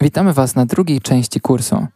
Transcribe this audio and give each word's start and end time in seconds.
Witamy 0.00 0.32
Was 0.32 0.54
na 0.54 0.66
drugiej 0.66 1.00
części 1.00 1.40
kursu. 1.40 1.86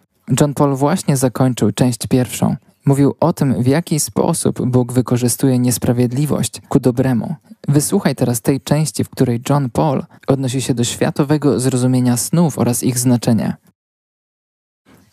John 0.40 0.54
Paul 0.54 0.76
właśnie 0.76 1.16
zakończył 1.16 1.72
część 1.72 2.06
pierwszą. 2.06 2.56
Mówił 2.84 3.14
o 3.20 3.32
tym, 3.32 3.62
w 3.62 3.66
jaki 3.66 4.00
sposób 4.00 4.66
Bóg 4.66 4.92
wykorzystuje 4.92 5.58
niesprawiedliwość 5.58 6.60
ku 6.68 6.80
dobremu. 6.80 7.34
Wysłuchaj 7.68 8.14
teraz 8.14 8.40
tej 8.40 8.60
części, 8.60 9.04
w 9.04 9.10
której 9.10 9.40
John 9.50 9.70
Paul 9.70 10.04
odnosi 10.26 10.62
się 10.62 10.74
do 10.74 10.84
światowego 10.84 11.60
zrozumienia 11.60 12.16
snów 12.16 12.58
oraz 12.58 12.82
ich 12.82 12.98
znaczenia. 12.98 13.56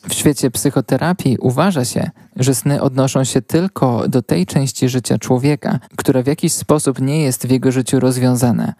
W 0.09 0.13
świecie 0.13 0.51
psychoterapii 0.51 1.37
uważa 1.37 1.85
się, 1.85 2.09
że 2.35 2.55
sny 2.55 2.81
odnoszą 2.81 3.23
się 3.23 3.41
tylko 3.41 4.09
do 4.09 4.21
tej 4.21 4.45
części 4.45 4.89
życia 4.89 5.17
człowieka, 5.17 5.79
która 5.97 6.23
w 6.23 6.27
jakiś 6.27 6.53
sposób 6.53 7.01
nie 7.01 7.21
jest 7.21 7.47
w 7.47 7.51
jego 7.51 7.71
życiu 7.71 7.99
rozwiązana. 7.99 8.73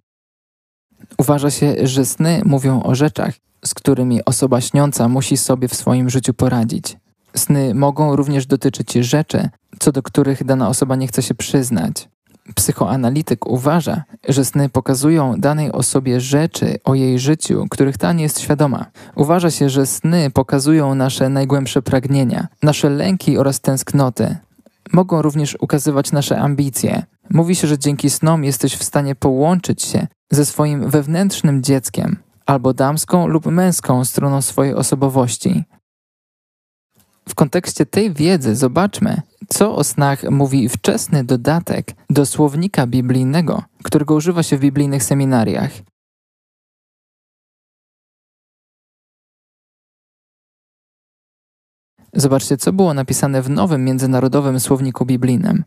Uważa 1.18 1.52
się, 1.52 1.76
że 1.84 2.06
sny 2.06 2.42
mówią 2.46 2.84
o 2.84 2.96
rzeczach, 2.96 3.34
z 3.68 3.74
którymi 3.74 4.26
osoba 4.26 4.62
śniąca 4.62 5.08
musi 5.08 5.38
sobie 5.38 5.68
w 5.68 5.76
swoim 5.76 6.10
życiu 6.10 6.34
poradzić. 6.34 6.98
Sny 7.36 7.74
mogą 7.74 8.16
również 8.16 8.46
dotyczyć 8.46 8.94
rzeczy, 8.94 9.50
co 9.80 9.92
do 9.92 10.04
których 10.04 10.44
dana 10.44 10.70
osoba 10.70 10.96
nie 10.96 11.08
chce 11.08 11.22
się 11.22 11.36
przyznać. 11.36 12.10
Psychoanalityk 12.56 13.48
uważa, 13.48 14.04
że 14.30 14.46
sny 14.46 14.70
pokazują 14.70 15.36
danej 15.38 15.72
osobie 15.72 16.22
rzeczy 16.22 16.80
o 16.84 16.96
jej 16.96 17.20
życiu, 17.20 17.66
których 17.70 17.98
ta 17.98 18.14
nie 18.14 18.24
jest 18.24 18.40
świadoma. 18.40 18.86
Uważa 19.16 19.52
się, 19.52 19.70
że 19.70 19.86
sny 19.86 20.32
pokazują 20.32 20.96
nasze 20.96 21.30
najgłębsze 21.30 21.82
pragnienia, 21.82 22.48
nasze 22.64 22.90
lęki 22.90 23.38
oraz 23.38 23.62
tęsknoty. 23.62 24.38
Mogą 24.94 25.22
również 25.22 25.58
ukazywać 25.60 26.12
nasze 26.12 26.40
ambicje. 26.40 27.04
Mówi 27.30 27.56
się, 27.56 27.68
że 27.68 27.78
dzięki 27.78 28.10
snom 28.10 28.44
jesteś 28.44 28.76
w 28.76 28.84
stanie 28.84 29.16
połączyć 29.16 29.82
się 29.82 30.08
ze 30.32 30.46
swoim 30.46 30.90
wewnętrznym 30.90 31.64
dzieckiem, 31.64 32.18
albo 32.48 32.74
damską 32.74 33.28
lub 33.28 33.46
męską 33.46 34.06
stroną 34.06 34.42
swojej 34.42 34.74
osobowości. 34.74 35.64
W 37.30 37.36
kontekście 37.36 37.86
tej 37.86 38.14
wiedzy 38.14 38.56
zobaczmy, 38.56 39.22
co 39.48 39.76
o 39.76 39.84
snach 39.84 40.24
mówi 40.24 40.70
wczesny 40.70 41.24
dodatek 41.24 41.92
do 42.10 42.26
słownika 42.26 42.88
biblijnego, 42.88 43.64
którego 43.84 44.16
używa 44.16 44.44
się 44.44 44.58
w 44.58 44.60
biblijnych 44.60 45.04
seminariach. 45.04 45.72
Zobaczcie, 52.14 52.58
co 52.58 52.74
było 52.74 52.94
napisane 52.94 53.42
w 53.42 53.50
nowym 53.50 53.86
międzynarodowym 53.86 54.60
słowniku 54.60 55.06
biblijnym. 55.06 55.64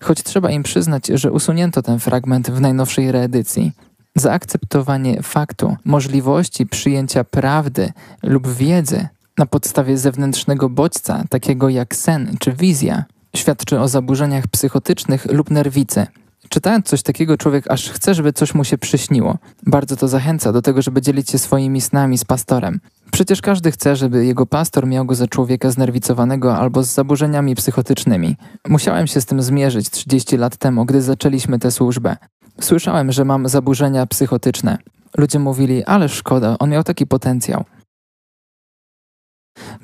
Choć 0.00 0.22
trzeba 0.22 0.50
im 0.50 0.62
przyznać, 0.62 1.06
że 1.06 1.32
usunięto 1.32 1.82
ten 1.82 1.98
fragment 1.98 2.50
w 2.50 2.60
najnowszej 2.60 3.12
reedycji. 3.12 3.72
Zaakceptowanie 4.16 5.22
faktu, 5.22 5.76
możliwości 5.84 6.66
przyjęcia 6.66 7.24
prawdy 7.24 7.92
lub 8.22 8.48
wiedzy 8.48 9.08
na 9.38 9.46
podstawie 9.46 9.98
zewnętrznego 9.98 10.68
bodźca, 10.68 11.24
takiego 11.30 11.68
jak 11.68 11.96
sen 11.96 12.36
czy 12.40 12.52
wizja, 12.52 13.04
świadczy 13.36 13.80
o 13.80 13.88
zaburzeniach 13.88 14.46
psychotycznych 14.46 15.26
lub 15.32 15.50
nerwicy. 15.50 16.06
Czytając 16.48 16.86
coś 16.86 17.02
takiego, 17.02 17.36
człowiek 17.36 17.70
aż 17.70 17.90
chce, 17.90 18.14
żeby 18.14 18.32
coś 18.32 18.54
mu 18.54 18.64
się 18.64 18.78
przyśniło. 18.78 19.38
Bardzo 19.66 19.96
to 19.96 20.08
zachęca 20.08 20.52
do 20.52 20.62
tego, 20.62 20.82
żeby 20.82 21.02
dzielić 21.02 21.30
się 21.30 21.38
swoimi 21.38 21.80
snami 21.80 22.18
z 22.18 22.24
pastorem. 22.24 22.80
Przecież 23.12 23.40
każdy 23.40 23.70
chce, 23.70 23.96
żeby 23.96 24.26
jego 24.26 24.46
pastor 24.46 24.86
miał 24.86 25.04
go 25.04 25.14
za 25.14 25.26
człowieka 25.26 25.70
znerwicowanego 25.70 26.56
albo 26.56 26.82
z 26.82 26.94
zaburzeniami 26.94 27.54
psychotycznymi. 27.54 28.36
Musiałem 28.68 29.06
się 29.06 29.20
z 29.20 29.26
tym 29.26 29.42
zmierzyć 29.42 29.90
30 29.90 30.36
lat 30.36 30.56
temu, 30.56 30.84
gdy 30.84 31.02
zaczęliśmy 31.02 31.58
tę 31.58 31.70
służbę. 31.70 32.16
Słyszałem, 32.60 33.12
że 33.12 33.24
mam 33.24 33.48
zaburzenia 33.48 34.06
psychotyczne. 34.06 34.78
Ludzie 35.16 35.38
mówili, 35.38 35.84
ale 35.84 36.08
szkoda, 36.08 36.56
on 36.58 36.70
miał 36.70 36.84
taki 36.84 37.06
potencjał. 37.06 37.64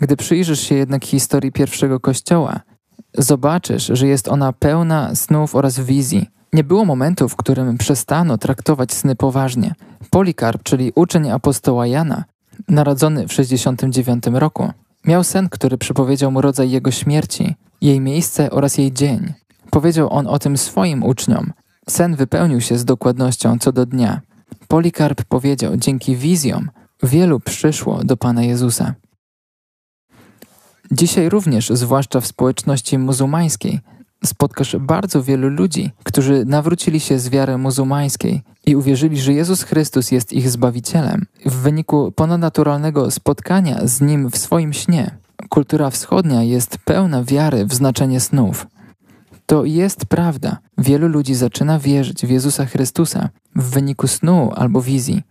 Gdy 0.01 0.17
przyjrzysz 0.17 0.61
się 0.61 0.75
jednak 0.75 1.05
historii 1.05 1.53
pierwszego 1.53 2.01
kościoła, 2.01 2.61
zobaczysz, 3.15 3.91
że 3.93 4.07
jest 4.07 4.29
ona 4.29 4.53
pełna 4.53 5.15
snów 5.15 5.55
oraz 5.55 5.81
wizji. 5.81 6.27
Nie 6.53 6.65
było 6.65 6.85
momentu, 6.85 7.29
w 7.29 7.37
którym 7.37 7.79
przestano 7.79 8.39
traktować 8.39 8.93
sny 8.93 9.17
poważnie. 9.17 9.75
Polikarp, 10.11 10.63
czyli 10.63 10.93
uczeń 10.95 11.31
apostoła 11.31 11.87
Jana, 11.87 12.25
narodzony 12.69 13.29
w 13.29 13.33
69 13.33 14.25
roku, 14.33 14.73
miał 15.05 15.25
sen, 15.25 15.49
który 15.49 15.79
przypowiedział 15.79 16.31
mu 16.33 16.41
rodzaj 16.41 16.71
jego 16.71 16.91
śmierci, 16.91 17.55
jej 17.81 18.01
miejsce 18.01 18.51
oraz 18.51 18.79
jej 18.79 18.93
dzień. 18.93 19.33
Powiedział 19.71 20.13
on 20.13 20.27
o 20.27 20.39
tym 20.39 20.59
swoim 20.59 21.03
uczniom. 21.03 21.53
Sen 21.89 22.17
wypełnił 22.17 22.61
się 22.61 22.79
z 22.79 22.85
dokładnością 22.85 23.59
co 23.59 23.73
do 23.73 23.87
dnia. 23.87 24.21
Polikarp 24.69 25.25
powiedział, 25.25 25.77
dzięki 25.77 26.17
wizjom 26.17 26.71
wielu 27.03 27.41
przyszło 27.41 28.05
do 28.05 28.17
Pana 28.17 28.43
Jezusa. 28.43 28.95
Dzisiaj 30.93 31.29
również, 31.29 31.71
zwłaszcza 31.71 32.21
w 32.21 32.27
społeczności 32.27 32.99
muzułmańskiej, 32.99 33.81
spotkasz 34.25 34.77
bardzo 34.77 35.23
wielu 35.23 35.49
ludzi, 35.49 35.91
którzy 36.05 36.45
nawrócili 36.45 37.01
się 37.01 37.19
z 37.19 37.29
wiary 37.29 37.59
muzułmańskiej 37.59 38.43
i 38.67 38.77
uwierzyli, 38.77 39.21
że 39.21 39.33
Jezus 39.33 39.63
Chrystus 39.63 40.11
jest 40.11 40.33
ich 40.33 40.51
Zbawicielem 40.51 41.27
w 41.47 41.55
wyniku 41.55 42.13
ponadnaturalnego 42.13 43.11
spotkania 43.11 43.81
z 43.87 44.01
Nim 44.01 44.31
w 44.31 44.39
swoim 44.39 44.73
śnie. 44.73 45.19
Kultura 45.49 45.91
wschodnia 45.91 46.43
jest 46.43 46.79
pełna 46.79 47.25
wiary 47.25 47.67
w 47.67 47.75
znaczenie 47.75 48.21
snów. 48.21 48.67
To 49.51 49.65
jest 49.65 50.07
prawda. 50.07 50.59
Wielu 50.79 51.09
ludzi 51.09 51.35
zaczyna 51.35 51.79
wierzyć 51.79 52.27
w 52.27 52.31
Jezusa 52.31 52.67
Chrystusa 52.67 53.29
w 53.57 53.71
wyniku 53.71 54.07
snu 54.07 54.51
albo 54.55 54.83
wizji. 54.83 55.23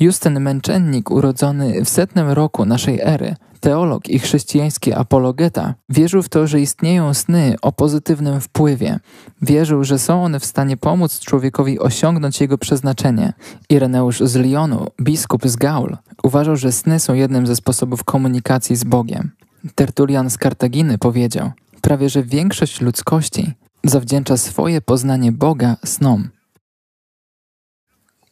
Justyn 0.00 0.40
Męczennik, 0.40 1.10
urodzony 1.10 1.84
w 1.84 1.88
setnym 1.88 2.30
roku 2.30 2.64
naszej 2.64 3.00
ery, 3.00 3.36
teolog 3.60 4.08
i 4.08 4.18
chrześcijański 4.18 4.92
apologeta, 4.92 5.74
wierzył 5.88 6.22
w 6.22 6.28
to, 6.28 6.46
że 6.46 6.60
istnieją 6.60 7.14
sny 7.14 7.54
o 7.62 7.72
pozytywnym 7.72 8.40
wpływie. 8.40 8.98
Wierzył, 9.42 9.84
że 9.84 9.98
są 9.98 10.24
one 10.24 10.40
w 10.40 10.44
stanie 10.44 10.76
pomóc 10.76 11.20
człowiekowi 11.20 11.78
osiągnąć 11.78 12.40
jego 12.40 12.58
przeznaczenie. 12.58 13.32
Ireneusz 13.68 14.20
z 14.20 14.36
Lyonu, 14.36 14.86
biskup 15.02 15.48
z 15.48 15.56
Gaul, 15.56 15.96
uważał, 16.22 16.56
że 16.56 16.72
sny 16.72 17.00
są 17.00 17.14
jednym 17.14 17.46
ze 17.46 17.56
sposobów 17.56 18.04
komunikacji 18.04 18.76
z 18.76 18.84
Bogiem. 18.84 19.30
Tertulian 19.74 20.30
z 20.30 20.38
Kartaginy 20.38 20.98
powiedział: 20.98 21.50
Prawie 21.80 22.08
że 22.08 22.22
większość 22.22 22.80
ludzkości 22.80 23.54
zawdzięcza 23.84 24.36
swoje 24.36 24.80
poznanie 24.80 25.32
Boga 25.32 25.76
snom. 25.84 26.28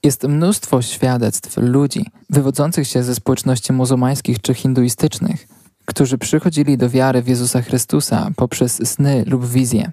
Jest 0.02 0.24
mnóstwo 0.24 0.82
świadectw 0.82 1.56
ludzi 1.56 2.06
wywodzących 2.30 2.88
się 2.88 3.02
ze 3.02 3.14
społeczności 3.14 3.72
muzułmańskich 3.72 4.40
czy 4.40 4.54
hinduistycznych, 4.54 5.48
którzy 5.86 6.18
przychodzili 6.18 6.78
do 6.78 6.90
wiary 6.90 7.22
w 7.22 7.28
Jezusa 7.28 7.62
Chrystusa 7.62 8.30
poprzez 8.36 8.88
sny 8.88 9.24
lub 9.26 9.46
wizje. 9.46 9.92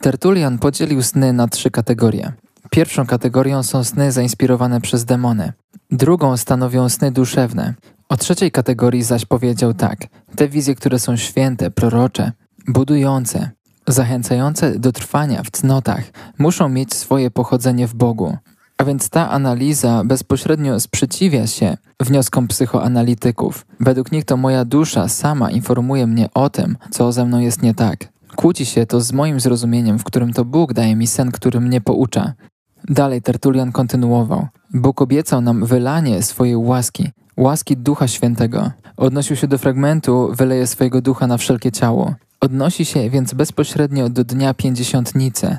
Tertulian 0.00 0.58
podzielił 0.58 1.02
sny 1.02 1.32
na 1.32 1.48
trzy 1.48 1.70
kategorie. 1.70 2.32
Pierwszą 2.70 3.06
kategorią 3.06 3.62
są 3.62 3.84
sny 3.84 4.12
zainspirowane 4.12 4.80
przez 4.80 5.04
demony. 5.04 5.52
Drugą 5.90 6.36
stanowią 6.36 6.88
sny 6.88 7.12
duszewne. 7.12 7.74
O 8.08 8.16
trzeciej 8.16 8.50
kategorii 8.50 9.02
zaś 9.02 9.24
powiedział 9.24 9.74
tak: 9.74 9.98
te 10.36 10.48
wizje, 10.48 10.74
które 10.74 10.98
są 10.98 11.16
święte, 11.16 11.70
prorocze, 11.70 12.32
budujące, 12.68 13.50
zachęcające 13.92 14.78
do 14.78 14.92
trwania 14.92 15.42
w 15.42 15.50
cnotach, 15.50 16.04
muszą 16.38 16.68
mieć 16.68 16.94
swoje 16.94 17.30
pochodzenie 17.30 17.86
w 17.86 17.94
Bogu. 17.94 18.36
A 18.78 18.84
więc 18.84 19.10
ta 19.10 19.30
analiza 19.30 20.02
bezpośrednio 20.04 20.80
sprzeciwia 20.80 21.46
się 21.46 21.76
wnioskom 22.00 22.48
psychoanalityków. 22.48 23.66
Według 23.80 24.12
nich 24.12 24.24
to 24.24 24.36
moja 24.36 24.64
dusza 24.64 25.08
sama 25.08 25.50
informuje 25.50 26.06
mnie 26.06 26.28
o 26.34 26.50
tym, 26.50 26.76
co 26.90 27.12
ze 27.12 27.24
mną 27.24 27.40
jest 27.40 27.62
nie 27.62 27.74
tak. 27.74 28.08
Kłóci 28.36 28.66
się 28.66 28.86
to 28.86 29.00
z 29.00 29.12
moim 29.12 29.40
zrozumieniem, 29.40 29.98
w 29.98 30.04
którym 30.04 30.32
to 30.32 30.44
Bóg 30.44 30.72
daje 30.72 30.96
mi 30.96 31.06
sen, 31.06 31.30
który 31.30 31.60
mnie 31.60 31.80
poucza. 31.80 32.32
Dalej 32.88 33.22
Tertulian 33.22 33.72
kontynuował. 33.72 34.46
Bóg 34.74 35.02
obiecał 35.02 35.40
nam 35.40 35.66
wylanie 35.66 36.22
swojej 36.22 36.56
łaski, 36.56 37.10
łaski 37.36 37.76
Ducha 37.76 38.08
Świętego. 38.08 38.70
Odnosił 38.96 39.36
się 39.36 39.48
do 39.48 39.58
fragmentu 39.58 40.30
wyleje 40.32 40.66
swojego 40.66 41.02
ducha 41.02 41.26
na 41.26 41.36
wszelkie 41.36 41.72
ciało. 41.72 42.14
Odnosi 42.40 42.84
się 42.84 43.10
więc 43.10 43.34
bezpośrednio 43.34 44.08
do 44.08 44.24
dnia 44.24 44.54
pięćdziesiątnicy, 44.54 45.58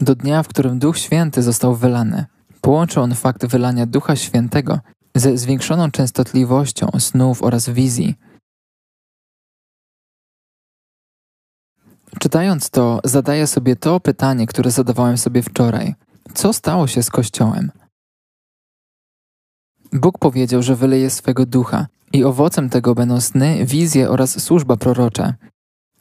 do 0.00 0.14
dnia, 0.14 0.42
w 0.42 0.48
którym 0.48 0.78
Duch 0.78 0.98
Święty 0.98 1.42
został 1.42 1.74
wylany. 1.76 2.26
Połączył 2.60 3.02
on 3.02 3.14
fakt 3.14 3.46
wylania 3.46 3.86
Ducha 3.86 4.16
Świętego 4.16 4.80
ze 5.14 5.38
zwiększoną 5.38 5.90
częstotliwością 5.90 6.90
snów 6.98 7.42
oraz 7.42 7.68
wizji. 7.68 8.14
Czytając 12.18 12.70
to, 12.70 13.00
zadaję 13.04 13.46
sobie 13.46 13.76
to 13.76 14.00
pytanie, 14.00 14.46
które 14.46 14.70
zadawałem 14.70 15.18
sobie 15.18 15.42
wczoraj. 15.42 15.94
Co 16.34 16.52
stało 16.52 16.86
się 16.86 17.02
z 17.02 17.10
Kościołem? 17.10 17.70
Bóg 19.92 20.18
powiedział, 20.18 20.62
że 20.62 20.76
wyleje 20.76 21.10
swego 21.10 21.46
ducha 21.46 21.86
i 22.12 22.24
owocem 22.24 22.70
tego 22.70 22.94
będą 22.94 23.20
sny, 23.20 23.66
wizje 23.66 24.10
oraz 24.10 24.42
służba 24.42 24.76
prorocza. 24.76 25.34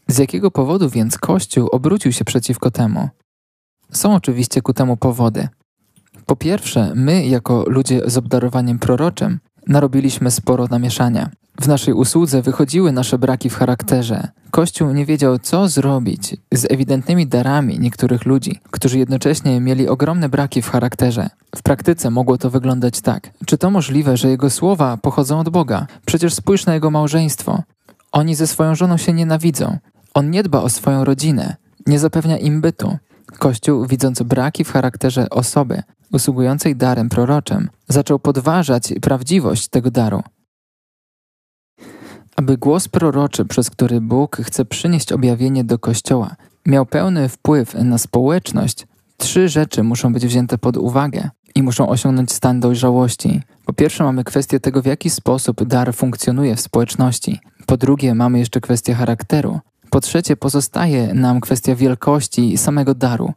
Z 0.07 0.17
jakiego 0.17 0.51
powodu 0.51 0.89
więc 0.89 1.17
Kościół 1.17 1.67
obrócił 1.67 2.11
się 2.11 2.25
przeciwko 2.25 2.71
temu? 2.71 3.09
Są 3.91 4.15
oczywiście 4.15 4.61
ku 4.61 4.73
temu 4.73 4.97
powody. 4.97 5.47
Po 6.25 6.35
pierwsze, 6.35 6.91
my, 6.95 7.25
jako 7.25 7.63
ludzie 7.67 8.01
z 8.05 8.17
obdarowaniem 8.17 8.79
proroczym, 8.79 9.39
narobiliśmy 9.67 10.31
sporo 10.31 10.67
namieszania. 10.67 11.29
W 11.61 11.67
naszej 11.67 11.93
usłudze 11.93 12.41
wychodziły 12.41 12.91
nasze 12.91 13.17
braki 13.17 13.49
w 13.49 13.55
charakterze. 13.55 14.27
Kościół 14.51 14.91
nie 14.91 15.05
wiedział, 15.05 15.39
co 15.39 15.67
zrobić 15.67 16.37
z 16.53 16.71
ewidentnymi 16.71 17.27
darami 17.27 17.79
niektórych 17.79 18.25
ludzi, 18.25 18.59
którzy 18.71 18.99
jednocześnie 18.99 19.61
mieli 19.61 19.87
ogromne 19.87 20.29
braki 20.29 20.61
w 20.61 20.69
charakterze. 20.69 21.29
W 21.55 21.63
praktyce 21.63 22.09
mogło 22.09 22.37
to 22.37 22.49
wyglądać 22.49 23.01
tak. 23.01 23.29
Czy 23.45 23.57
to 23.57 23.71
możliwe, 23.71 24.17
że 24.17 24.29
jego 24.29 24.49
słowa 24.49 24.97
pochodzą 24.97 25.39
od 25.39 25.49
Boga? 25.49 25.87
Przecież 26.05 26.33
spójrz 26.33 26.65
na 26.65 26.73
jego 26.73 26.91
małżeństwo. 26.91 27.63
Oni 28.11 28.35
ze 28.35 28.47
swoją 28.47 28.75
żoną 28.75 28.97
się 28.97 29.13
nienawidzą. 29.13 29.77
On 30.17 30.29
nie 30.29 30.43
dba 30.43 30.61
o 30.61 30.69
swoją 30.69 31.03
rodzinę, 31.03 31.55
nie 31.87 31.99
zapewnia 31.99 32.37
im 32.37 32.61
bytu. 32.61 32.97
Kościół, 33.39 33.85
widząc 33.85 34.23
braki 34.23 34.63
w 34.63 34.71
charakterze 34.71 35.29
osoby 35.29 35.83
usługującej 36.13 36.75
darem 36.75 37.09
proroczym, 37.09 37.69
zaczął 37.87 38.19
podważać 38.19 38.93
prawdziwość 39.01 39.67
tego 39.67 39.91
daru. 39.91 40.23
Aby 42.35 42.57
głos 42.57 42.87
proroczy, 42.87 43.45
przez 43.45 43.69
który 43.69 44.01
Bóg 44.01 44.37
chce 44.37 44.65
przynieść 44.65 45.11
objawienie 45.11 45.63
do 45.63 45.79
Kościoła, 45.79 46.35
miał 46.65 46.85
pełny 46.85 47.29
wpływ 47.29 47.73
na 47.73 47.97
społeczność, 47.97 48.87
trzy 49.17 49.49
rzeczy 49.49 49.83
muszą 49.83 50.13
być 50.13 50.25
wzięte 50.25 50.57
pod 50.57 50.77
uwagę 50.77 51.29
i 51.55 51.63
muszą 51.63 51.89
osiągnąć 51.89 52.31
stan 52.31 52.59
dojrzałości. 52.59 53.41
Po 53.65 53.73
pierwsze, 53.73 54.03
mamy 54.03 54.23
kwestię 54.23 54.59
tego, 54.59 54.81
w 54.81 54.85
jaki 54.85 55.09
sposób 55.09 55.63
dar 55.63 55.93
funkcjonuje 55.93 56.55
w 56.55 56.61
społeczności. 56.61 57.39
Po 57.65 57.77
drugie, 57.77 58.15
mamy 58.15 58.39
jeszcze 58.39 58.61
kwestię 58.61 58.93
charakteru. 58.93 59.59
Po 59.97 60.01
trzecie, 60.01 60.35
pozostaje 60.35 61.13
nam 61.13 61.41
kwestia 61.41 61.75
wielkości 61.75 62.57
samego 62.57 62.95
daru. 62.95 63.33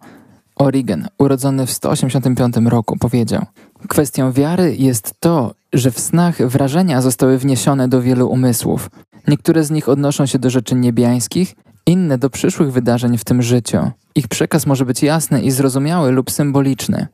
Origen, 0.57 1.09
urodzony 1.19 1.67
w 1.67 1.71
185 1.71 2.57
roku, 2.65 2.97
powiedział: 2.97 3.47
Kwestią 3.89 4.33
wiary 4.33 4.77
jest 4.77 5.15
to, 5.21 5.55
że 5.73 5.91
w 5.91 6.01
snach 6.01 6.49
wrażenia 6.49 7.03
zostały 7.03 7.39
wniesione 7.39 7.89
do 7.89 8.03
wielu 8.03 8.29
umysłów. 8.29 8.91
Niektóre 9.29 9.65
z 9.65 9.71
nich 9.71 9.89
odnoszą 9.89 10.27
się 10.27 10.39
do 10.39 10.51
rzeczy 10.51 10.75
niebiańskich, 10.75 11.55
inne 11.87 12.19
do 12.19 12.31
przyszłych 12.31 12.73
wydarzeń 12.73 13.19
w 13.19 13.25
tym 13.25 13.43
życiu. 13.43 13.91
Ich 14.15 14.29
przekaz 14.29 14.67
może 14.67 14.85
być 14.85 15.03
jasny 15.03 15.43
i 15.43 15.51
zrozumiały 15.51 16.11
lub 16.13 16.31
symboliczny. 16.31 17.07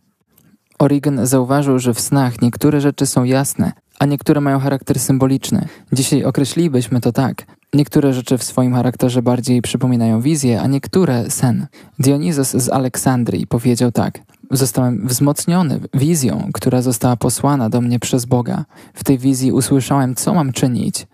Origen 0.79 1.27
zauważył, 1.27 1.79
że 1.79 1.95
w 1.95 2.01
snach 2.01 2.43
niektóre 2.43 2.81
rzeczy 2.81 3.07
są 3.07 3.25
jasne, 3.25 3.73
a 3.99 4.07
niektóre 4.07 4.41
mają 4.41 4.59
charakter 4.59 4.99
symboliczny. 4.99 5.69
Dzisiaj 5.93 6.25
określilibyśmy 6.25 7.01
to 7.01 7.13
tak. 7.13 7.56
Niektóre 7.75 8.13
rzeczy 8.13 8.39
w 8.39 8.45
swoim 8.45 8.75
charakterze 8.75 9.23
bardziej 9.23 9.63
przypominają 9.63 10.21
wizję, 10.21 10.61
a 10.61 10.67
niektóre 10.67 11.31
sen. 11.31 11.67
Dionizos 11.99 12.51
z 12.51 12.69
Aleksandrii 12.69 13.47
powiedział 13.47 13.93
tak. 13.93 14.19
Zostałem 14.51 15.07
wzmocniony 15.09 15.81
wizją, 15.95 16.51
która 16.55 16.83
została 16.83 17.17
posłana 17.17 17.71
do 17.71 17.81
mnie 17.81 17.99
przez 17.99 18.25
Boga. 18.25 18.65
W 18.95 19.05
tej 19.05 19.19
wizji 19.19 19.53
usłyszałem, 19.53 20.15
co 20.15 20.35
mam 20.35 20.53
czynić. 20.53 21.07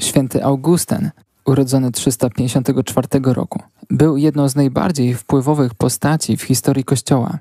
Święty 0.00 0.44
Augustyn, 0.44 1.10
urodzony 1.46 1.92
354 1.92 3.08
roku, 3.22 3.62
był 3.90 4.16
jedną 4.16 4.48
z 4.48 4.56
najbardziej 4.56 5.14
wpływowych 5.14 5.74
postaci 5.74 6.36
w 6.36 6.42
historii 6.42 6.84
Kościoła. 6.84 7.38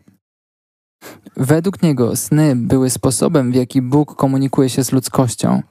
Według 1.38 1.81
niego 1.81 2.15
sny 2.15 2.56
były 2.56 2.89
sposobem, 2.89 3.51
w 3.51 3.56
jaki 3.56 3.81
Bóg 3.81 4.15
komunikuje 4.15 4.69
się 4.69 4.83
z 4.83 4.92
ludzkością. 4.92 5.62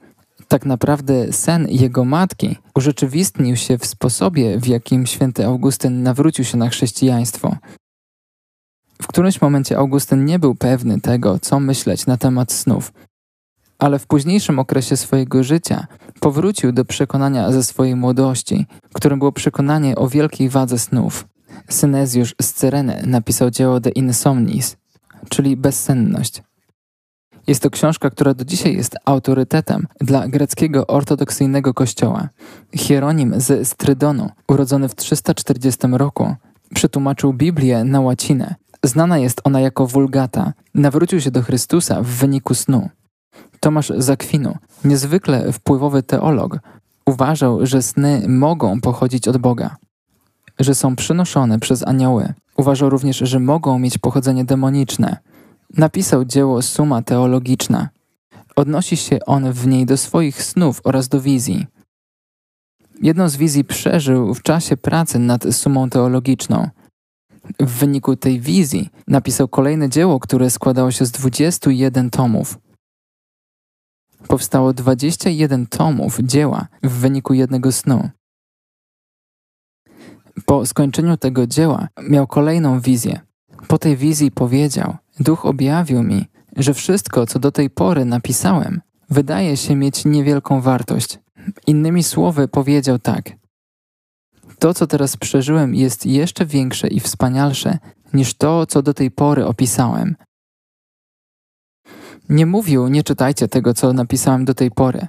Tak 0.47 0.65
naprawdę 0.65 1.33
sen 1.33 1.67
jego 1.69 2.05
matki 2.05 2.57
urzeczywistnił 2.75 3.55
się 3.55 3.77
w 3.77 3.85
sposobie, 3.85 4.59
w 4.59 4.67
jakim 4.67 5.05
święty 5.05 5.45
Augustyn 5.45 6.03
nawrócił 6.03 6.45
się 6.45 6.57
na 6.57 6.69
chrześcijaństwo. 6.69 7.57
W 9.01 9.07
którymś 9.07 9.41
momencie 9.41 9.77
Augustyn 9.77 10.25
nie 10.25 10.39
był 10.39 10.55
pewny 10.55 11.01
tego, 11.01 11.39
co 11.39 11.59
myśleć 11.59 12.05
na 12.05 12.17
temat 12.17 12.51
snów, 12.51 12.93
ale 13.79 13.99
w 13.99 14.07
późniejszym 14.07 14.59
okresie 14.59 14.97
swojego 14.97 15.43
życia 15.43 15.87
powrócił 16.19 16.71
do 16.71 16.85
przekonania 16.85 17.51
ze 17.51 17.63
swojej 17.63 17.95
młodości, 17.95 18.65
którym 18.93 19.19
było 19.19 19.31
przekonanie 19.31 19.95
o 19.95 20.07
wielkiej 20.07 20.49
wadze 20.49 20.79
snów. 20.79 21.27
Synezjusz 21.69 22.35
z 22.41 22.53
Cyreny 22.53 23.03
napisał 23.05 23.49
dzieło 23.49 23.79
De 23.79 23.89
Insomnis, 23.89 24.77
czyli 25.29 25.57
bezsenność. 25.57 26.43
Jest 27.47 27.63
to 27.63 27.69
książka, 27.69 28.09
która 28.09 28.33
do 28.33 28.45
dzisiaj 28.45 28.75
jest 28.75 28.95
autorytetem 29.05 29.87
dla 30.01 30.27
greckiego 30.27 30.87
ortodoksyjnego 30.87 31.73
kościoła. 31.73 32.29
Hieronim 32.75 33.33
z 33.37 33.67
Strydonu, 33.67 34.29
urodzony 34.47 34.89
w 34.89 34.95
340 34.95 35.87
roku, 35.91 36.35
przetłumaczył 36.73 37.33
Biblię 37.33 37.83
na 37.83 38.01
łacinę. 38.01 38.55
Znana 38.83 39.17
jest 39.17 39.41
ona 39.43 39.61
jako 39.61 39.87
Vulgata. 39.87 40.53
Nawrócił 40.73 41.21
się 41.21 41.31
do 41.31 41.41
Chrystusa 41.41 42.01
w 42.01 42.05
wyniku 42.05 42.53
snu. 42.53 42.89
Tomasz 43.59 43.91
Zakwinu, 43.97 44.55
niezwykle 44.85 45.51
wpływowy 45.51 46.03
teolog, 46.03 46.59
uważał, 47.05 47.65
że 47.65 47.81
sny 47.81 48.25
mogą 48.27 48.81
pochodzić 48.81 49.27
od 49.27 49.37
Boga, 49.37 49.75
że 50.59 50.75
są 50.75 50.95
przynoszone 50.95 51.59
przez 51.59 51.87
anioły. 51.87 52.33
Uważał 52.57 52.89
również, 52.89 53.17
że 53.17 53.39
mogą 53.39 53.79
mieć 53.79 53.97
pochodzenie 53.97 54.45
demoniczne. 54.45 55.17
Napisał 55.73 56.25
dzieło 56.25 56.61
Suma 56.61 57.01
Teologiczna. 57.01 57.89
Odnosi 58.55 58.97
się 58.97 59.19
on 59.25 59.51
w 59.51 59.67
niej 59.67 59.85
do 59.85 59.97
swoich 59.97 60.43
snów 60.43 60.81
oraz 60.83 61.07
do 61.07 61.21
wizji. 61.21 61.65
Jedną 63.01 63.29
z 63.29 63.35
wizji 63.35 63.63
przeżył 63.63 64.33
w 64.33 64.41
czasie 64.41 64.77
pracy 64.77 65.19
nad 65.19 65.55
Sumą 65.55 65.89
Teologiczną. 65.89 66.69
W 67.59 67.71
wyniku 67.71 68.15
tej 68.15 68.39
wizji 68.39 68.89
napisał 69.07 69.47
kolejne 69.47 69.89
dzieło, 69.89 70.19
które 70.19 70.49
składało 70.49 70.91
się 70.91 71.05
z 71.05 71.11
21 71.11 72.09
tomów. 72.09 72.57
Powstało 74.27 74.73
21 74.73 75.67
tomów 75.67 76.19
dzieła 76.19 76.67
w 76.83 76.91
wyniku 76.91 77.33
jednego 77.33 77.71
snu. 77.71 78.09
Po 80.45 80.65
skończeniu 80.65 81.17
tego 81.17 81.47
dzieła 81.47 81.87
miał 82.09 82.27
kolejną 82.27 82.79
wizję. 82.79 83.19
Po 83.67 83.77
tej 83.77 83.97
wizji 83.97 84.31
powiedział: 84.31 84.97
Duch 85.19 85.45
objawił 85.45 86.03
mi, 86.03 86.25
że 86.55 86.73
wszystko, 86.73 87.25
co 87.25 87.39
do 87.39 87.51
tej 87.51 87.69
pory 87.69 88.05
napisałem, 88.05 88.81
wydaje 89.09 89.57
się 89.57 89.75
mieć 89.75 90.05
niewielką 90.05 90.61
wartość. 90.61 91.19
Innymi 91.67 92.03
słowy, 92.03 92.47
powiedział 92.47 92.99
tak: 92.99 93.31
To, 94.59 94.73
co 94.73 94.87
teraz 94.87 95.17
przeżyłem, 95.17 95.75
jest 95.75 96.05
jeszcze 96.05 96.45
większe 96.45 96.87
i 96.87 96.99
wspanialsze 96.99 97.77
niż 98.13 98.33
to, 98.33 98.65
co 98.65 98.81
do 98.81 98.93
tej 98.93 99.11
pory 99.11 99.45
opisałem. 99.45 100.15
Nie 102.29 102.45
mówił, 102.45 102.87
nie 102.87 103.03
czytajcie 103.03 103.47
tego, 103.47 103.73
co 103.73 103.93
napisałem 103.93 104.45
do 104.45 104.53
tej 104.53 104.71
pory. 104.71 105.07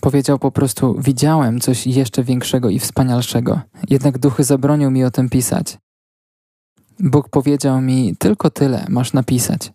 Powiedział 0.00 0.38
po 0.38 0.50
prostu: 0.50 0.96
Widziałem 0.98 1.60
coś 1.60 1.86
jeszcze 1.86 2.22
większego 2.22 2.70
i 2.70 2.78
wspanialszego, 2.78 3.60
jednak 3.90 4.18
duchy 4.18 4.44
zabronił 4.44 4.90
mi 4.90 5.04
o 5.04 5.10
tym 5.10 5.28
pisać. 5.28 5.78
Bóg 7.00 7.28
powiedział 7.28 7.80
mi: 7.80 8.16
Tylko 8.16 8.50
tyle 8.50 8.86
masz 8.88 9.12
napisać. 9.12 9.72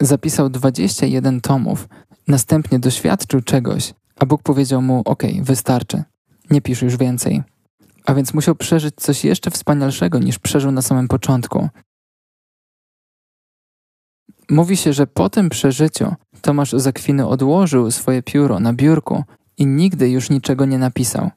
Zapisał 0.00 0.50
21 0.50 1.40
tomów, 1.40 1.88
następnie 2.28 2.78
doświadczył 2.78 3.40
czegoś, 3.40 3.94
a 4.16 4.26
Bóg 4.26 4.42
powiedział 4.42 4.82
mu: 4.82 5.02
OK, 5.04 5.22
wystarczy, 5.42 6.02
nie 6.50 6.60
pisz 6.60 6.82
już 6.82 6.96
więcej. 6.96 7.42
A 8.06 8.14
więc 8.14 8.34
musiał 8.34 8.54
przeżyć 8.54 8.94
coś 8.96 9.24
jeszcze 9.24 9.50
wspanialszego 9.50 10.18
niż 10.18 10.38
przeżył 10.38 10.72
na 10.72 10.82
samym 10.82 11.08
początku. 11.08 11.68
Mówi 14.50 14.76
się, 14.76 14.92
że 14.92 15.06
po 15.06 15.30
tym 15.30 15.48
przeżyciu 15.48 16.14
Tomasz 16.40 16.72
Zakwiny 16.72 17.26
odłożył 17.26 17.90
swoje 17.90 18.22
pióro 18.22 18.60
na 18.60 18.72
biurku 18.72 19.24
i 19.56 19.66
nigdy 19.66 20.10
już 20.10 20.30
niczego 20.30 20.64
nie 20.64 20.78
napisał. 20.78 21.30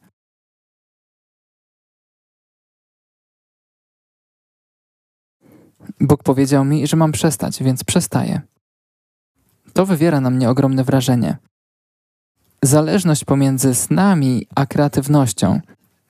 Bóg 6.01 6.23
powiedział 6.23 6.65
mi, 6.65 6.87
że 6.87 6.97
mam 6.97 7.11
przestać, 7.11 7.63
więc 7.63 7.83
przestaję. 7.83 8.41
To 9.73 9.85
wywiera 9.85 10.21
na 10.21 10.29
mnie 10.29 10.49
ogromne 10.49 10.83
wrażenie. 10.83 11.37
Zależność 12.63 13.25
pomiędzy 13.25 13.75
snami 13.75 14.47
a 14.55 14.65
kreatywnością. 14.65 15.59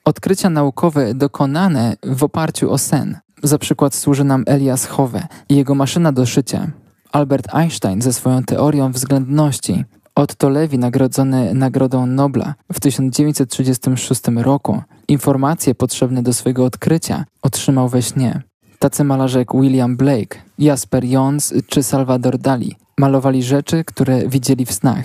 Odkrycia 0.04 0.50
naukowe 0.50 1.14
dokonane 1.14 1.96
w 2.02 2.24
oparciu 2.24 2.70
o 2.70 2.78
sen. 2.78 3.18
Za 3.42 3.58
przykład 3.58 3.94
służy 3.94 4.24
nam 4.24 4.44
Elias 4.46 4.86
Hove 4.86 5.26
i 5.48 5.56
jego 5.56 5.74
maszyna 5.74 6.12
do 6.12 6.26
szycia. 6.26 6.70
Albert 7.12 7.54
Einstein 7.54 8.02
ze 8.02 8.12
swoją 8.12 8.44
teorią 8.44 8.92
względności. 8.92 9.84
Otto 10.14 10.48
Lewi, 10.48 10.78
nagrodzony 10.78 11.54
Nagrodą 11.54 12.06
Nobla 12.06 12.54
w 12.72 12.80
1936 12.80 14.22
roku, 14.36 14.82
informacje 15.08 15.74
potrzebne 15.74 16.22
do 16.22 16.32
swojego 16.32 16.64
odkrycia 16.64 17.24
otrzymał 17.42 17.88
we 17.88 18.02
śnie. 18.02 18.42
Tacy 18.82 19.04
malarze 19.04 19.38
jak 19.38 19.54
William 19.54 19.96
Blake, 19.96 20.42
Jasper 20.58 21.04
Johns 21.04 21.54
czy 21.66 21.82
Salvador 21.82 22.38
Dali 22.38 22.76
malowali 22.98 23.42
rzeczy, 23.42 23.84
które 23.84 24.28
widzieli 24.28 24.66
w 24.66 24.72
snach. 24.72 25.04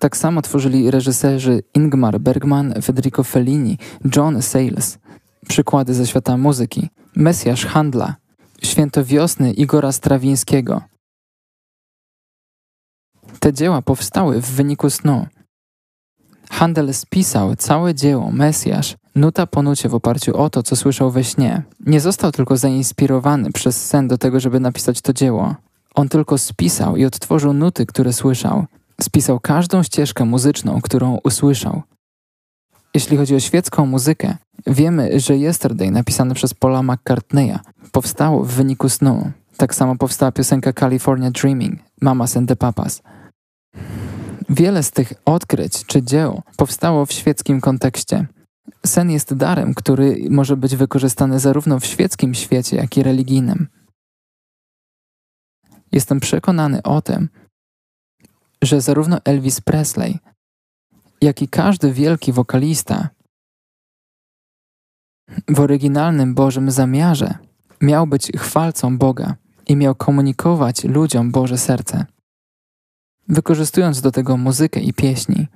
Tak 0.00 0.16
samo 0.16 0.42
tworzyli 0.42 0.90
reżyserzy 0.90 1.62
Ingmar 1.74 2.20
Bergman, 2.20 2.74
Federico 2.82 3.24
Fellini, 3.24 3.78
John 4.16 4.42
Sayles. 4.42 4.98
Przykłady 5.48 5.94
ze 5.94 6.06
świata 6.06 6.36
muzyki. 6.36 6.88
Mesjasz 7.16 7.66
Handla, 7.66 8.16
Święto 8.62 9.04
Wiosny 9.04 9.52
Igora 9.52 9.92
Strawińskiego. 9.92 10.82
Te 13.40 13.52
dzieła 13.52 13.82
powstały 13.82 14.40
w 14.40 14.50
wyniku 14.50 14.90
snu. 14.90 15.26
Handel 16.50 16.94
spisał 16.94 17.56
całe 17.56 17.94
dzieło 17.94 18.30
Mesjasz, 18.32 18.96
nuta 19.14 19.46
po 19.46 19.62
nucie 19.62 19.88
w 19.88 19.94
oparciu 19.94 20.36
o 20.36 20.50
to, 20.50 20.62
co 20.62 20.76
słyszał 20.76 21.10
we 21.10 21.24
śnie. 21.24 21.62
Nie 21.86 22.00
został 22.00 22.32
tylko 22.32 22.56
zainspirowany 22.56 23.52
przez 23.52 23.86
sen 23.86 24.08
do 24.08 24.18
tego, 24.18 24.40
żeby 24.40 24.60
napisać 24.60 25.00
to 25.00 25.12
dzieło. 25.12 25.54
On 25.94 26.08
tylko 26.08 26.38
spisał 26.38 26.96
i 26.96 27.04
odtworzył 27.04 27.52
nuty, 27.52 27.86
które 27.86 28.12
słyszał. 28.12 28.64
Spisał 29.00 29.40
każdą 29.40 29.82
ścieżkę 29.82 30.24
muzyczną, 30.24 30.80
którą 30.80 31.18
usłyszał. 31.24 31.82
Jeśli 32.94 33.16
chodzi 33.16 33.34
o 33.34 33.40
świecką 33.40 33.86
muzykę, 33.86 34.36
wiemy, 34.66 35.20
że 35.20 35.36
Yesterday, 35.36 35.90
napisane 35.90 36.34
przez 36.34 36.54
Paula 36.54 36.82
McCartneya, 36.82 37.58
powstało 37.92 38.44
w 38.44 38.48
wyniku 38.48 38.88
snu. 38.88 39.30
Tak 39.56 39.74
samo 39.74 39.96
powstała 39.96 40.32
piosenka 40.32 40.72
California 40.72 41.30
Dreaming, 41.30 41.80
Mamas 42.00 42.36
and 42.36 42.48
the 42.48 42.56
Papas. 42.56 43.02
Wiele 44.48 44.82
z 44.82 44.90
tych 44.90 45.12
odkryć 45.24 45.86
czy 45.86 46.02
dzieł 46.02 46.42
powstało 46.56 47.06
w 47.06 47.12
świeckim 47.12 47.60
kontekście. 47.60 48.26
Sen 48.86 49.10
jest 49.10 49.34
darem, 49.34 49.74
który 49.74 50.26
może 50.30 50.56
być 50.56 50.76
wykorzystany 50.76 51.40
zarówno 51.40 51.80
w 51.80 51.86
świeckim 51.86 52.34
świecie, 52.34 52.76
jak 52.76 52.96
i 52.96 53.02
religijnym. 53.02 53.68
Jestem 55.92 56.20
przekonany 56.20 56.82
o 56.82 57.02
tym, 57.02 57.28
że 58.62 58.80
zarówno 58.80 59.18
Elvis 59.24 59.60
Presley, 59.60 60.18
jak 61.20 61.42
i 61.42 61.48
każdy 61.48 61.92
wielki 61.92 62.32
wokalista 62.32 63.08
w 65.48 65.60
oryginalnym 65.60 66.34
Bożym 66.34 66.70
zamiarze 66.70 67.38
miał 67.80 68.06
być 68.06 68.32
chwalcą 68.36 68.98
Boga 68.98 69.36
i 69.66 69.76
miał 69.76 69.94
komunikować 69.94 70.84
ludziom 70.84 71.30
Boże 71.30 71.58
serce, 71.58 72.06
wykorzystując 73.28 74.00
do 74.00 74.10
tego 74.10 74.36
muzykę 74.36 74.80
i 74.80 74.92
pieśni. 74.92 75.46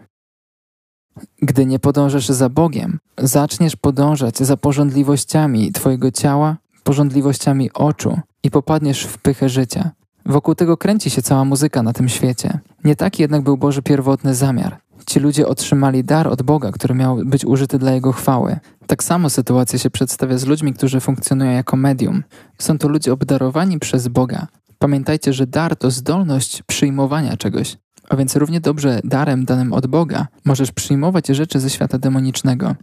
Gdy 1.42 1.66
nie 1.66 1.78
podążasz 1.78 2.28
za 2.28 2.48
Bogiem, 2.48 2.98
zaczniesz 3.18 3.76
podążać 3.76 4.38
za 4.38 4.56
porządliwościami 4.56 5.72
Twojego 5.72 6.10
ciała, 6.10 6.56
porządliwościami 6.84 7.72
oczu 7.72 8.20
i 8.42 8.50
popadniesz 8.50 9.04
w 9.04 9.18
pychę 9.18 9.48
życia. 9.48 9.90
Wokół 10.26 10.54
tego 10.54 10.76
kręci 10.76 11.10
się 11.10 11.22
cała 11.22 11.44
muzyka 11.44 11.82
na 11.82 11.92
tym 11.92 12.08
świecie. 12.08 12.58
Nie 12.84 12.96
taki 12.96 13.22
jednak 13.22 13.42
był 13.42 13.56
Boży 13.56 13.82
pierwotny 13.82 14.34
zamiar. 14.34 14.78
Ci 15.06 15.20
ludzie 15.20 15.46
otrzymali 15.46 16.04
dar 16.04 16.28
od 16.28 16.42
Boga, 16.42 16.72
który 16.72 16.94
miał 16.94 17.16
być 17.24 17.44
użyty 17.44 17.78
dla 17.78 17.92
Jego 17.92 18.12
chwały. 18.12 18.58
Tak 18.86 19.04
samo 19.04 19.30
sytuacja 19.30 19.78
się 19.78 19.90
przedstawia 19.90 20.38
z 20.38 20.46
ludźmi, 20.46 20.74
którzy 20.74 21.00
funkcjonują 21.00 21.52
jako 21.52 21.76
medium. 21.76 22.22
Są 22.58 22.78
to 22.78 22.88
ludzie 22.88 23.12
obdarowani 23.12 23.78
przez 23.78 24.08
Boga. 24.08 24.46
Pamiętajcie, 24.82 25.32
że 25.32 25.46
dar 25.46 25.76
to 25.76 25.90
zdolność 25.90 26.62
przyjmowania 26.62 27.36
czegoś. 27.36 27.76
A 28.08 28.16
więc 28.16 28.36
równie 28.36 28.60
dobrze 28.60 29.00
darem 29.04 29.44
danym 29.44 29.72
od 29.72 29.86
Boga 29.86 30.26
możesz 30.44 30.72
przyjmować 30.72 31.26
rzeczy 31.26 31.60
ze 31.60 31.70
świata 31.70 31.98
demonicznego. 31.98 32.74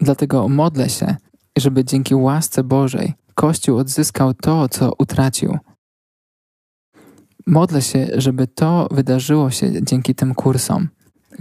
Dlatego 0.00 0.48
modlę 0.48 0.88
się, 0.88 1.16
żeby 1.58 1.84
dzięki 1.84 2.14
łasce 2.14 2.64
Bożej 2.64 3.14
Kościół 3.34 3.78
odzyskał 3.78 4.34
to, 4.34 4.68
co 4.68 4.92
utracił. 4.98 5.58
Modlę 7.46 7.82
się, 7.82 8.08
żeby 8.14 8.46
to 8.46 8.88
wydarzyło 8.90 9.50
się 9.50 9.82
dzięki 9.82 10.14
tym 10.14 10.34
kursom. 10.34 10.88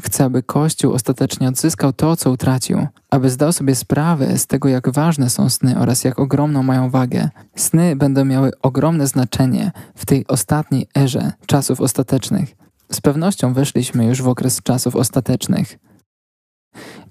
Chcę, 0.01 0.25
aby 0.25 0.43
Kościół 0.43 0.93
ostatecznie 0.93 1.47
odzyskał 1.47 1.93
to, 1.93 2.15
co 2.15 2.31
utracił, 2.31 2.87
aby 3.09 3.29
zdał 3.29 3.53
sobie 3.53 3.75
sprawę 3.75 4.37
z 4.37 4.47
tego, 4.47 4.69
jak 4.69 4.89
ważne 4.89 5.29
są 5.29 5.49
sny 5.49 5.79
oraz 5.79 6.03
jak 6.03 6.19
ogromną 6.19 6.63
mają 6.63 6.89
wagę. 6.89 7.29
Sny 7.55 7.95
będą 7.95 8.25
miały 8.25 8.51
ogromne 8.61 9.07
znaczenie 9.07 9.71
w 9.95 10.05
tej 10.05 10.27
ostatniej 10.27 10.87
erze 10.97 11.31
czasów 11.45 11.81
ostatecznych. 11.81 12.55
Z 12.91 13.01
pewnością 13.01 13.53
weszliśmy 13.53 14.05
już 14.05 14.21
w 14.21 14.27
okres 14.27 14.61
czasów 14.63 14.95
ostatecznych. 14.95 15.79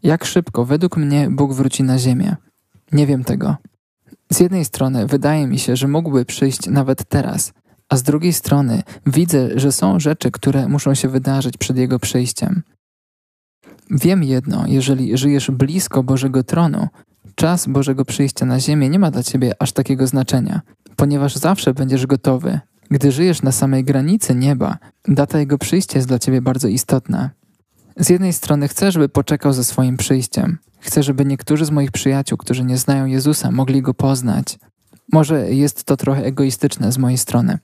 Jak 0.02 0.24
szybko 0.24 0.64
według 0.64 0.96
mnie 0.96 1.28
Bóg 1.30 1.54
wróci 1.54 1.82
na 1.82 1.98
ziemię? 1.98 2.36
Nie 2.92 3.06
wiem 3.06 3.24
tego. 3.24 3.56
Z 4.32 4.40
jednej 4.40 4.64
strony 4.64 5.06
wydaje 5.06 5.46
mi 5.46 5.58
się, 5.58 5.76
że 5.76 5.88
mógłby 5.88 6.24
przyjść 6.24 6.66
nawet 6.66 7.04
teraz, 7.08 7.52
a 7.88 7.96
z 7.96 8.02
drugiej 8.02 8.32
strony 8.32 8.82
widzę, 9.06 9.58
że 9.58 9.72
są 9.72 10.00
rzeczy, 10.00 10.30
które 10.30 10.68
muszą 10.68 10.94
się 10.94 11.08
wydarzyć 11.08 11.56
przed 11.56 11.76
Jego 11.76 11.98
przyjściem. 11.98 12.62
Wiem 13.90 14.22
jedno, 14.22 14.64
jeżeli 14.66 15.18
żyjesz 15.18 15.50
blisko 15.50 16.02
Bożego 16.02 16.44
tronu, 16.44 16.88
czas 17.34 17.66
Bożego 17.66 18.04
przyjścia 18.04 18.46
na 18.46 18.60
ziemię 18.60 18.88
nie 18.88 18.98
ma 18.98 19.10
dla 19.10 19.22
ciebie 19.22 19.52
aż 19.58 19.72
takiego 19.72 20.06
znaczenia, 20.06 20.60
ponieważ 20.96 21.36
zawsze 21.36 21.74
będziesz 21.74 22.06
gotowy. 22.06 22.60
Gdy 22.90 23.12
żyjesz 23.12 23.42
na 23.42 23.52
samej 23.52 23.84
granicy 23.84 24.34
nieba, 24.34 24.78
data 25.08 25.38
Jego 25.38 25.58
przyjścia 25.58 25.98
jest 25.98 26.08
dla 26.08 26.18
ciebie 26.18 26.42
bardzo 26.42 26.68
istotna. 26.68 27.30
Z 27.96 28.08
jednej 28.08 28.32
strony 28.32 28.68
chcę, 28.68 28.92
żeby 28.92 29.08
poczekał 29.08 29.52
ze 29.52 29.64
swoim 29.64 29.96
przyjściem. 29.96 30.58
Chcę, 30.80 31.02
żeby 31.02 31.24
niektórzy 31.24 31.64
z 31.64 31.70
moich 31.70 31.90
przyjaciół, 31.90 32.38
którzy 32.38 32.64
nie 32.64 32.76
znają 32.78 33.06
Jezusa, 33.06 33.50
mogli 33.50 33.82
Go 33.82 33.94
poznać. 33.94 34.58
Może 35.12 35.54
jest 35.54 35.84
to 35.84 35.96
trochę 35.96 36.24
egoistyczne 36.24 36.92
z 36.92 36.98
mojej 36.98 37.18
strony. 37.18 37.58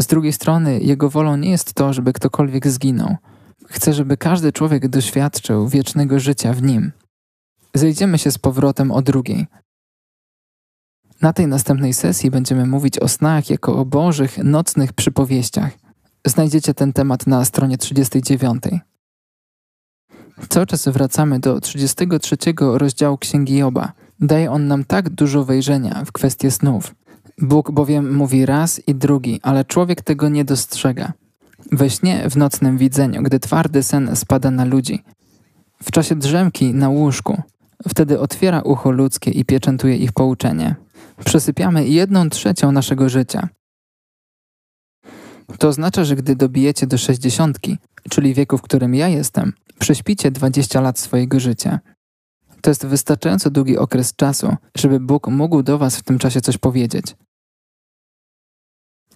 Z 0.00 0.06
drugiej 0.06 0.32
strony, 0.32 0.80
Jego 0.80 1.10
wolą 1.10 1.36
nie 1.36 1.50
jest 1.50 1.74
to, 1.74 1.92
żeby 1.92 2.12
ktokolwiek 2.12 2.68
zginął. 2.68 3.16
Chcę, 3.66 3.92
żeby 3.92 4.16
każdy 4.16 4.52
człowiek 4.52 4.88
doświadczył 4.88 5.68
wiecznego 5.68 6.20
życia 6.20 6.52
w 6.52 6.62
nim. 6.62 6.92
Zejdziemy 7.74 8.18
się 8.18 8.30
z 8.30 8.38
powrotem 8.38 8.90
o 8.90 9.02
drugiej. 9.02 9.46
Na 11.22 11.32
tej 11.32 11.46
następnej 11.46 11.94
sesji 11.94 12.30
będziemy 12.30 12.66
mówić 12.66 12.98
o 12.98 13.08
snach 13.08 13.50
jako 13.50 13.76
o 13.76 13.84
bożych, 13.84 14.38
nocnych 14.38 14.92
przypowieściach. 14.92 15.70
Znajdziecie 16.26 16.74
ten 16.74 16.92
temat 16.92 17.26
na 17.26 17.44
stronie 17.44 17.78
39. 17.78 18.62
Cały 20.48 20.66
czas 20.66 20.88
wracamy 20.88 21.40
do 21.40 21.60
33 21.60 22.36
rozdziału 22.60 23.18
Księgi 23.18 23.56
Joba. 23.56 23.92
Daje 24.20 24.50
on 24.50 24.66
nam 24.66 24.84
tak 24.84 25.10
dużo 25.10 25.44
wejrzenia 25.44 26.04
w 26.04 26.12
kwestie 26.12 26.50
snów. 26.50 26.94
Bóg 27.38 27.70
bowiem 27.70 28.14
mówi 28.14 28.46
raz 28.46 28.88
i 28.88 28.94
drugi, 28.94 29.40
ale 29.42 29.64
człowiek 29.64 30.02
tego 30.02 30.28
nie 30.28 30.44
dostrzega. 30.44 31.12
We 31.72 31.90
śnie 31.90 32.30
w 32.30 32.36
nocnym 32.36 32.78
widzeniu, 32.78 33.22
gdy 33.22 33.40
twardy 33.40 33.82
sen 33.82 34.16
spada 34.16 34.50
na 34.50 34.64
ludzi. 34.64 35.02
W 35.82 35.90
czasie 35.90 36.16
drzemki 36.16 36.74
na 36.74 36.88
łóżku. 36.88 37.42
Wtedy 37.88 38.20
otwiera 38.20 38.60
ucho 38.60 38.90
ludzkie 38.90 39.30
i 39.30 39.44
pieczętuje 39.44 39.96
ich 39.96 40.12
pouczenie. 40.12 40.74
Przesypiamy 41.24 41.88
jedną 41.88 42.28
trzecią 42.28 42.72
naszego 42.72 43.08
życia. 43.08 43.48
To 45.58 45.68
oznacza, 45.68 46.04
że 46.04 46.16
gdy 46.16 46.36
dobijecie 46.36 46.86
do 46.86 46.98
sześćdziesiątki, 46.98 47.78
czyli 48.10 48.34
wieku, 48.34 48.58
w 48.58 48.62
którym 48.62 48.94
ja 48.94 49.08
jestem, 49.08 49.52
prześpicie 49.78 50.30
20 50.30 50.80
lat 50.80 50.98
swojego 50.98 51.40
życia. 51.40 51.80
To 52.60 52.70
jest 52.70 52.86
wystarczająco 52.86 53.50
długi 53.50 53.78
okres 53.78 54.14
czasu, 54.16 54.56
żeby 54.76 55.00
Bóg 55.00 55.28
mógł 55.28 55.62
do 55.62 55.78
Was 55.78 55.96
w 55.96 56.02
tym 56.02 56.18
czasie 56.18 56.40
coś 56.40 56.58
powiedzieć. 56.58 57.16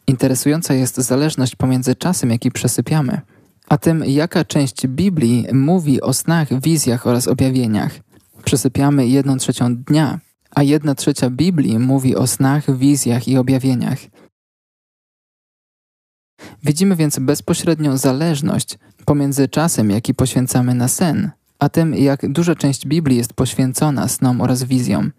Interesująca 0.07 0.75
jest 0.75 0.97
zależność 0.97 1.57
pomiędzy 1.57 1.95
czasem, 1.95 2.31
jaki 2.31 2.51
przesypiamy, 2.51 3.21
a 3.69 3.79
tym, 3.79 4.05
jaka 4.07 4.45
część 4.45 4.87
Biblii 4.87 5.47
mówi 5.53 6.01
o 6.01 6.13
snach, 6.13 6.61
wizjach 6.61 7.07
oraz 7.07 7.29
objawieniach. 7.29 7.93
Przesypiamy 8.45 9.07
jedną 9.07 9.37
trzecią 9.37 9.77
dnia, 9.77 10.21
a 10.51 10.63
jedna 10.63 10.95
trzecia 10.95 11.31
Biblii 11.31 11.79
mówi 11.79 12.17
o 12.17 12.27
snach, 12.27 12.77
wizjach 12.79 13.29
i 13.29 13.37
objawieniach. 13.37 13.99
Widzimy 16.65 16.97
więc 16.97 17.19
bezpośrednią 17.19 17.97
zależność 17.97 18.79
pomiędzy 19.05 19.49
czasem, 19.49 19.91
jaki 19.91 20.15
poświęcamy 20.15 20.75
na 20.75 20.89
sen, 20.89 21.31
a 21.59 21.69
tym, 21.69 21.95
jak 21.95 22.33
duża 22.33 22.55
część 22.55 22.87
Biblii 22.87 23.17
jest 23.17 23.33
poświęcona 23.33 24.09
snom 24.09 24.41
oraz 24.41 24.65
wizjom. 24.65 25.13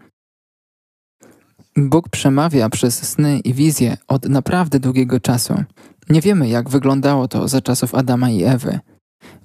Bóg 1.77 2.09
przemawia 2.09 2.69
przez 2.69 3.09
sny 3.09 3.39
i 3.39 3.53
wizje 3.53 3.97
od 4.07 4.29
naprawdę 4.29 4.79
długiego 4.79 5.19
czasu. 5.19 5.63
Nie 6.09 6.21
wiemy, 6.21 6.49
jak 6.49 6.69
wyglądało 6.69 7.27
to 7.27 7.47
za 7.47 7.61
czasów 7.61 7.95
Adama 7.95 8.29
i 8.29 8.43
Ewy. 8.43 8.79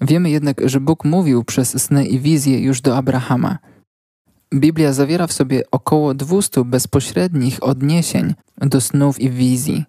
Wiemy 0.00 0.30
jednak, 0.30 0.61
że 0.64 0.80
Bóg 0.80 1.04
mówił 1.04 1.44
przez 1.44 1.82
sny 1.82 2.06
i 2.06 2.20
wizje 2.20 2.61
już 2.61 2.80
do 2.80 2.97
Abrahama. 2.97 3.58
Biblia 4.54 4.92
zawiera 4.92 5.26
w 5.26 5.32
sobie 5.32 5.62
około 5.70 6.14
200 6.14 6.64
bezpośrednich 6.64 7.62
odniesień 7.62 8.35
do 8.58 8.80
snów 8.80 9.20
i 9.20 9.30
wizji. 9.30 9.85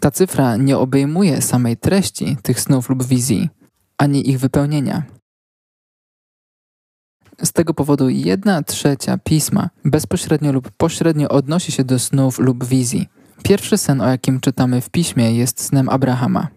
Ta 0.00 0.10
cyfra 0.10 0.56
nie 0.56 0.78
obejmuje 0.78 1.42
samej 1.42 1.76
treści 1.76 2.36
tych 2.42 2.60
snów 2.60 2.88
lub 2.88 3.04
wizji, 3.04 3.48
ani 3.98 4.30
ich 4.30 4.38
wypełnienia. 4.40 5.19
Z 7.42 7.52
tego 7.52 7.74
powodu 7.74 8.08
jedna 8.08 8.62
trzecia 8.62 9.18
pisma 9.18 9.70
bezpośrednio 9.84 10.52
lub 10.52 10.70
pośrednio 10.70 11.28
odnosi 11.28 11.72
się 11.72 11.84
do 11.84 11.98
snów 11.98 12.38
lub 12.38 12.64
wizji. 12.64 13.08
Pierwszy 13.42 13.78
sen, 13.78 14.00
o 14.00 14.08
jakim 14.08 14.40
czytamy 14.40 14.80
w 14.80 14.90
piśmie, 14.90 15.32
jest 15.32 15.62
snem 15.62 15.88
Abrahama. 15.88 16.48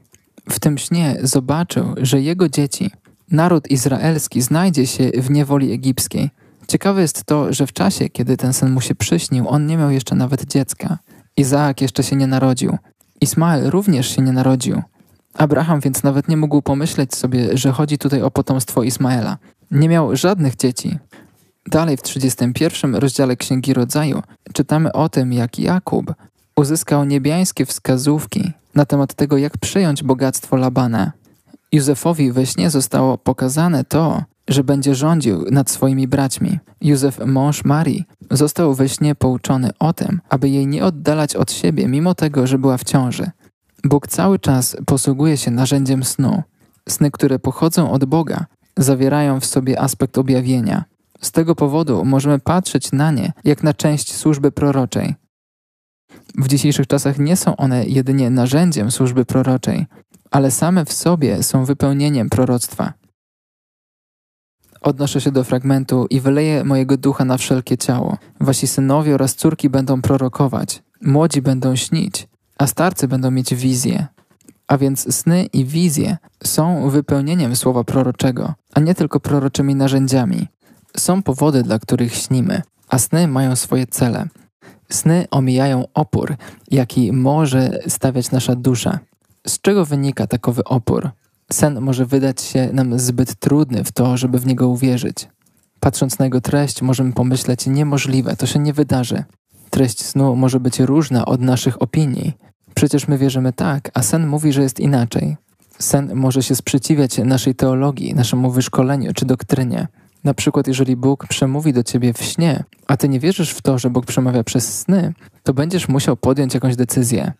W 0.49 0.59
tym 0.59 0.77
śnie 0.77 1.17
zobaczył, 1.23 1.95
że 1.97 2.21
jego 2.21 2.49
dzieci, 2.49 2.91
naród 3.31 3.71
izraelski, 3.71 4.41
znajdzie 4.41 4.87
się 4.87 5.11
w 5.17 5.31
niewoli 5.31 5.71
egipskiej. 5.71 6.29
Ciekawe 6.67 7.01
jest 7.01 7.23
to, 7.23 7.53
że 7.53 7.67
w 7.67 7.73
czasie, 7.73 8.09
kiedy 8.09 8.37
ten 8.37 8.53
sen 8.53 8.71
mu 8.71 8.81
się 8.81 8.95
przyśnił, 8.95 9.49
on 9.49 9.65
nie 9.65 9.77
miał 9.77 9.91
jeszcze 9.91 10.15
nawet 10.15 10.45
dziecka. 10.45 10.97
Izaak 11.37 11.81
jeszcze 11.81 12.03
się 12.03 12.15
nie 12.15 12.27
narodził. 12.27 12.77
Ismael 13.21 13.69
również 13.69 14.15
się 14.15 14.21
nie 14.21 14.31
narodził. 14.31 14.81
Abraham 15.33 15.79
więc 15.79 16.03
nawet 16.03 16.27
nie 16.27 16.37
mógł 16.37 16.61
pomyśleć 16.61 17.15
sobie, 17.15 17.57
że 17.57 17.71
chodzi 17.71 17.97
tutaj 17.97 18.21
o 18.21 18.31
potomstwo 18.31 18.83
Ismaela. 18.83 19.37
Nie 19.72 19.89
miał 19.89 20.15
żadnych 20.15 20.55
dzieci. 20.55 20.98
Dalej 21.67 21.98
w 21.98 22.01
31 22.01 22.96
rozdziale 22.96 23.36
Księgi 23.36 23.74
Rodzaju 23.74 24.22
czytamy 24.53 24.91
o 24.91 25.10
tym, 25.10 25.34
jak 25.34 25.60
Jakub 25.60 26.13
uzyskał 26.55 27.05
niebiańskie 27.05 27.65
wskazówki 27.65 28.51
na 28.75 28.86
temat 28.86 29.13
tego, 29.13 29.38
jak 29.38 29.58
przyjąć 29.58 30.03
bogactwo 30.03 30.55
Labana. 30.55 31.12
Józefowi 31.72 32.32
we 32.32 32.46
śnie 32.46 32.70
zostało 32.70 33.17
pokazane 33.17 33.84
to, 33.84 34.24
że 34.48 34.63
będzie 34.63 34.96
rządził 34.96 35.46
nad 35.51 35.70
swoimi 35.70 36.08
braćmi. 36.08 36.60
Józef, 36.82 37.20
mąż 37.25 37.65
Marii, 37.65 38.05
został 38.32 38.74
we 38.74 38.89
śnie 38.89 39.15
pouczony 39.15 39.70
o 39.79 39.93
tym, 39.93 40.22
aby 40.29 40.50
jej 40.50 40.67
nie 40.67 40.86
oddalać 40.86 41.36
od 41.36 41.51
siebie, 41.51 41.88
mimo 41.88 42.15
tego, 42.15 42.48
że 42.48 42.58
była 42.58 42.77
w 42.77 42.84
ciąży. 42.84 43.32
Bóg 43.84 44.08
cały 44.08 44.39
czas 44.39 44.77
posługuje 44.86 45.38
się 45.38 45.51
narzędziem 45.51 46.03
snu. 46.03 46.43
Sny, 46.89 47.12
które 47.12 47.39
pochodzą 47.39 47.91
od 47.91 48.05
Boga, 48.05 48.46
zawierają 48.77 49.39
w 49.39 49.46
sobie 49.46 49.82
aspekt 49.82 50.18
objawienia. 50.18 50.84
Z 51.22 51.32
tego 51.32 51.56
powodu 51.56 52.06
możemy 52.06 52.39
patrzeć 52.39 52.92
na 52.92 53.12
nie 53.12 53.34
jak 53.44 53.63
na 53.63 53.74
część 53.74 54.15
służby 54.15 54.51
proroczej. 54.51 55.15
W 56.36 56.48
dzisiejszych 56.48 56.88
czasach 56.88 57.20
nie 57.20 57.38
są 57.38 57.56
one 57.56 57.86
jedynie 57.86 58.30
narzędziem 58.30 58.92
służby 58.92 59.25
proroczej, 59.25 59.86
ale 60.32 60.51
same 60.51 60.86
w 60.86 60.94
sobie 60.94 61.44
są 61.44 61.65
wypełnieniem 61.65 62.30
proroctwa. 62.30 62.94
Odnoszę 64.82 65.22
się 65.22 65.32
do 65.32 65.44
fragmentu 65.44 66.08
i 66.10 66.20
wyleję 66.20 66.63
mojego 66.63 66.98
ducha 66.98 67.25
na 67.25 67.38
wszelkie 67.38 67.77
ciało. 67.77 68.18
Wasi 68.39 68.68
synowie 68.68 69.15
oraz 69.15 69.36
córki 69.36 69.70
będą 69.70 70.01
prorokować, 70.01 70.84
młodzi 71.01 71.42
będą 71.42 71.75
śnić, 71.75 72.27
a 72.58 72.68
starcy 72.68 73.08
będą 73.08 73.32
mieć 73.32 73.56
wizje. 73.56 74.08
A 74.74 74.77
więc 74.77 75.15
sny 75.15 75.46
i 75.53 75.65
wizje 75.65 76.18
są 76.44 76.89
wypełnieniem 76.89 77.56
słowa 77.56 77.84
proroczego, 77.84 78.53
a 78.74 78.80
nie 78.80 78.96
tylko 78.96 79.20
proroczymi 79.20 79.75
narzędziami. 79.75 80.48
Są 80.98 81.24
powody, 81.24 81.63
dla 81.63 81.80
których 81.80 82.15
śnimy, 82.15 82.62
a 82.88 83.00
sny 83.00 83.27
mają 83.27 83.56
swoje 83.56 83.88
cele. 83.88 84.27
Sny 84.89 85.25
omijają 85.32 85.86
opór, 85.94 86.36
jaki 86.72 87.12
może 87.12 87.80
stawiać 87.88 88.32
nasza 88.32 88.56
dusza. 88.56 89.00
Z 89.48 89.62
czego 89.62 89.86
wynika 89.86 90.27
takowy 90.27 90.63
opór? 90.63 91.10
Sen 91.51 91.82
może 91.82 92.06
wydać 92.06 92.42
się 92.42 92.70
nam 92.74 93.00
zbyt 93.00 93.39
trudny 93.39 93.84
w 93.84 93.92
to, 93.92 94.18
żeby 94.18 94.39
w 94.39 94.46
niego 94.46 94.68
uwierzyć. 94.68 95.27
Patrząc 95.80 96.20
na 96.20 96.25
jego 96.25 96.42
treść, 96.42 96.82
możemy 96.82 97.13
pomyśleć 97.13 97.68
niemożliwe, 97.68 98.36
to 98.36 98.46
się 98.46 98.60
nie 98.60 98.74
wydarzy. 98.74 99.24
Treść 99.70 100.03
snu 100.03 100.36
może 100.36 100.60
być 100.60 100.80
różna 100.80 101.25
od 101.25 101.42
naszych 101.42 101.82
opinii. 101.82 102.34
Przecież 102.75 103.08
my 103.08 103.18
wierzymy 103.18 103.53
tak, 103.53 103.92
a 103.94 104.03
sen 104.03 104.27
mówi, 104.27 104.53
że 104.53 104.62
jest 104.62 104.80
inaczej. 104.80 105.38
Sen 105.80 106.15
może 106.15 106.44
się 106.44 106.56
sprzeciwiać 106.56 107.18
naszej 107.18 107.56
teologii, 107.56 108.13
naszemu 108.13 108.51
wyszkoleniu 108.51 109.13
czy 109.13 109.25
doktrynie. 109.25 109.88
Na 110.24 110.34
przykład, 110.34 110.68
jeżeli 110.68 110.96
Bóg 110.96 111.27
przemówi 111.27 111.74
do 111.74 111.84
ciebie 111.84 112.13
w 112.13 112.22
śnie, 112.24 112.63
a 112.88 112.98
ty 112.98 113.10
nie 113.10 113.20
wierzysz 113.20 113.51
w 113.51 113.62
to, 113.62 113.77
że 113.77 113.89
Bóg 113.89 114.06
przemawia 114.06 114.44
przez 114.44 114.80
sny, 114.80 115.13
to 115.44 115.53
będziesz 115.53 115.88
musiał 115.88 116.18
podjąć 116.18 116.53
jakąś 116.53 116.75
decyzję. 116.75 117.32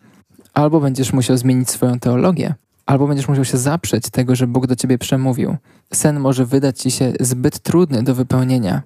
Albo 0.54 0.80
będziesz 0.80 1.12
musiał 1.12 1.36
zmienić 1.36 1.70
swoją 1.70 1.98
teologię, 1.98 2.54
albo 2.86 3.06
będziesz 3.06 3.28
musiał 3.28 3.44
się 3.44 3.58
zaprzeć 3.58 4.10
tego, 4.10 4.36
że 4.36 4.46
Bóg 4.46 4.66
do 4.66 4.76
ciebie 4.76 4.98
przemówił. 4.98 5.56
Sen 5.92 6.20
może 6.20 6.46
wydać 6.46 6.80
ci 6.80 6.90
się 6.90 7.12
zbyt 7.20 7.58
trudny 7.58 8.02
do 8.02 8.14
wypełnienia. 8.14 8.82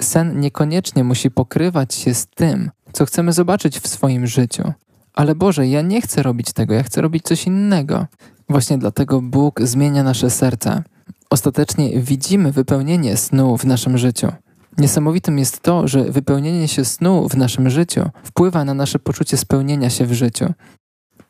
Sen 0.00 0.40
niekoniecznie 0.40 1.04
musi 1.04 1.30
pokrywać 1.30 1.94
się 1.94 2.14
z 2.14 2.26
tym, 2.26 2.70
co 2.92 3.06
chcemy 3.06 3.32
zobaczyć 3.32 3.80
w 3.80 3.88
swoim 3.88 4.26
życiu. 4.26 4.72
Ale 5.14 5.34
Boże, 5.34 5.66
ja 5.66 5.82
nie 5.82 6.00
chcę 6.02 6.22
robić 6.22 6.52
tego, 6.52 6.74
ja 6.74 6.82
chcę 6.82 7.00
robić 7.00 7.24
coś 7.24 7.46
innego. 7.46 8.06
Właśnie 8.48 8.78
dlatego 8.78 9.20
Bóg 9.20 9.60
zmienia 9.62 10.02
nasze 10.02 10.30
serca. 10.30 10.82
Ostatecznie 11.30 12.00
widzimy 12.00 12.52
wypełnienie 12.52 13.16
snu 13.16 13.56
w 13.56 13.64
naszym 13.64 13.98
życiu. 13.98 14.32
Niesamowitym 14.78 15.38
jest 15.38 15.60
to, 15.60 15.88
że 15.88 16.04
wypełnienie 16.04 16.68
się 16.68 16.84
snu 16.84 17.28
w 17.28 17.36
naszym 17.36 17.70
życiu 17.70 18.10
wpływa 18.22 18.64
na 18.64 18.74
nasze 18.74 18.98
poczucie 18.98 19.36
spełnienia 19.36 19.90
się 19.90 20.06
w 20.06 20.12
życiu. 20.12 20.52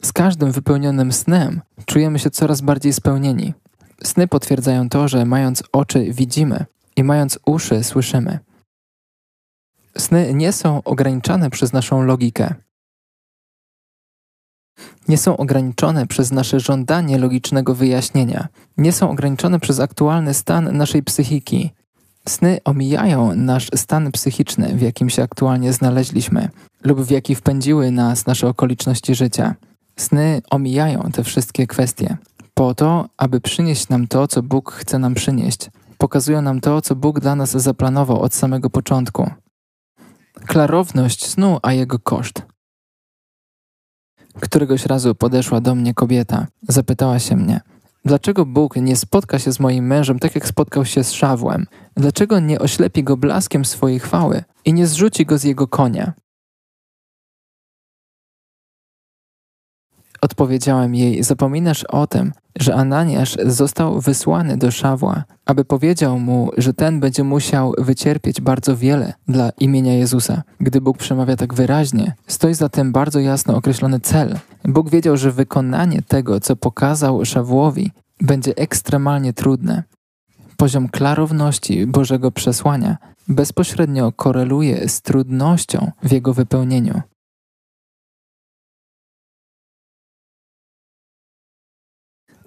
Z 0.02 0.12
każdym 0.12 0.52
wypełnionym 0.52 1.12
snem 1.12 1.60
czujemy 1.86 2.18
się 2.18 2.30
coraz 2.30 2.60
bardziej 2.60 2.92
spełnieni. 2.92 3.54
Sny 4.02 4.28
potwierdzają 4.28 4.88
to, 4.88 5.08
że 5.08 5.24
mając 5.24 5.62
oczy 5.72 6.12
widzimy 6.12 6.64
i 6.96 7.04
mając 7.04 7.38
uszy 7.46 7.84
słyszymy. 7.84 8.38
Sny 9.98 10.34
nie 10.34 10.52
są 10.52 10.82
ograniczane 10.82 11.50
przez 11.50 11.72
naszą 11.72 12.02
logikę. 12.02 12.54
Nie 15.08 15.18
są 15.18 15.36
ograniczone 15.36 16.06
przez 16.06 16.32
nasze 16.32 16.60
żądanie 16.60 17.18
logicznego 17.18 17.74
wyjaśnienia. 17.74 18.48
Nie 18.76 18.92
są 18.92 19.10
ograniczone 19.10 19.60
przez 19.60 19.80
aktualny 19.80 20.34
stan 20.34 20.76
naszej 20.76 21.02
psychiki. 21.02 21.70
Sny 22.28 22.58
omijają 22.64 23.34
nasz 23.36 23.68
stan 23.74 24.12
psychiczny, 24.12 24.74
w 24.74 24.80
jakim 24.80 25.10
się 25.10 25.22
aktualnie 25.22 25.72
znaleźliśmy, 25.72 26.48
lub 26.84 27.00
w 27.00 27.10
jaki 27.10 27.34
wpędziły 27.34 27.90
nas 27.90 28.26
nasze 28.26 28.48
okoliczności 28.48 29.14
życia. 29.14 29.54
Sny 29.96 30.42
omijają 30.50 31.10
te 31.12 31.24
wszystkie 31.24 31.66
kwestie 31.66 32.16
po 32.60 32.74
to, 32.74 33.08
aby 33.16 33.40
przynieść 33.40 33.88
nam 33.88 34.06
to, 34.06 34.28
co 34.28 34.42
Bóg 34.42 34.72
chce 34.72 34.98
nam 34.98 35.14
przynieść. 35.14 35.70
Pokazują 35.98 36.42
nam 36.42 36.60
to, 36.60 36.82
co 36.82 36.96
Bóg 36.96 37.20
dla 37.20 37.34
nas 37.34 37.50
zaplanował 37.50 38.20
od 38.20 38.34
samego 38.34 38.70
początku. 38.70 39.30
Klarowność 40.46 41.26
snu, 41.26 41.58
a 41.62 41.72
jego 41.72 41.98
koszt. 41.98 42.42
Któregoś 44.40 44.86
razu 44.86 45.14
podeszła 45.14 45.60
do 45.60 45.74
mnie 45.74 45.94
kobieta. 45.94 46.46
Zapytała 46.68 47.18
się 47.18 47.36
mnie, 47.36 47.60
dlaczego 48.04 48.46
Bóg 48.46 48.76
nie 48.76 48.96
spotka 48.96 49.38
się 49.38 49.52
z 49.52 49.60
moim 49.60 49.86
mężem 49.86 50.18
tak 50.18 50.34
jak 50.34 50.46
spotkał 50.46 50.84
się 50.84 51.04
z 51.04 51.12
Szawłem? 51.12 51.66
Dlaczego 51.96 52.40
nie 52.40 52.58
oślepi 52.58 53.04
go 53.04 53.16
blaskiem 53.16 53.64
swojej 53.64 54.00
chwały 54.00 54.42
i 54.64 54.72
nie 54.72 54.86
zrzuci 54.86 55.26
go 55.26 55.38
z 55.38 55.44
jego 55.44 55.68
konia? 55.68 56.12
Odpowiedziałem 60.22 60.94
jej: 60.94 61.22
Zapominasz 61.22 61.84
o 61.84 62.06
tym, 62.06 62.32
że 62.58 62.74
Ananiasz 62.74 63.36
został 63.46 64.00
wysłany 64.00 64.56
do 64.56 64.70
Szawła, 64.70 65.24
aby 65.46 65.64
powiedział 65.64 66.18
mu, 66.18 66.50
że 66.56 66.74
ten 66.74 67.00
będzie 67.00 67.24
musiał 67.24 67.74
wycierpieć 67.78 68.40
bardzo 68.40 68.76
wiele 68.76 69.12
dla 69.28 69.50
imienia 69.60 69.94
Jezusa. 69.94 70.42
Gdy 70.60 70.80
Bóg 70.80 70.98
przemawia 70.98 71.36
tak 71.36 71.54
wyraźnie, 71.54 72.14
stoi 72.26 72.54
za 72.54 72.68
tym 72.68 72.92
bardzo 72.92 73.20
jasno 73.20 73.56
określony 73.56 74.00
cel. 74.00 74.38
Bóg 74.64 74.90
wiedział, 74.90 75.16
że 75.16 75.32
wykonanie 75.32 76.02
tego, 76.02 76.40
co 76.40 76.56
pokazał 76.56 77.24
Szawłowi, 77.24 77.90
będzie 78.20 78.56
ekstremalnie 78.56 79.32
trudne. 79.32 79.82
Poziom 80.56 80.88
klarowności 80.88 81.86
Bożego 81.86 82.30
przesłania 82.30 82.96
bezpośrednio 83.28 84.12
koreluje 84.12 84.88
z 84.88 85.02
trudnością 85.02 85.90
w 86.02 86.12
jego 86.12 86.34
wypełnieniu. 86.34 87.00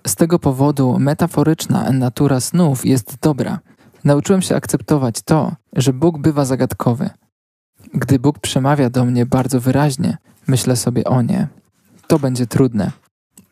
Z 0.08 0.16
tego 0.16 0.40
powodu 0.40 1.00
metaforyczna 1.00 1.92
natura 1.92 2.40
snów 2.40 2.86
jest 2.86 3.18
dobra. 3.22 3.60
Nauczyłem 4.04 4.42
się 4.42 4.56
akceptować 4.56 5.22
to, 5.22 5.52
że 5.74 5.94
Bóg 5.94 6.18
bywa 6.18 6.46
zagadkowy. 6.46 7.10
Gdy 7.94 8.20
Bóg 8.20 8.40
przemawia 8.40 8.90
do 8.90 9.06
mnie 9.06 9.26
bardzo 9.26 9.60
wyraźnie, 9.60 10.18
myślę 10.48 10.76
sobie 10.76 11.04
o 11.04 11.22
nie. 11.22 11.48
To 12.08 12.20
będzie 12.20 12.48
trudne. 12.48 12.92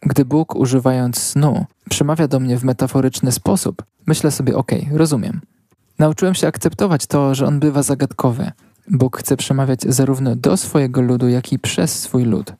Gdy 0.02 0.26
Bóg, 0.26 0.56
używając 0.56 1.18
snu, 1.18 1.66
przemawia 1.90 2.28
do 2.28 2.40
mnie 2.40 2.58
w 2.58 2.64
metaforyczny 2.64 3.32
sposób, 3.32 3.84
myślę 4.08 4.32
sobie: 4.32 4.58
OK, 4.58 4.72
rozumiem. 4.92 5.42
Nauczyłem 6.00 6.36
się 6.36 6.48
akceptować 6.48 7.08
to, 7.08 7.36
że 7.36 7.48
on 7.48 7.60
bywa 7.60 7.84
zagadkowy. 7.84 8.52
Bóg 8.92 9.18
chce 9.18 9.38
przemawiać 9.38 9.82
zarówno 9.82 10.36
do 10.36 10.58
swojego 10.58 11.02
ludu, 11.02 11.30
jak 11.30 11.54
i 11.54 11.60
przez 11.60 12.00
swój 12.00 12.24
lud. 12.24 12.54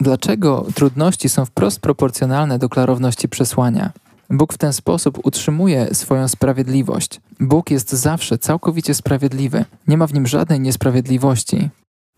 Dlaczego 0.00 0.66
trudności 0.74 1.28
są 1.28 1.44
wprost 1.44 1.80
proporcjonalne 1.80 2.58
do 2.58 2.68
klarowności 2.68 3.28
przesłania? 3.28 3.92
Bóg 4.30 4.52
w 4.52 4.58
ten 4.58 4.72
sposób 4.72 5.26
utrzymuje 5.26 5.94
swoją 5.94 6.28
sprawiedliwość. 6.28 7.20
Bóg 7.40 7.70
jest 7.70 7.92
zawsze 7.92 8.38
całkowicie 8.38 8.94
sprawiedliwy, 8.94 9.64
nie 9.88 9.96
ma 9.96 10.06
w 10.06 10.14
nim 10.14 10.26
żadnej 10.26 10.60
niesprawiedliwości. 10.60 11.70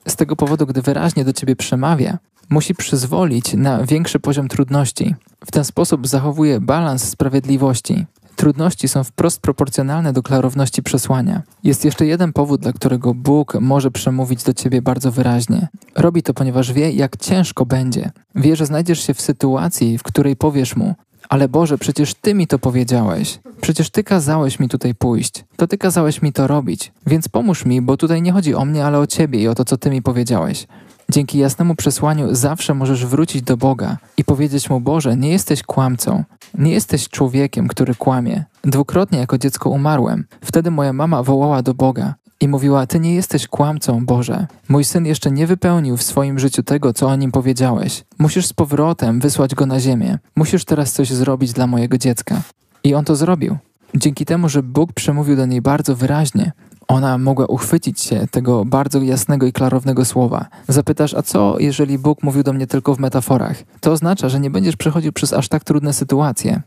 Z 0.08 0.16
tego 0.16 0.36
powodu, 0.36 0.66
gdy 0.66 0.82
wyraźnie 0.82 1.24
do 1.24 1.32
ciebie 1.32 1.56
przemawia, 1.56 2.18
musi 2.50 2.74
przyzwolić 2.74 3.54
na 3.54 3.84
większy 3.84 4.20
poziom 4.20 4.48
trudności. 4.48 5.14
W 5.46 5.50
ten 5.50 5.64
sposób 5.64 6.06
zachowuje 6.06 6.60
balans 6.60 7.08
sprawiedliwości. 7.08 8.06
Trudności 8.38 8.88
są 8.88 9.04
wprost 9.04 9.40
proporcjonalne 9.40 10.12
do 10.12 10.22
klarowności 10.22 10.82
przesłania. 10.82 11.42
Jest 11.64 11.84
jeszcze 11.84 12.06
jeden 12.06 12.32
powód, 12.32 12.60
dla 12.60 12.72
którego 12.72 13.14
Bóg 13.14 13.54
może 13.60 13.90
przemówić 13.90 14.42
do 14.42 14.54
ciebie 14.54 14.82
bardzo 14.82 15.12
wyraźnie. 15.12 15.68
Robi 15.96 16.22
to, 16.22 16.34
ponieważ 16.34 16.72
wie, 16.72 16.90
jak 16.90 17.16
ciężko 17.16 17.66
będzie. 17.66 18.10
Wie, 18.34 18.56
że 18.56 18.66
znajdziesz 18.66 19.06
się 19.06 19.14
w 19.14 19.20
sytuacji, 19.20 19.98
w 19.98 20.02
której 20.02 20.36
powiesz 20.36 20.76
mu: 20.76 20.94
Ale 21.28 21.48
Boże, 21.48 21.78
przecież 21.78 22.14
Ty 22.14 22.34
mi 22.34 22.46
to 22.46 22.58
powiedziałeś. 22.58 23.38
Przecież 23.60 23.90
Ty 23.90 24.04
kazałeś 24.04 24.60
mi 24.60 24.68
tutaj 24.68 24.94
pójść. 24.94 25.44
To 25.56 25.66
Ty 25.66 25.78
kazałeś 25.78 26.22
mi 26.22 26.32
to 26.32 26.46
robić. 26.46 26.92
Więc 27.06 27.28
pomóż 27.28 27.64
mi, 27.64 27.82
bo 27.82 27.96
tutaj 27.96 28.22
nie 28.22 28.32
chodzi 28.32 28.54
o 28.54 28.64
mnie, 28.64 28.86
ale 28.86 28.98
o 28.98 29.06
Ciebie 29.06 29.40
i 29.40 29.48
o 29.48 29.54
to, 29.54 29.64
co 29.64 29.76
Ty 29.76 29.90
mi 29.90 30.02
powiedziałeś. 30.02 30.66
Dzięki 31.10 31.38
jasnemu 31.38 31.74
przesłaniu 31.74 32.34
zawsze 32.34 32.74
możesz 32.74 33.06
wrócić 33.06 33.42
do 33.42 33.56
Boga 33.56 33.96
i 34.16 34.24
powiedzieć 34.24 34.70
mu: 34.70 34.80
Boże, 34.80 35.16
nie 35.16 35.30
jesteś 35.30 35.62
kłamcą, 35.62 36.24
nie 36.54 36.72
jesteś 36.72 37.08
człowiekiem, 37.08 37.68
który 37.68 37.94
kłamie. 37.94 38.44
Dwukrotnie 38.64 39.18
jako 39.18 39.38
dziecko 39.38 39.70
umarłem. 39.70 40.24
Wtedy 40.40 40.70
moja 40.70 40.92
mama 40.92 41.22
wołała 41.22 41.62
do 41.62 41.74
Boga 41.74 42.14
i 42.40 42.48
mówiła: 42.48 42.86
Ty 42.86 43.00
nie 43.00 43.14
jesteś 43.14 43.46
kłamcą, 43.46 44.06
Boże. 44.06 44.46
Mój 44.68 44.84
syn 44.84 45.06
jeszcze 45.06 45.30
nie 45.30 45.46
wypełnił 45.46 45.96
w 45.96 46.02
swoim 46.02 46.38
życiu 46.38 46.62
tego, 46.62 46.92
co 46.92 47.06
o 47.06 47.16
nim 47.16 47.32
powiedziałeś. 47.32 48.04
Musisz 48.18 48.46
z 48.46 48.52
powrotem 48.52 49.20
wysłać 49.20 49.54
go 49.54 49.66
na 49.66 49.80
ziemię. 49.80 50.18
Musisz 50.36 50.64
teraz 50.64 50.92
coś 50.92 51.10
zrobić 51.10 51.52
dla 51.52 51.66
mojego 51.66 51.98
dziecka. 51.98 52.40
I 52.84 52.94
on 52.94 53.04
to 53.04 53.16
zrobił. 53.16 53.56
Dzięki 53.94 54.24
temu, 54.24 54.48
że 54.48 54.62
Bóg 54.62 54.92
przemówił 54.92 55.36
do 55.36 55.46
niej 55.46 55.62
bardzo 55.62 55.96
wyraźnie, 55.96 56.52
ona 56.88 57.18
mogła 57.18 57.46
uchwycić 57.46 58.00
się 58.00 58.26
tego 58.30 58.64
bardzo 58.64 59.02
jasnego 59.02 59.46
i 59.46 59.52
klarownego 59.52 60.04
słowa. 60.04 60.46
Zapytasz, 60.68 61.14
a 61.14 61.22
co, 61.22 61.58
jeżeli 61.58 61.98
Bóg 61.98 62.22
mówił 62.22 62.42
do 62.42 62.52
mnie 62.52 62.66
tylko 62.66 62.94
w 62.94 62.98
metaforach? 62.98 63.62
To 63.80 63.92
oznacza, 63.92 64.28
że 64.28 64.40
nie 64.40 64.50
będziesz 64.50 64.76
przechodził 64.76 65.12
przez 65.12 65.32
aż 65.32 65.48
tak 65.48 65.64
trudne 65.64 65.92
sytuacje. 65.92 66.62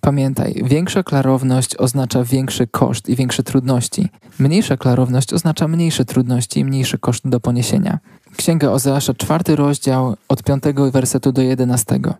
Pamiętaj, 0.00 0.62
większa 0.64 1.02
klarowność 1.02 1.76
oznacza 1.76 2.24
większy 2.24 2.66
koszt 2.66 3.08
i 3.08 3.16
większe 3.16 3.42
trudności. 3.42 4.08
Mniejsza 4.38 4.76
klarowność 4.76 5.32
oznacza 5.32 5.68
mniejsze 5.68 6.04
trudności 6.04 6.60
i 6.60 6.64
mniejszy 6.64 6.98
koszt 6.98 7.28
do 7.28 7.40
poniesienia. 7.40 7.98
Księga 8.36 8.70
Ozeasza, 8.70 9.14
czwarty 9.14 9.56
rozdział, 9.56 10.16
od 10.28 10.42
piątego 10.42 10.90
wersetu 10.90 11.32
do 11.32 11.42
jedenastego. 11.42 12.14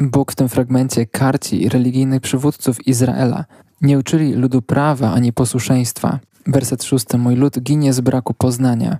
Bóg 0.00 0.32
w 0.32 0.36
tym 0.36 0.48
fragmencie 0.48 1.06
karci 1.06 1.68
religijnych 1.68 2.20
przywódców 2.20 2.86
Izraela. 2.86 3.44
Nie 3.80 3.98
uczyli 3.98 4.34
ludu 4.34 4.62
prawa 4.62 5.12
ani 5.12 5.32
posłuszeństwa. 5.32 6.18
Werset 6.46 6.84
szósty. 6.84 7.18
Mój 7.18 7.36
lud 7.36 7.60
ginie 7.60 7.92
z 7.92 8.00
braku 8.00 8.34
poznania. 8.34 8.98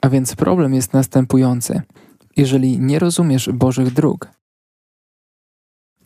A 0.00 0.08
więc 0.08 0.36
problem 0.36 0.74
jest 0.74 0.92
następujący. 0.92 1.82
Jeżeli 2.36 2.80
nie 2.80 2.98
rozumiesz 2.98 3.50
Bożych 3.52 3.92
dróg 3.92 4.30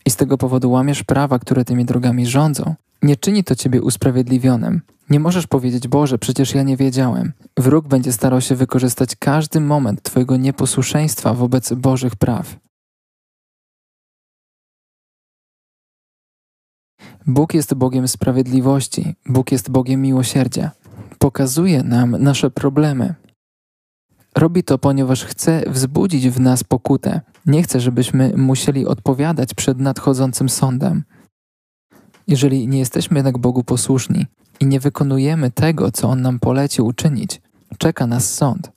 i 0.07 0.11
z 0.11 0.17
tego 0.17 0.39
powodu 0.39 0.71
łamiesz 0.71 1.03
prawa, 1.03 1.39
które 1.39 1.65
tymi 1.65 1.85
drogami 1.85 2.27
rządzą, 2.27 2.75
nie 3.03 3.17
czyni 3.17 3.45
to 3.45 3.55
ciebie 3.55 3.83
usprawiedliwionym. 3.83 4.81
Nie 5.11 5.21
możesz 5.21 5.47
powiedzieć, 5.47 5.89
Boże, 5.89 6.19
przecież 6.19 6.55
ja 6.55 6.63
nie 6.63 6.77
wiedziałem. 6.77 7.33
Wróg 7.57 7.89
będzie 7.89 8.13
starał 8.13 8.41
się 8.41 8.55
wykorzystać 8.55 9.17
każdy 9.17 9.61
moment 9.61 10.03
Twojego 10.03 10.37
nieposłuszeństwa 10.37 11.35
wobec 11.35 11.73
Bożych 11.73 12.17
praw. 12.17 12.57
Bóg 17.27 17.55
jest 17.55 17.75
Bogiem 17.75 18.09
sprawiedliwości, 18.09 19.15
Bóg 19.27 19.53
jest 19.53 19.71
Bogiem 19.71 20.03
miłosierdzia. 20.03 20.71
Pokazuje 21.19 21.83
nam 21.83 22.17
nasze 22.19 22.51
problemy. 22.51 23.15
Robi 24.37 24.65
to, 24.65 24.79
ponieważ 24.79 25.25
chce 25.25 25.63
wzbudzić 25.67 26.29
w 26.29 26.41
nas 26.41 26.65
pokutę. 26.65 27.21
Nie 27.47 27.63
chce, 27.63 27.81
żebyśmy 27.81 28.33
musieli 28.37 28.87
odpowiadać 28.87 29.55
przed 29.55 29.79
nadchodzącym 29.79 30.49
sądem. 30.49 31.05
Jeżeli 32.27 32.69
nie 32.69 32.79
jesteśmy 32.79 33.19
jednak 33.19 33.39
Bogu 33.39 33.65
posłuszni 33.65 34.27
i 34.61 34.67
nie 34.67 34.81
wykonujemy 34.81 35.51
tego, 35.51 35.93
co 35.93 36.09
On 36.09 36.23
nam 36.23 36.39
polecił 36.39 36.87
uczynić, 36.87 37.41
czeka 37.79 38.07
nas 38.07 38.35
sąd. 38.35 38.73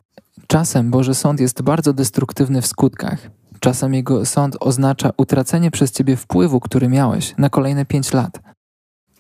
Czasem 0.48 0.92
Boży 0.92 1.14
Sąd 1.14 1.40
jest 1.40 1.62
bardzo 1.62 1.94
destruktywny 1.94 2.62
w 2.62 2.68
skutkach. 2.68 3.30
Czasem 3.64 3.94
jego 3.94 4.26
sąd 4.26 4.58
oznacza 4.60 5.10
utracenie 5.18 5.72
przez 5.72 5.92
ciebie 5.92 6.16
wpływu, 6.16 6.60
który 6.60 6.88
miałeś 6.88 7.34
na 7.38 7.50
kolejne 7.50 7.86
pięć 7.86 8.14
lat. 8.14 8.42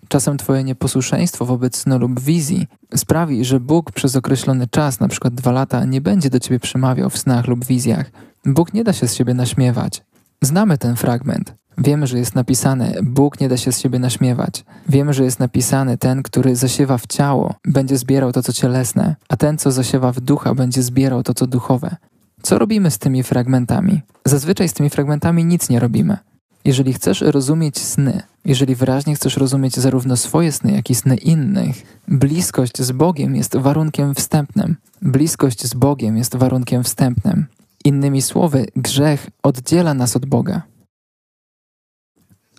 Czasem 0.07 0.37
twoje 0.37 0.63
nieposłuszeństwo 0.63 1.45
wobec 1.45 1.77
snu 1.77 1.99
lub 1.99 2.19
wizji 2.19 2.67
sprawi, 2.95 3.45
że 3.45 3.59
Bóg 3.59 3.91
przez 3.91 4.15
określony 4.15 4.67
czas, 4.67 4.97
przykład 5.09 5.33
dwa 5.33 5.51
lata, 5.51 5.85
nie 5.85 6.01
będzie 6.01 6.29
do 6.29 6.39
ciebie 6.39 6.59
przemawiał 6.59 7.09
w 7.09 7.17
snach 7.17 7.47
lub 7.47 7.65
wizjach. 7.65 8.11
Bóg 8.45 8.73
nie 8.73 8.83
da 8.83 8.93
się 8.93 9.07
z 9.07 9.15
siebie 9.15 9.33
naśmiewać. 9.33 10.01
Znamy 10.41 10.77
ten 10.77 10.95
fragment. 10.95 11.55
Wiemy, 11.77 12.07
że 12.07 12.17
jest 12.17 12.35
napisane: 12.35 12.93
Bóg 13.03 13.39
nie 13.39 13.49
da 13.49 13.57
się 13.57 13.71
z 13.71 13.79
siebie 13.79 13.99
naśmiewać. 13.99 14.65
Wiemy, 14.89 15.13
że 15.13 15.23
jest 15.23 15.39
napisane: 15.39 15.97
Ten, 15.97 16.23
który 16.23 16.55
zasiewa 16.55 16.97
w 16.97 17.07
ciało, 17.07 17.55
będzie 17.67 17.97
zbierał 17.97 18.31
to, 18.31 18.43
co 18.43 18.53
cielesne, 18.53 19.15
a 19.29 19.37
ten, 19.37 19.57
co 19.57 19.71
zasiewa 19.71 20.11
w 20.11 20.19
ducha, 20.19 20.55
będzie 20.55 20.83
zbierał 20.83 21.23
to, 21.23 21.33
co 21.33 21.47
duchowe. 21.47 21.95
Co 22.43 22.57
robimy 22.57 22.91
z 22.91 22.97
tymi 22.97 23.23
fragmentami? 23.23 24.01
Zazwyczaj 24.25 24.69
z 24.69 24.73
tymi 24.73 24.89
fragmentami 24.89 25.45
nic 25.45 25.69
nie 25.69 25.79
robimy. 25.79 26.17
Jeżeli 26.65 26.93
chcesz 26.93 27.21
rozumieć 27.21 27.79
sny, 27.79 28.21
jeżeli 28.45 28.75
wyraźnie 28.75 29.15
chcesz 29.15 29.37
rozumieć 29.37 29.75
zarówno 29.75 30.17
swoje 30.17 30.51
sny, 30.51 30.71
jak 30.71 30.89
i 30.89 30.95
sny 30.95 31.15
innych, 31.15 32.01
bliskość 32.07 32.81
z 32.81 32.91
Bogiem 32.91 33.35
jest 33.35 33.57
warunkiem 33.57 34.15
wstępnym. 34.15 34.75
Bliskość 35.01 35.67
z 35.67 35.73
Bogiem 35.73 36.17
jest 36.17 36.35
warunkiem 36.35 36.83
wstępnym. 36.83 37.45
Innymi 37.85 38.21
słowy, 38.21 38.65
grzech 38.75 39.29
oddziela 39.43 39.93
nas 39.93 40.15
od 40.15 40.25
Boga. 40.25 40.61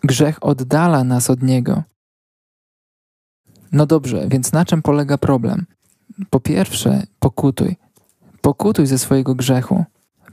Grzech 0.05 0.39
oddala 0.41 1.05
nas 1.05 1.31
od 1.31 1.43
Niego. 1.43 1.83
No 3.73 3.87
dobrze, 3.87 4.29
więc 4.29 4.53
na 4.53 4.65
czym 4.65 4.83
polega 4.83 5.19
problem? 5.19 5.67
Po 6.31 6.41
pierwsze, 6.41 7.07
pokutuj. 7.19 7.77
Pokutuj 8.45 8.87
ze 8.87 8.99
swojego 8.99 9.35
grzechu. 9.35 9.85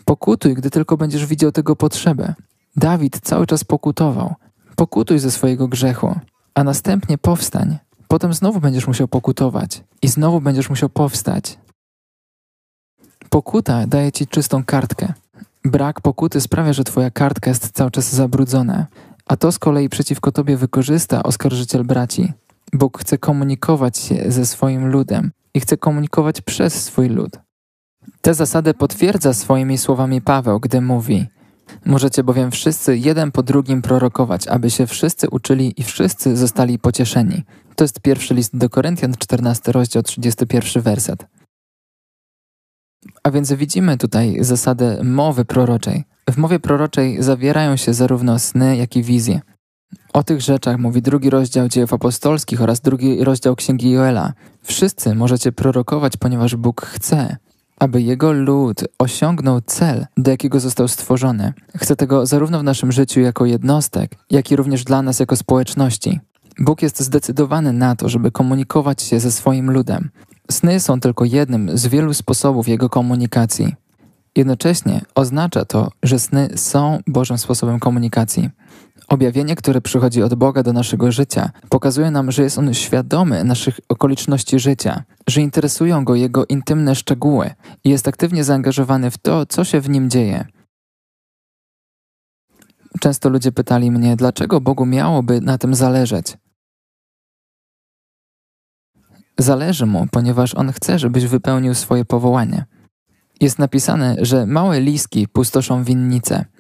Pokutuj, 0.06 0.54
gdy 0.54 0.70
tylko 0.70 0.98
będziesz 0.98 1.26
widział 1.26 1.52
tego 1.52 1.76
potrzebę. 1.76 2.34
Dawid 2.76 3.20
cały 3.24 3.48
czas 3.48 3.64
pokutował. 3.64 4.36
Pokutuj 4.76 5.20
ze 5.20 5.32
swojego 5.32 5.68
grzechu, 5.68 6.16
a 6.54 6.64
następnie 6.64 7.18
powstań. 7.18 7.78
Potem 8.08 8.34
znowu 8.34 8.60
będziesz 8.60 8.88
musiał 8.88 9.08
pokutować 9.08 9.84
i 10.02 10.08
znowu 10.08 10.42
będziesz 10.42 10.70
musiał 10.70 10.90
powstać. 10.90 11.58
Pokuta 13.30 13.88
daje 13.88 14.12
ci 14.12 14.28
czystą 14.28 14.64
kartkę. 14.64 15.14
Brak 15.66 16.02
pokuty 16.02 16.42
sprawia, 16.42 16.74
że 16.74 16.84
twoja 16.84 17.12
kartka 17.12 17.50
jest 17.50 17.72
cały 17.72 17.92
czas 17.92 18.14
zabrudzona, 18.14 18.88
a 19.26 19.38
to 19.38 19.52
z 19.52 19.60
kolei 19.60 19.90
przeciwko 19.90 20.32
tobie 20.32 20.58
wykorzysta 20.58 21.24
oskarżyciel 21.24 21.84
braci. 21.84 22.34
Bóg 22.74 23.00
chce 23.00 23.18
komunikować 23.18 23.98
się 23.98 24.32
ze 24.32 24.46
swoim 24.46 24.88
ludem 24.88 25.32
i 25.54 25.60
chce 25.60 25.78
komunikować 25.78 26.42
przez 26.42 26.84
swój 26.84 27.10
lud. 27.10 27.51
Tę 28.22 28.34
zasadę 28.34 28.74
potwierdza 28.74 29.34
swoimi 29.34 29.78
słowami 29.78 30.22
Paweł, 30.22 30.60
gdy 30.60 30.82
mówi: 30.82 31.28
Możecie 31.86 32.24
bowiem 32.24 32.52
wszyscy 32.52 32.98
jeden 32.98 33.32
po 33.32 33.44
drugim 33.44 33.82
prorokować, 33.82 34.48
aby 34.48 34.70
się 34.70 34.88
wszyscy 34.88 35.30
uczyli 35.30 35.74
i 35.78 35.84
wszyscy 35.84 36.38
zostali 36.38 36.80
pocieszeni. 36.80 37.44
To 37.76 37.84
jest 37.84 38.00
pierwszy 38.00 38.34
list 38.34 38.58
do 38.58 38.70
Koryntian, 38.70 39.14
14 39.14 39.72
rozdział, 39.72 40.04
31 40.04 40.84
werset. 40.84 41.26
A 43.24 43.32
więc 43.32 43.54
widzimy 43.54 43.98
tutaj 43.98 44.38
zasadę 44.44 45.04
mowy 45.04 45.46
proroczej. 45.46 46.04
W 46.30 46.38
mowie 46.38 46.60
proroczej 46.60 47.24
zawierają 47.24 47.76
się 47.76 47.94
zarówno 47.94 48.40
sny, 48.40 48.78
jak 48.78 48.96
i 48.96 49.04
wizje. 49.04 49.42
O 50.14 50.24
tych 50.24 50.42
rzeczach 50.42 50.80
mówi 50.80 51.02
drugi 51.02 51.30
rozdział 51.30 51.68
dziejów 51.68 51.94
apostolskich 51.94 52.62
oraz 52.62 52.82
drugi 52.82 53.24
rozdział 53.24 53.56
Księgi 53.56 53.92
Joela. 53.92 54.34
Wszyscy 54.62 55.16
możecie 55.16 55.52
prorokować, 55.52 56.18
ponieważ 56.18 56.56
Bóg 56.56 56.86
chce, 56.86 57.38
aby 57.82 58.02
jego 58.02 58.32
lud 58.32 58.84
osiągnął 59.00 59.62
cel, 59.62 60.06
do 60.18 60.32
jakiego 60.32 60.60
został 60.60 60.88
stworzony. 60.88 61.54
Chce 61.78 61.96
tego 61.96 62.26
zarówno 62.26 62.60
w 62.60 62.64
naszym 62.64 62.92
życiu 62.92 63.20
jako 63.20 63.46
jednostek, 63.46 64.16
jak 64.32 64.52
i 64.52 64.56
również 64.56 64.84
dla 64.84 65.02
nas 65.02 65.20
jako 65.20 65.36
społeczności. 65.36 66.20
Bóg 66.60 66.82
jest 66.82 67.00
zdecydowany 67.00 67.74
na 67.74 67.96
to, 67.96 68.10
żeby 68.10 68.32
komunikować 68.32 69.02
się 69.02 69.20
ze 69.20 69.32
swoim 69.32 69.72
ludem. 69.72 70.10
Sny 70.52 70.80
są 70.80 71.00
tylko 71.00 71.26
jednym 71.26 71.78
z 71.78 71.88
wielu 71.88 72.14
sposobów 72.14 72.68
jego 72.68 72.90
komunikacji. 72.90 73.76
Jednocześnie 74.36 75.02
oznacza 75.16 75.66
to, 75.66 75.92
że 76.04 76.20
sny 76.20 76.50
są 76.56 77.00
Bożym 77.08 77.38
sposobem 77.38 77.80
komunikacji. 77.80 78.50
Objawienie, 79.08 79.56
które 79.56 79.82
przychodzi 79.82 80.24
od 80.24 80.36
Boga 80.36 80.64
do 80.64 80.74
naszego 80.74 81.12
życia, 81.12 81.52
pokazuje 81.70 82.12
nam, 82.12 82.32
że 82.32 82.44
jest 82.44 82.58
On 82.58 82.74
świadomy 82.74 83.44
naszych 83.44 83.80
okoliczności 83.90 84.60
życia, 84.60 85.04
że 85.28 85.42
interesują 85.42 86.06
Go 86.06 86.16
Jego 86.16 86.46
intymne 86.46 86.96
szczegóły 86.96 87.52
i 87.84 87.90
jest 87.90 88.08
aktywnie 88.08 88.44
zaangażowany 88.44 89.12
w 89.12 89.18
to, 89.18 89.46
co 89.46 89.64
się 89.64 89.82
w 89.82 89.90
nim 89.90 90.10
dzieje. 90.10 90.46
Często 93.00 93.30
ludzie 93.30 93.52
pytali 93.52 93.92
mnie, 93.92 94.16
dlaczego 94.16 94.62
Bogu 94.62 94.86
miałoby 94.86 95.42
na 95.42 95.58
tym 95.58 95.76
zależeć. 95.76 96.38
Zależy 99.38 99.86
mu, 99.86 100.08
ponieważ 100.12 100.56
On 100.56 100.72
chce, 100.72 101.00
żebyś 101.00 101.26
wypełnił 101.26 101.76
swoje 101.76 102.06
powołanie. 102.06 102.66
Jest 103.42 103.60
napisane, 103.60 104.16
że 104.20 104.46
małe 104.46 104.82
liski 104.82 105.28
pustoszą 105.28 105.84
winnice– 105.84 106.46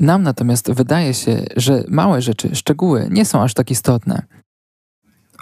nam 0.00 0.22
natomiast 0.22 0.72
wydaje 0.72 1.14
się, 1.14 1.44
że 1.56 1.84
małe 1.88 2.22
rzeczy, 2.22 2.54
szczegóły 2.54 3.08
nie 3.10 3.24
są 3.24 3.42
aż 3.42 3.54
tak 3.54 3.70
istotne. 3.70 4.22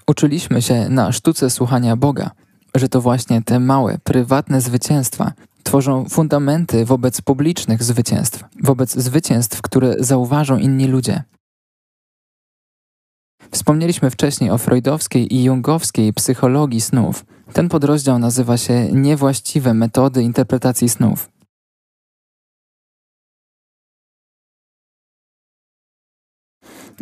Uczyliśmy 0.07 0.63
się 0.63 0.89
na 0.89 1.13
sztuce 1.13 1.51
słuchania 1.51 1.97
Boga, 1.97 2.31
że 2.75 2.89
to 2.89 3.01
właśnie 3.01 3.43
te 3.43 3.61
małe, 3.61 3.99
prywatne 4.05 4.61
zwycięstwa, 4.61 5.33
tworzą 5.63 6.05
fundamenty 6.09 6.85
wobec 6.85 7.21
publicznych 7.21 7.83
zwycięstw, 7.83 8.45
wobec 8.63 8.93
zwycięstw, 8.93 9.63
które 9.63 9.95
zauważą 9.99 10.59
inni 10.59 10.89
ludzie. 10.89 11.23
Wspomnieliśmy 13.51 14.11
wcześniej 14.11 14.51
o 14.51 14.59
freudowskiej 14.59 15.35
i 15.35 15.45
jungowskiej 15.45 16.13
psychologii 16.13 16.81
snów. 16.81 17.25
Ten 17.53 17.69
podrozdział 17.69 18.19
nazywa 18.19 18.57
się 18.57 18.89
Niewłaściwe 18.93 19.75
metody 19.75 20.23
interpretacji 20.23 20.89
snów. 20.89 21.32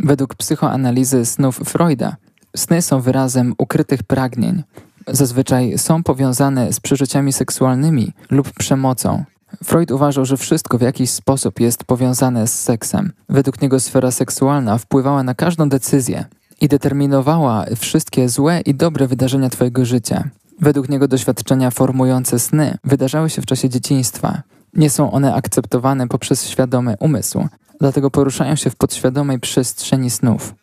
Według 0.05 0.35
psychoanalizy 0.35 1.27
snów 1.27 1.57
Freuda, 1.57 2.17
sny 2.57 2.83
są 2.83 3.01
wyrazem 3.01 3.55
ukrytych 3.59 4.03
pragnień. 4.03 4.63
Zazwyczaj 5.07 5.79
są 5.79 6.03
powiązane 6.03 6.73
z 6.73 6.81
przeżyciami 6.81 7.33
seksualnymi 7.33 8.13
lub 8.31 8.53
przemocą. 8.53 9.25
Freud 9.65 9.91
uważał, 9.91 10.25
że 10.25 10.37
wszystko 10.37 10.79
w 10.79 10.81
jakiś 10.81 11.11
sposób 11.11 11.61
jest 11.61 11.85
powiązane 11.85 12.47
z 12.47 12.63
seksem. 12.63 13.13
Według 13.29 13.63
niego 13.63 13.81
sfera 13.81 14.11
seksualna 14.11 14.79
wpływała 14.79 15.23
na 15.23 15.35
każdą 15.35 15.69
decyzję 15.69 16.25
i 16.61 16.69
determinowała 16.69 17.67
wszystkie 17.77 18.29
złe 18.29 18.61
i 18.61 18.75
dobre 18.75 19.07
wydarzenia 19.07 19.51
Twojego 19.51 19.85
życia. 19.85 20.25
Według 20.61 20.89
niego 20.89 21.09
doświadczenia 21.09 21.71
formujące 21.71 22.39
sny 22.39 22.79
wydarzały 22.85 23.31
się 23.31 23.43
w 23.43 23.47
czasie 23.47 23.69
dzieciństwa. 23.69 24.43
Nie 24.75 24.91
są 24.91 25.11
one 25.11 25.35
akceptowane 25.35 26.09
poprzez 26.09 26.49
świadomy 26.49 26.95
umysł, 27.01 27.49
dlatego 27.81 28.11
poruszają 28.11 28.57
się 28.57 28.71
w 28.71 28.77
podświadomej 28.77 29.41
przestrzeni 29.41 30.11
snów. 30.11 30.55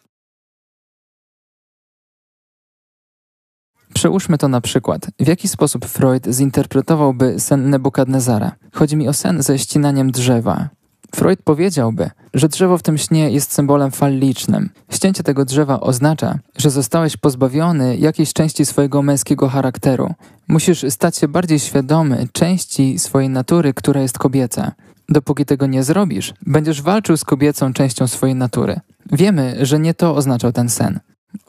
Przełóżmy 3.94 4.38
to 4.38 4.48
na 4.48 4.62
przykład. 4.62 5.08
W 5.20 5.28
jaki 5.28 5.48
sposób 5.48 5.86
Freud 5.86 6.28
zinterpretowałby 6.28 7.40
sen 7.40 7.70
Nebukadnezara? 7.70 8.52
Chodzi 8.74 8.98
mi 8.98 9.08
o 9.08 9.14
sen 9.14 9.44
ze 9.44 9.60
ścinaniem 9.60 10.12
drzewa. 10.12 10.70
Freud 11.16 11.42
powiedziałby, 11.44 12.10
że 12.34 12.50
drzewo 12.50 12.78
w 12.78 12.84
tym 12.84 12.98
śnie 12.98 13.32
jest 13.32 13.54
symbolem 13.54 13.92
fallicznym. 13.92 14.70
Ścięcie 14.92 15.24
tego 15.24 15.46
drzewa 15.46 15.80
oznacza, 15.80 16.40
że 16.58 16.70
zostałeś 16.70 17.18
pozbawiony 17.18 17.98
jakiejś 17.98 18.34
części 18.34 18.66
swojego 18.66 19.02
męskiego 19.02 19.50
charakteru. 19.50 20.14
Musisz 20.48 20.86
stać 20.90 21.18
się 21.18 21.28
bardziej 21.28 21.60
świadomy 21.60 22.28
części 22.32 23.00
swojej 23.00 23.30
natury, 23.30 23.74
która 23.74 24.02
jest 24.02 24.18
kobieca. 24.18 24.72
Dopóki 25.10 25.46
tego 25.46 25.68
nie 25.68 25.84
zrobisz, 25.84 26.34
będziesz 26.46 26.82
walczył 26.82 27.18
z 27.18 27.24
kobiecą 27.24 27.74
częścią 27.74 28.08
swojej 28.08 28.36
natury. 28.36 28.80
Wiemy, 29.12 29.58
że 29.62 29.80
nie 29.80 29.94
to 29.94 30.16
oznaczał 30.16 30.52
ten 30.52 30.70
sen. 30.70 31.00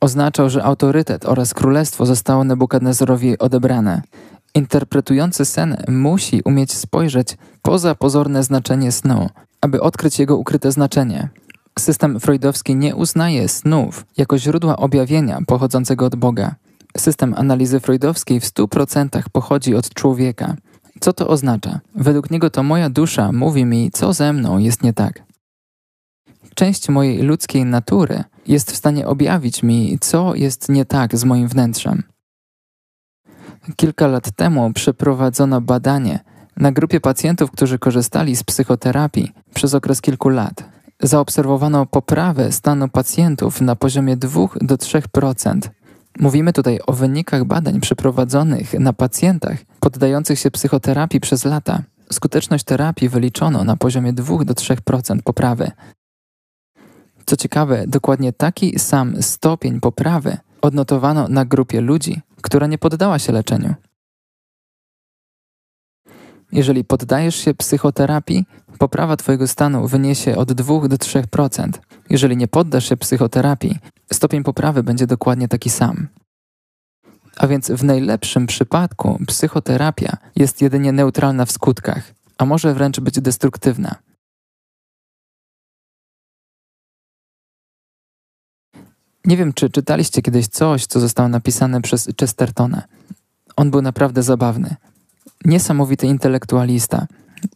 Oznaczał, 0.01 0.51
że 0.51 0.65
autorytet 0.65 1.27
oraz 1.27 1.55
królestwo 1.55 2.07
zostało 2.07 2.45
Nebukadnezarowi 2.45 3.39
odebrane. 3.39 4.03
Interpretujący 4.55 5.45
sen 5.45 5.77
musi 5.89 6.43
umieć 6.45 6.73
spojrzeć 6.73 7.37
poza 7.63 7.95
pozorne 7.95 8.43
znaczenie 8.43 8.93
snu, 8.93 9.29
aby 9.61 9.81
odkryć 9.81 10.19
jego 10.19 10.37
ukryte 10.37 10.73
znaczenie. 10.73 11.29
System 11.79 12.21
freudowski 12.21 12.77
nie 12.77 12.97
uznaje 12.97 13.49
snów 13.49 14.07
jako 14.17 14.39
źródła 14.39 14.77
objawienia 14.77 15.39
pochodzącego 15.47 16.07
od 16.07 16.17
Boga. 16.17 16.55
System 16.97 17.35
analizy 17.37 17.81
freudowskiej 17.81 18.41
w 18.41 18.45
100% 18.45 19.23
pochodzi 19.33 19.75
od 19.75 19.95
człowieka. 19.95 20.57
Co 21.01 21.13
to 21.13 21.29
oznacza? 21.29 21.81
Według 21.95 22.31
niego 22.31 22.51
to 22.51 22.63
moja 22.63 22.91
dusza 22.91 23.33
mówi 23.33 23.65
mi, 23.65 23.91
co 23.91 24.13
ze 24.13 24.33
mną 24.33 24.59
jest 24.59 24.83
nie 24.83 24.93
tak. 24.93 25.23
Część 26.55 26.89
mojej 26.89 27.23
ludzkiej 27.23 27.65
natury 27.65 28.25
jest 28.47 28.73
w 28.73 28.77
stanie 28.77 29.07
objawić 29.07 29.63
mi, 29.63 29.99
co 30.01 30.35
jest 30.35 30.69
nie 30.69 30.85
tak 30.85 31.17
z 31.17 31.25
moim 31.25 31.49
wnętrzem. 31.49 32.03
Kilka 33.77 34.07
lat 34.07 34.31
temu 34.31 34.73
przeprowadzono 34.73 35.61
badanie 35.61 36.21
na 36.59 36.73
grupie 36.73 37.01
pacjentów, 37.01 37.51
którzy 37.51 37.79
korzystali 37.79 38.37
z 38.37 38.43
psychoterapii 38.43 39.33
przez 39.55 39.75
okres 39.75 40.01
kilku 40.01 40.29
lat. 40.29 40.65
Zaobserwowano 41.03 41.87
poprawę 41.87 42.53
stanu 42.53 42.89
pacjentów 42.89 43.61
na 43.61 43.77
poziomie 43.77 44.17
2 44.17 44.41
do 44.61 44.77
3%. 44.77 45.59
Mówimy 46.19 46.53
tutaj 46.53 46.79
o 46.87 46.93
wynikach 46.93 47.45
badań 47.45 47.81
przeprowadzonych 47.81 48.75
na 48.75 48.93
pacjentach 48.93 49.59
poddających 49.81 50.39
się 50.39 50.51
psychoterapii 50.51 51.21
przez 51.21 51.45
lata. 51.45 51.83
Skuteczność 52.13 52.65
terapii 52.65 53.09
wyliczono 53.09 53.65
na 53.65 53.77
poziomie 53.77 54.13
2 54.13 54.45
do 54.45 54.55
3% 54.55 55.23
poprawy. 55.23 55.71
Co 57.27 57.37
ciekawe, 57.37 57.85
dokładnie 57.87 58.33
taki 58.33 58.79
sam 58.79 59.23
stopień 59.23 59.81
poprawy 59.81 60.37
odnotowano 60.63 61.29
na 61.29 61.45
grupie 61.45 61.81
ludzi, 61.81 62.21
która 62.43 62.67
nie 62.67 62.79
poddała 62.79 63.19
się 63.19 63.33
leczeniu. 63.33 63.75
Jeżeli 66.53 66.85
poddajesz 66.85 67.37
się 67.37 67.55
psychoterapii, 67.55 68.45
poprawa 68.79 69.17
Twojego 69.17 69.49
stanu 69.49 69.89
wyniesie 69.89 70.37
od 70.37 70.53
2 70.53 70.89
do 70.89 70.97
3%. 70.97 71.71
Jeżeli 72.11 72.37
nie 72.37 72.49
poddasz 72.49 72.89
się 72.89 72.97
psychoterapii, 72.97 73.79
stopień 74.13 74.43
poprawy 74.43 74.83
będzie 74.83 75.07
dokładnie 75.07 75.49
taki 75.49 75.71
sam. 75.71 76.09
A 77.37 77.47
więc 77.47 77.71
w 77.71 77.85
najlepszym 77.85 78.47
przypadku 78.47 79.19
psychoterapia 79.27 80.17
jest 80.37 80.63
jedynie 80.63 80.93
neutralna 80.93 81.45
w 81.45 81.53
skutkach, 81.53 82.15
a 82.39 82.45
może 82.45 82.75
wręcz 82.75 83.01
być 83.01 83.21
destruktywna. 83.21 83.95
Nie 89.25 89.37
wiem, 89.37 89.53
czy 89.53 89.71
czytaliście 89.71 90.23
kiedyś 90.23 90.47
coś, 90.47 90.87
co 90.87 91.01
zostało 91.01 91.29
napisane 91.29 91.83
przez 91.83 92.09
Chestertona. 92.21 92.83
On 93.57 93.71
był 93.71 93.83
naprawdę 93.83 94.23
zabawny. 94.23 94.77
Niesamowity 95.45 96.07
intelektualista. 96.07 97.07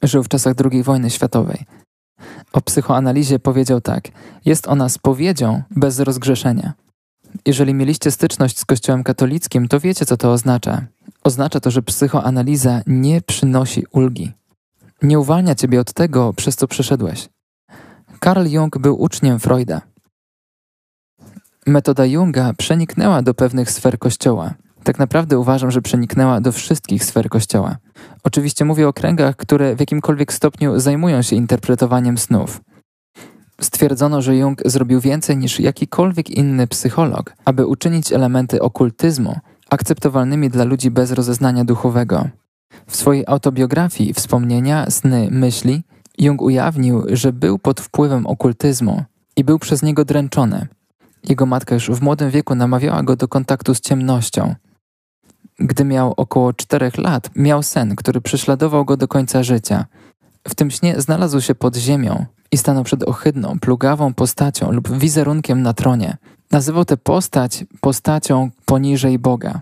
Żył 0.02 0.22
w 0.22 0.28
czasach 0.28 0.54
II 0.72 0.82
wojny 0.82 1.10
światowej. 1.10 1.64
O 2.52 2.60
psychoanalizie 2.60 3.38
powiedział 3.38 3.80
tak: 3.80 4.08
Jest 4.44 4.68
ona 4.68 4.88
spowiedzią 4.88 5.62
bez 5.70 6.00
rozgrzeszenia. 6.00 6.72
Jeżeli 7.46 7.74
mieliście 7.74 8.10
styczność 8.10 8.58
z 8.58 8.64
Kościołem 8.64 9.04
katolickim, 9.04 9.68
to 9.68 9.80
wiecie, 9.80 10.06
co 10.06 10.16
to 10.16 10.32
oznacza. 10.32 10.86
Oznacza 11.24 11.60
to, 11.60 11.70
że 11.70 11.82
psychoanaliza 11.82 12.80
nie 12.86 13.20
przynosi 13.20 13.84
ulgi. 13.92 14.32
Nie 15.02 15.18
uwalnia 15.18 15.54
ciebie 15.54 15.80
od 15.80 15.92
tego, 15.92 16.32
przez 16.32 16.56
co 16.56 16.68
przeszedłeś. 16.68 17.28
Karl 18.20 18.48
Jung 18.48 18.78
był 18.78 19.02
uczniem 19.02 19.40
Freuda. 19.40 19.80
Metoda 21.66 22.06
Junga 22.06 22.52
przeniknęła 22.58 23.22
do 23.22 23.34
pewnych 23.34 23.70
sfer 23.70 23.98
Kościoła. 23.98 24.54
Tak 24.84 24.98
naprawdę 24.98 25.38
uważam, 25.38 25.70
że 25.70 25.82
przeniknęła 25.82 26.40
do 26.40 26.52
wszystkich 26.52 27.04
sfer 27.04 27.28
Kościoła. 27.28 27.76
Oczywiście 28.24 28.64
mówię 28.64 28.88
o 28.88 28.92
kręgach, 28.92 29.36
które 29.36 29.76
w 29.76 29.80
jakimkolwiek 29.80 30.32
stopniu 30.32 30.80
zajmują 30.80 31.22
się 31.22 31.36
interpretowaniem 31.36 32.18
snów. 32.18 32.60
Stwierdzono, 33.60 34.22
że 34.22 34.36
Jung 34.36 34.62
zrobił 34.64 35.00
więcej 35.00 35.36
niż 35.36 35.60
jakikolwiek 35.60 36.30
inny 36.30 36.66
psycholog, 36.66 37.32
aby 37.44 37.66
uczynić 37.66 38.12
elementy 38.12 38.62
okultyzmu 38.62 39.36
akceptowalnymi 39.70 40.50
dla 40.50 40.64
ludzi 40.64 40.90
bez 40.90 41.12
rozeznania 41.12 41.64
duchowego. 41.64 42.28
W 42.86 42.96
swojej 42.96 43.24
autobiografii 43.26 44.14
Wspomnienia, 44.14 44.90
sny, 44.90 45.28
myśli 45.30 45.82
Jung 46.18 46.42
ujawnił, 46.42 47.04
że 47.08 47.32
był 47.32 47.58
pod 47.58 47.80
wpływem 47.80 48.26
okultyzmu 48.26 49.04
i 49.36 49.44
był 49.44 49.58
przez 49.58 49.82
niego 49.82 50.04
dręczony. 50.04 50.66
Jego 51.28 51.46
matka 51.46 51.74
już 51.74 51.90
w 51.90 52.02
młodym 52.02 52.30
wieku 52.30 52.54
namawiała 52.54 53.02
go 53.02 53.16
do 53.16 53.28
kontaktu 53.28 53.74
z 53.74 53.80
ciemnością. 53.80 54.54
Gdy 55.58 55.84
miał 55.84 56.14
około 56.16 56.52
czterech 56.52 56.98
lat, 56.98 57.30
miał 57.36 57.62
sen, 57.62 57.96
który 57.96 58.20
prześladował 58.20 58.84
go 58.84 58.96
do 58.96 59.08
końca 59.08 59.42
życia. 59.42 59.86
W 60.48 60.54
tym 60.54 60.70
śnie 60.70 61.00
znalazł 61.00 61.40
się 61.40 61.54
pod 61.54 61.76
ziemią 61.76 62.26
i 62.52 62.56
stanął 62.56 62.84
przed 62.84 63.02
ohydną, 63.02 63.58
plugawą 63.60 64.14
postacią 64.14 64.72
lub 64.72 64.98
wizerunkiem 64.98 65.62
na 65.62 65.74
tronie. 65.74 66.16
Nazywał 66.50 66.84
tę 66.84 66.96
postać 66.96 67.64
postacią 67.80 68.50
poniżej 68.64 69.18
Boga. 69.18 69.60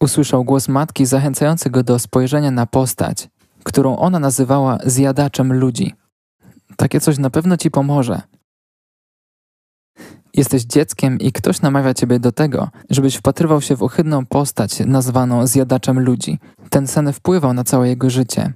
Usłyszał 0.00 0.44
głos 0.44 0.68
matki 0.68 1.06
zachęcający 1.06 1.70
go 1.70 1.82
do 1.82 1.98
spojrzenia 1.98 2.50
na 2.50 2.66
postać, 2.66 3.28
którą 3.64 3.96
ona 3.96 4.18
nazywała 4.18 4.78
zjadaczem 4.84 5.52
ludzi. 5.52 5.94
Takie 6.76 7.00
coś 7.00 7.18
na 7.18 7.30
pewno 7.30 7.56
ci 7.56 7.70
pomoże. 7.70 8.22
Jesteś 10.34 10.64
dzieckiem 10.64 11.18
i 11.18 11.32
ktoś 11.32 11.60
namawia 11.60 11.94
ciebie 11.94 12.20
do 12.20 12.32
tego, 12.32 12.68
żebyś 12.90 13.16
wpatrywał 13.16 13.60
się 13.60 13.76
w 13.76 13.82
ohydną 13.82 14.26
postać 14.26 14.80
nazwaną 14.80 15.46
zjadaczem 15.46 16.00
ludzi. 16.00 16.38
Ten 16.70 16.86
sen 16.86 17.12
wpływał 17.12 17.52
na 17.52 17.64
całe 17.64 17.88
jego 17.88 18.10
życie. 18.10 18.52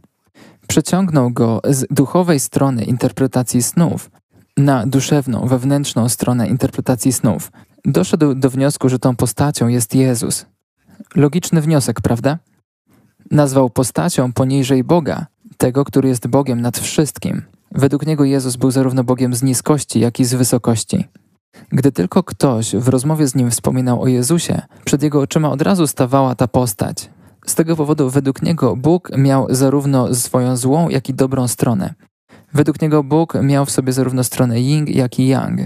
Przeciągnął 0.67 1.31
go 1.31 1.61
z 1.69 1.87
duchowej 1.91 2.41
strony 2.41 2.85
interpretacji 2.85 3.63
snów 3.63 4.11
na 4.57 4.87
duszewną, 4.87 5.47
wewnętrzną 5.47 6.09
stronę 6.09 6.49
interpretacji 6.49 7.13
snów. 7.13 7.53
Doszedł 7.85 8.35
do 8.35 8.51
wniosku, 8.51 8.89
że 8.89 8.99
tą 8.99 9.17
postacią 9.17 9.69
jest 9.69 9.95
Jezus. 9.95 10.47
Logiczny 11.15 11.61
wniosek, 11.61 12.01
prawda? 12.01 12.39
Nazwał 13.31 13.71
postacią 13.71 14.33
poniżej 14.33 14.85
Boga, 14.85 15.27
tego, 15.57 15.85
który 15.85 16.09
jest 16.09 16.27
Bogiem 16.27 16.61
nad 16.61 16.79
wszystkim. 16.79 17.43
Według 17.73 18.07
niego 18.07 18.25
Jezus 18.25 18.57
był 18.57 18.71
zarówno 18.71 19.05
Bogiem 19.05 19.35
z 19.35 19.43
niskości, 19.43 20.01
jak 20.01 20.21
i 20.21 20.25
z 20.25 20.35
wysokości. 20.35 21.05
Gdy 21.69 21.93
tylko 21.93 22.23
ktoś 22.23 22.77
w 22.77 22.89
rozmowie 22.89 23.27
z 23.27 23.35
nim 23.35 23.51
wspominał 23.51 24.03
o 24.03 24.07
Jezusie, 24.07 24.63
przed 24.85 25.03
jego 25.03 25.21
oczyma 25.21 25.51
od 25.51 25.63
razu 25.63 25.87
stawała 25.87 26.35
ta 26.35 26.49
postać. 26.49 27.11
Z 27.47 27.55
tego 27.55 27.77
powodu 27.77 28.11
według 28.11 28.43
niego 28.43 28.77
Bóg 28.77 29.11
miał 29.17 29.47
zarówno 29.51 30.15
swoją 30.15 30.57
złą, 30.57 30.89
jak 30.89 31.09
i 31.09 31.15
dobrą 31.15 31.49
stronę. 31.49 31.95
Według 32.55 32.83
niego 32.83 33.03
Bóg 33.03 33.35
miał 33.43 33.67
w 33.67 33.71
sobie 33.71 33.93
zarówno 33.93 34.25
stronę 34.25 34.61
yin, 34.61 34.87
jak 34.89 35.19
i 35.19 35.29
yang. 35.29 35.61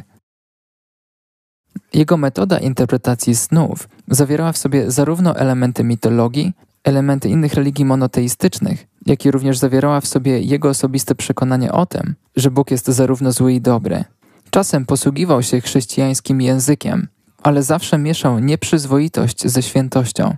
Jego 1.95 2.17
metoda 2.17 2.59
interpretacji 2.59 3.35
snów 3.35 3.89
zawierała 4.09 4.53
w 4.53 4.59
sobie 4.59 4.91
zarówno 4.91 5.37
elementy 5.37 5.85
mitologii, 5.85 6.53
elementy 6.85 7.29
innych 7.29 7.55
religii 7.55 7.85
monoteistycznych, 7.85 8.87
jak 9.07 9.25
i 9.25 9.31
również 9.31 9.59
zawierała 9.59 10.01
w 10.01 10.07
sobie 10.07 10.41
jego 10.41 10.69
osobiste 10.69 11.15
przekonanie 11.15 11.73
o 11.73 11.87
tym, 11.87 12.15
że 12.37 12.51
Bóg 12.51 12.71
jest 12.71 12.87
zarówno 12.87 13.33
zły 13.33 13.53
i 13.53 13.61
dobry. 13.61 14.05
Czasem 14.51 14.87
posługiwał 14.87 15.43
się 15.43 15.61
chrześcijańskim 15.61 16.41
językiem, 16.41 17.09
ale 17.43 17.63
zawsze 17.63 17.99
mieszał 17.99 18.39
nieprzyzwoitość 18.39 19.47
ze 19.47 19.63
świętością. 19.63 20.37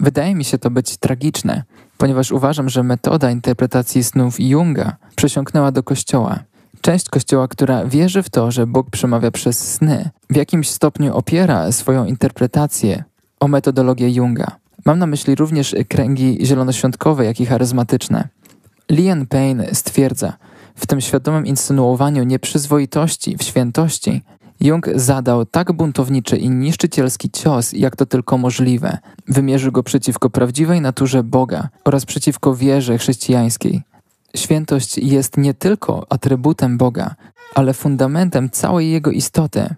Wydaje 0.00 0.34
mi 0.34 0.44
się 0.44 0.58
to 0.58 0.70
być 0.70 0.96
tragiczne, 0.96 1.64
ponieważ 1.98 2.32
uważam, 2.32 2.68
że 2.68 2.82
metoda 2.82 3.30
interpretacji 3.30 4.04
snów 4.04 4.40
Junga 4.40 4.96
przesiąknęła 5.16 5.72
do 5.72 5.82
Kościoła. 5.82 6.38
Część 6.80 7.08
Kościoła, 7.08 7.48
która 7.48 7.84
wierzy 7.84 8.22
w 8.22 8.30
to, 8.30 8.50
że 8.50 8.66
Bóg 8.66 8.90
przemawia 8.90 9.30
przez 9.30 9.74
sny, 9.74 10.10
w 10.30 10.36
jakimś 10.36 10.70
stopniu 10.70 11.16
opiera 11.16 11.72
swoją 11.72 12.04
interpretację 12.04 13.04
o 13.40 13.48
metodologię 13.48 14.10
Junga. 14.10 14.56
Mam 14.84 14.98
na 14.98 15.06
myśli 15.06 15.34
również 15.34 15.76
kręgi 15.88 16.38
zielonoświątkowe, 16.46 17.24
jak 17.24 17.40
i 17.40 17.46
charyzmatyczne. 17.46 18.28
Lian 18.90 19.26
Payne 19.26 19.74
stwierdza, 19.74 20.32
w 20.74 20.86
tym 20.86 21.00
świadomym 21.00 21.46
insynuowaniu 21.46 22.24
nieprzyzwoitości 22.24 23.36
w 23.36 23.42
świętości 23.42 24.22
Jung 24.62 24.88
zadał 24.94 25.46
tak 25.46 25.72
buntowniczy 25.72 26.36
i 26.36 26.50
niszczycielski 26.50 27.30
cios, 27.30 27.72
jak 27.72 27.96
to 27.96 28.06
tylko 28.06 28.38
możliwe. 28.38 28.98
Wymierzył 29.28 29.72
go 29.72 29.82
przeciwko 29.82 30.30
prawdziwej 30.30 30.80
naturze 30.80 31.22
Boga 31.22 31.68
oraz 31.84 32.04
przeciwko 32.06 32.56
wierze 32.56 32.98
chrześcijańskiej. 32.98 33.82
Świętość 34.36 34.98
jest 34.98 35.36
nie 35.36 35.54
tylko 35.54 36.06
atrybutem 36.08 36.78
Boga, 36.78 37.14
ale 37.54 37.74
fundamentem 37.74 38.50
całej 38.50 38.90
jego 38.90 39.10
istoty. 39.10 39.74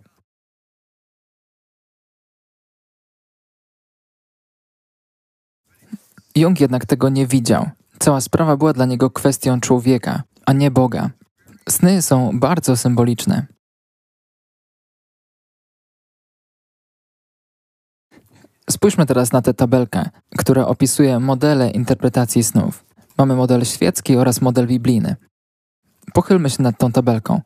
Jung 6.36 6.60
jednak 6.60 6.86
tego 6.86 7.08
nie 7.08 7.26
widział. 7.26 7.70
Cała 7.98 8.20
sprawa 8.20 8.56
była 8.56 8.72
dla 8.72 8.86
niego 8.86 9.10
kwestią 9.10 9.60
człowieka, 9.60 10.22
a 10.46 10.52
nie 10.52 10.70
Boga. 10.70 11.10
Sny 11.68 12.02
są 12.02 12.40
bardzo 12.40 12.76
symboliczne. 12.76 13.46
Spójrzmy 18.70 19.06
teraz 19.06 19.32
na 19.32 19.42
tę 19.42 19.54
tabelkę, 19.54 20.08
która 20.38 20.66
opisuje 20.66 21.20
modele 21.20 21.70
interpretacji 21.70 22.44
snów. 22.44 22.84
Mamy 23.18 23.36
model 23.36 23.64
świecki 23.64 24.16
oraz 24.16 24.40
model 24.40 24.66
biblijny. 24.66 25.16
Pochylmy 26.12 26.50
się 26.50 26.62
nad 26.62 26.78
tą 26.78 26.92
tabelką. 26.92 27.40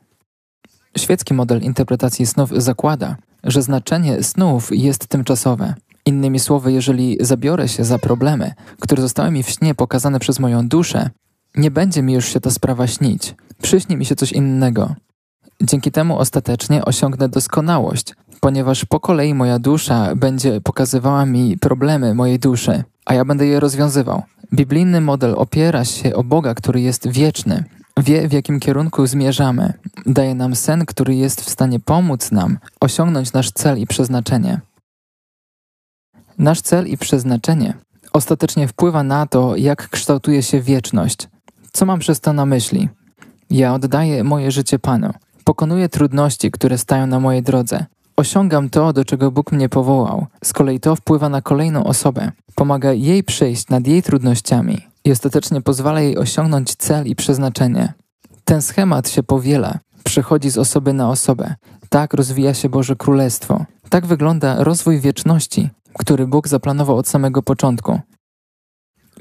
Świecki 0.98 1.34
model 1.34 1.62
interpretacji 1.62 2.26
snów 2.26 2.50
zakłada, 2.56 3.16
że 3.44 3.62
znaczenie 3.62 4.22
snów 4.22 4.68
jest 4.72 5.06
tymczasowe. 5.06 5.74
Innymi 6.06 6.38
słowy, 6.38 6.72
jeżeli 6.72 7.16
zabiorę 7.20 7.68
się 7.68 7.84
za 7.84 7.98
problemy, 7.98 8.54
które 8.80 9.02
zostały 9.02 9.30
mi 9.30 9.42
w 9.42 9.50
śnie 9.50 9.74
pokazane 9.74 10.20
przez 10.20 10.40
moją 10.40 10.68
duszę, 10.68 11.10
nie 11.58 11.70
będzie 11.70 12.02
mi 12.02 12.12
już 12.12 12.32
się 12.32 12.40
ta 12.40 12.50
sprawa 12.50 12.86
śnić. 12.86 13.34
Przyśni 13.62 13.96
mi 13.96 14.04
się 14.04 14.16
coś 14.16 14.32
innego. 14.32 14.94
Dzięki 15.62 15.90
temu 15.90 16.18
ostatecznie 16.18 16.84
osiągnę 16.84 17.28
doskonałość, 17.28 18.14
ponieważ 18.40 18.84
po 18.84 19.00
kolei 19.00 19.34
moja 19.34 19.58
dusza 19.58 20.14
będzie 20.16 20.60
pokazywała 20.60 21.26
mi 21.26 21.58
problemy 21.58 22.14
mojej 22.14 22.38
duszy, 22.38 22.84
a 23.06 23.14
ja 23.14 23.24
będę 23.24 23.46
je 23.46 23.60
rozwiązywał. 23.60 24.22
Biblijny 24.52 25.00
model 25.00 25.34
opiera 25.36 25.84
się 25.84 26.14
o 26.14 26.24
Boga, 26.24 26.54
który 26.54 26.80
jest 26.80 27.08
wieczny, 27.08 27.64
wie 27.96 28.28
w 28.28 28.32
jakim 28.32 28.60
kierunku 28.60 29.06
zmierzamy, 29.06 29.72
daje 30.06 30.34
nam 30.34 30.56
sen, 30.56 30.86
który 30.86 31.14
jest 31.14 31.40
w 31.40 31.50
stanie 31.50 31.80
pomóc 31.80 32.32
nam 32.32 32.58
osiągnąć 32.80 33.32
nasz 33.32 33.50
cel 33.50 33.78
i 33.78 33.86
przeznaczenie. 33.86 34.60
Nasz 36.38 36.60
cel 36.60 36.86
i 36.86 36.98
przeznaczenie 36.98 37.74
ostatecznie 38.12 38.68
wpływa 38.68 39.02
na 39.02 39.26
to, 39.26 39.56
jak 39.56 39.88
kształtuje 39.88 40.42
się 40.42 40.60
wieczność. 40.60 41.28
Co 41.78 41.86
mam 41.86 41.98
przez 41.98 42.20
to 42.20 42.32
na 42.32 42.46
myśli? 42.46 42.88
Ja 43.50 43.74
oddaję 43.74 44.24
moje 44.24 44.50
życie 44.50 44.78
Panu. 44.78 45.10
Pokonuję 45.44 45.88
trudności, 45.88 46.50
które 46.50 46.78
stają 46.78 47.06
na 47.06 47.20
mojej 47.20 47.42
drodze. 47.42 47.86
Osiągam 48.16 48.70
to, 48.70 48.92
do 48.92 49.04
czego 49.04 49.30
Bóg 49.30 49.52
mnie 49.52 49.68
powołał. 49.68 50.26
Z 50.44 50.52
kolei 50.52 50.80
to 50.80 50.96
wpływa 50.96 51.28
na 51.28 51.42
kolejną 51.42 51.84
osobę. 51.84 52.32
Pomaga 52.54 52.92
jej 52.92 53.24
przejść 53.24 53.68
nad 53.68 53.86
jej 53.86 54.02
trudnościami 54.02 54.86
i 55.04 55.12
ostatecznie 55.12 55.60
pozwala 55.60 56.00
jej 56.00 56.18
osiągnąć 56.18 56.74
cel 56.74 57.06
i 57.06 57.16
przeznaczenie. 57.16 57.92
Ten 58.44 58.62
schemat 58.62 59.08
się 59.08 59.22
powiela, 59.22 59.78
przechodzi 60.04 60.50
z 60.50 60.58
osoby 60.58 60.92
na 60.92 61.10
osobę. 61.10 61.54
Tak 61.88 62.14
rozwija 62.14 62.54
się 62.54 62.68
Boże 62.68 62.96
Królestwo. 62.96 63.64
Tak 63.88 64.06
wygląda 64.06 64.64
rozwój 64.64 65.00
wieczności, 65.00 65.70
który 65.98 66.26
Bóg 66.26 66.48
zaplanował 66.48 66.96
od 66.96 67.08
samego 67.08 67.42
początku. 67.42 68.00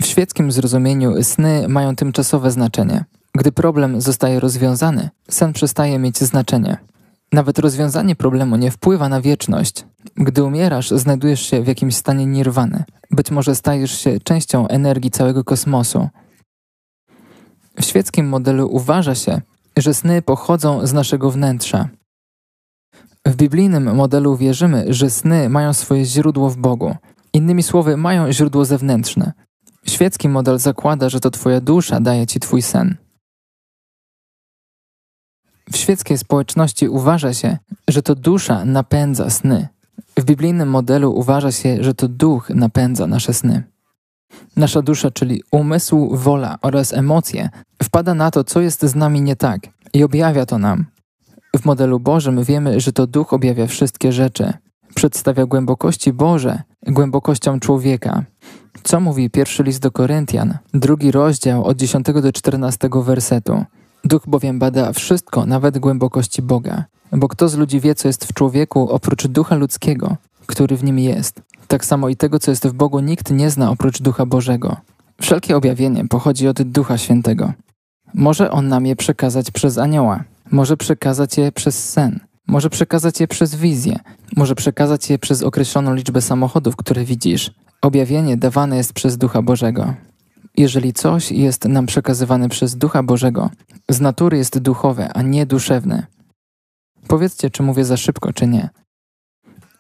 W 0.02 0.06
świeckim 0.06 0.52
zrozumieniu 0.52 1.24
sny 1.24 1.68
mają 1.68 1.96
tymczasowe 1.96 2.52
znaczenie. 2.52 3.06
Gdy 3.36 3.52
problem 3.52 4.02
zostaje 4.02 4.40
rozwiązany, 4.40 5.10
sen 5.30 5.54
przestaje 5.54 6.00
mieć 6.00 6.18
znaczenie. 6.18 6.78
Nawet 7.32 7.60
rozwiązanie 7.60 8.16
problemu 8.16 8.56
nie 8.56 8.72
wpływa 8.72 9.10
na 9.10 9.22
wieczność. 9.22 9.86
Gdy 10.16 10.44
umierasz, 10.44 10.90
znajdujesz 10.90 11.42
się 11.42 11.62
w 11.62 11.68
jakimś 11.68 11.96
stanie 11.96 12.26
nirwany. 12.26 12.84
Być 13.12 13.32
może 13.32 13.56
stajesz 13.56 14.00
się 14.00 14.20
częścią 14.20 14.68
energii 14.68 15.12
całego 15.12 15.44
kosmosu. 15.44 16.10
W 17.80 17.86
świeckim 17.86 18.30
modelu 18.30 18.68
uważa 18.72 19.16
się, 19.16 19.42
że 19.78 19.94
sny 19.94 20.22
pochodzą 20.22 20.88
z 20.88 20.94
naszego 20.94 21.32
wnętrza. 21.32 21.90
W 23.26 23.36
biblijnym 23.36 23.96
modelu 23.96 24.38
wierzymy, 24.38 24.86
że 24.90 25.10
sny 25.10 25.50
mają 25.50 25.74
swoje 25.74 26.06
źródło 26.06 26.50
w 26.50 26.58
Bogu. 26.58 26.96
Innymi 27.34 27.64
słowy, 27.64 27.98
mają 27.98 28.32
źródło 28.32 28.66
zewnętrzne. 28.66 29.34
Świecki 29.90 30.30
model 30.30 30.60
zakłada, 30.60 31.10
że 31.10 31.20
to 31.20 31.32
Twoja 31.32 31.62
dusza 31.62 32.00
daje 32.00 32.28
Ci 32.28 32.40
Twój 32.40 32.62
sen. 32.62 32.96
W 35.72 35.78
świeckiej 35.78 36.18
społeczności 36.18 36.88
uważa 36.90 37.34
się, 37.34 37.58
że 37.88 38.02
to 38.02 38.16
dusza 38.16 38.66
napędza 38.66 39.30
sny. 39.30 39.68
W 40.20 40.24
biblijnym 40.24 40.70
modelu 40.70 41.12
uważa 41.12 41.52
się, 41.52 41.84
że 41.84 41.94
to 41.94 42.08
duch 42.08 42.50
napędza 42.50 43.08
nasze 43.08 43.34
sny. 43.34 43.64
Nasza 44.56 44.82
dusza, 44.82 45.12
czyli 45.12 45.44
umysł, 45.52 46.16
wola 46.16 46.58
oraz 46.62 46.94
emocje, 46.94 47.50
wpada 47.84 48.14
na 48.14 48.32
to, 48.32 48.44
co 48.44 48.62
jest 48.62 48.86
z 48.86 48.96
nami 48.96 49.22
nie 49.22 49.36
tak 49.36 49.60
i 49.94 50.04
objawia 50.04 50.46
to 50.46 50.58
nam. 50.58 50.86
W 51.58 51.66
modelu 51.66 52.00
Bożym 52.00 52.44
wiemy, 52.44 52.80
że 52.80 52.92
to 52.92 53.08
duch 53.08 53.34
objawia 53.34 53.68
wszystkie 53.68 54.12
rzeczy. 54.12 54.54
Przedstawia 54.96 55.46
głębokości 55.46 56.14
Boże 56.14 56.62
głębokością 56.88 57.60
człowieka. 57.60 58.24
Co 58.84 59.00
mówi 59.00 59.30
pierwszy 59.30 59.64
list 59.64 59.82
do 59.82 59.92
Koryntian, 59.92 60.58
drugi 60.74 61.12
rozdział 61.12 61.66
od 61.66 61.78
10 61.78 62.06
do 62.22 62.32
14 62.34 62.90
wersetu. 62.94 63.66
Duch 64.04 64.24
bowiem 64.28 64.60
bada 64.60 64.94
wszystko, 64.94 65.46
nawet 65.46 65.80
głębokości 65.80 66.42
Boga. 66.42 66.84
Bo 67.12 67.28
kto 67.28 67.50
z 67.50 67.56
ludzi 67.56 67.80
wie, 67.80 67.96
co 67.96 68.08
jest 68.08 68.26
w 68.26 68.34
człowieku, 68.34 68.90
oprócz 68.90 69.28
ducha 69.28 69.56
ludzkiego, 69.56 70.18
który 70.46 70.78
w 70.78 70.84
nim 70.84 71.00
jest? 71.00 71.42
Tak 71.68 71.86
samo 71.86 72.10
i 72.10 72.16
tego, 72.16 72.40
co 72.40 72.52
jest 72.52 72.68
w 72.68 72.74
Bogu, 72.74 73.00
nikt 73.00 73.32
nie 73.32 73.50
zna 73.50 73.72
oprócz 73.72 74.02
ducha 74.02 74.26
Bożego. 74.26 74.78
Wszelkie 75.22 75.58
objawienie 75.58 76.08
pochodzi 76.08 76.48
od 76.48 76.62
Ducha 76.62 76.98
Świętego. 76.98 77.54
Może 78.14 78.52
on 78.52 78.68
nam 78.68 78.86
je 78.86 78.96
przekazać 78.96 79.52
przez 79.52 79.78
anioła, 79.78 80.24
może 80.52 80.78
przekazać 80.78 81.38
je 81.38 81.52
przez 81.52 81.90
sen, 81.90 82.20
może 82.48 82.70
przekazać 82.70 83.20
je 83.20 83.28
przez 83.28 83.56
wizję, 83.56 84.00
może 84.36 84.56
przekazać 84.56 85.10
je 85.10 85.20
przez 85.20 85.44
określoną 85.44 85.94
liczbę 85.94 86.22
samochodów, 86.22 86.76
które 86.76 87.06
widzisz. 87.06 87.52
Objawienie 87.88 88.38
dawane 88.38 88.78
jest 88.78 88.94
przez 88.94 89.18
Ducha 89.18 89.42
Bożego. 89.42 89.94
Jeżeli 90.58 90.94
coś 90.94 91.32
jest 91.32 91.66
nam 91.66 91.86
przekazywane 91.86 92.50
przez 92.50 92.76
Ducha 92.76 93.04
Bożego, 93.04 93.50
z 93.90 94.02
natury 94.02 94.38
jest 94.38 94.60
duchowe, 94.60 95.14
a 95.14 95.22
nie 95.22 95.46
duszewne. 95.46 96.08
Powiedzcie, 97.08 97.50
czy 97.50 97.64
mówię 97.64 97.86
za 97.86 97.98
szybko, 97.98 98.34
czy 98.34 98.48
nie. 98.48 98.70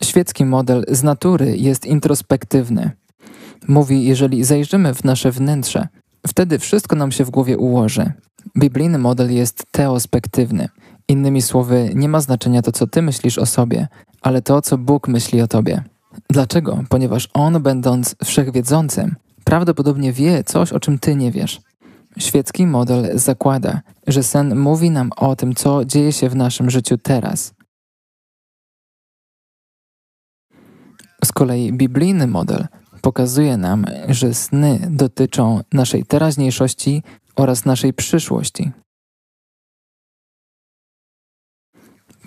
Świecki 0.03 0.45
model 0.45 0.85
z 0.87 1.03
natury 1.03 1.57
jest 1.57 1.85
introspektywny. 1.85 2.91
Mówi, 3.67 4.05
jeżeli 4.05 4.43
zajrzymy 4.43 4.93
w 4.93 5.03
nasze 5.03 5.31
wnętrze, 5.31 5.87
wtedy 6.27 6.59
wszystko 6.59 6.95
nam 6.95 7.11
się 7.11 7.25
w 7.25 7.29
głowie 7.29 7.57
ułoży. 7.57 8.11
Biblijny 8.57 8.97
model 8.97 9.33
jest 9.33 9.63
teospektywny. 9.71 10.69
Innymi 11.07 11.41
słowy, 11.41 11.91
nie 11.95 12.09
ma 12.09 12.21
znaczenia 12.21 12.61
to, 12.61 12.71
co 12.71 12.87
ty 12.87 13.01
myślisz 13.01 13.37
o 13.37 13.45
sobie, 13.45 13.87
ale 14.21 14.41
to, 14.41 14.61
co 14.61 14.77
Bóg 14.77 15.07
myśli 15.07 15.41
o 15.41 15.47
tobie. 15.47 15.83
Dlaczego? 16.29 16.83
Ponieważ 16.89 17.29
On, 17.33 17.63
będąc 17.63 18.15
wszechwiedzącym, 18.25 19.15
prawdopodobnie 19.43 20.13
wie 20.13 20.43
coś, 20.43 20.73
o 20.73 20.79
czym 20.79 20.99
ty 20.99 21.15
nie 21.15 21.31
wiesz. 21.31 21.61
Świecki 22.17 22.67
model 22.67 23.19
zakłada, 23.19 23.81
że 24.07 24.23
sen 24.23 24.55
mówi 24.55 24.91
nam 24.91 25.11
o 25.15 25.35
tym, 25.35 25.55
co 25.55 25.85
dzieje 25.85 26.13
się 26.13 26.29
w 26.29 26.35
naszym 26.35 26.69
życiu 26.69 26.97
teraz. 26.97 27.53
Z 31.25 31.31
kolei 31.31 31.73
biblijny 31.73 32.27
model 32.27 32.67
pokazuje 33.01 33.57
nam, 33.57 33.85
że 34.09 34.33
sny 34.33 34.87
dotyczą 34.89 35.61
naszej 35.73 36.05
teraźniejszości 36.05 37.03
oraz 37.35 37.65
naszej 37.65 37.93
przyszłości. 37.93 38.71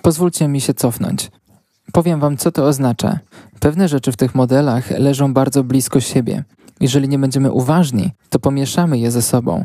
Pozwólcie 0.02 0.48
mi 0.48 0.60
się 0.60 0.74
cofnąć. 0.74 1.30
Powiem 1.92 2.20
Wam, 2.20 2.36
co 2.36 2.52
to 2.52 2.66
oznacza. 2.66 3.18
Pewne 3.60 3.88
rzeczy 3.88 4.12
w 4.12 4.16
tych 4.16 4.34
modelach 4.34 4.90
leżą 4.90 5.34
bardzo 5.34 5.64
blisko 5.64 6.00
siebie. 6.00 6.44
Jeżeli 6.80 7.08
nie 7.08 7.18
będziemy 7.18 7.52
uważni, 7.52 8.10
to 8.28 8.38
pomieszamy 8.38 8.98
je 8.98 9.10
ze 9.10 9.22
sobą. 9.22 9.64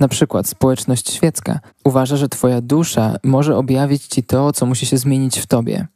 Na 0.00 0.08
przykład 0.08 0.48
społeczność 0.48 1.10
świecka 1.10 1.60
uważa, 1.84 2.16
że 2.16 2.28
Twoja 2.28 2.60
dusza 2.60 3.16
może 3.24 3.56
objawić 3.56 4.06
Ci 4.06 4.22
to, 4.22 4.52
co 4.52 4.66
musi 4.66 4.86
się 4.86 4.98
zmienić 4.98 5.38
w 5.38 5.46
Tobie. 5.46 5.86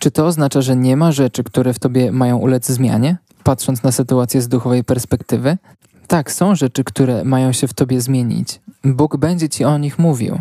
Czy 0.00 0.10
to 0.10 0.26
oznacza, 0.26 0.62
że 0.62 0.76
nie 0.76 0.96
ma 0.96 1.12
rzeczy, 1.12 1.44
które 1.44 1.72
w 1.72 1.78
Tobie 1.78 2.12
mają 2.12 2.36
ulec 2.38 2.66
zmianie, 2.66 3.16
patrząc 3.42 3.82
na 3.82 3.92
sytuację 3.92 4.42
z 4.42 4.48
duchowej 4.48 4.84
perspektywy? 4.84 5.58
Tak, 6.06 6.32
są 6.32 6.54
rzeczy, 6.54 6.84
które 6.84 7.24
mają 7.24 7.52
się 7.52 7.68
w 7.68 7.74
Tobie 7.74 8.00
zmienić. 8.00 8.60
Bóg 8.84 9.16
będzie 9.16 9.48
Ci 9.48 9.64
o 9.64 9.78
nich 9.78 9.98
mówił. 9.98 10.40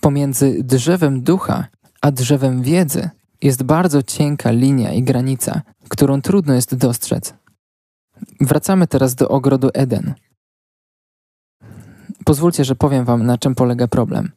Pomiędzy 0.00 0.56
drzewem 0.62 1.22
ducha 1.22 1.66
a 2.02 2.10
drzewem 2.10 2.62
wiedzy 2.62 3.10
jest 3.42 3.62
bardzo 3.62 4.02
cienka 4.02 4.50
linia 4.50 4.92
i 4.92 5.02
granica, 5.02 5.62
którą 5.88 6.22
trudno 6.22 6.54
jest 6.54 6.74
dostrzec. 6.74 7.34
Wracamy 8.40 8.86
teraz 8.86 9.14
do 9.14 9.28
ogrodu 9.28 9.70
Eden. 9.74 10.14
Pozwólcie, 12.24 12.64
że 12.64 12.74
powiem 12.74 13.04
Wam, 13.04 13.26
na 13.26 13.38
czym 13.38 13.54
polega 13.54 13.88
problem. 13.88 14.32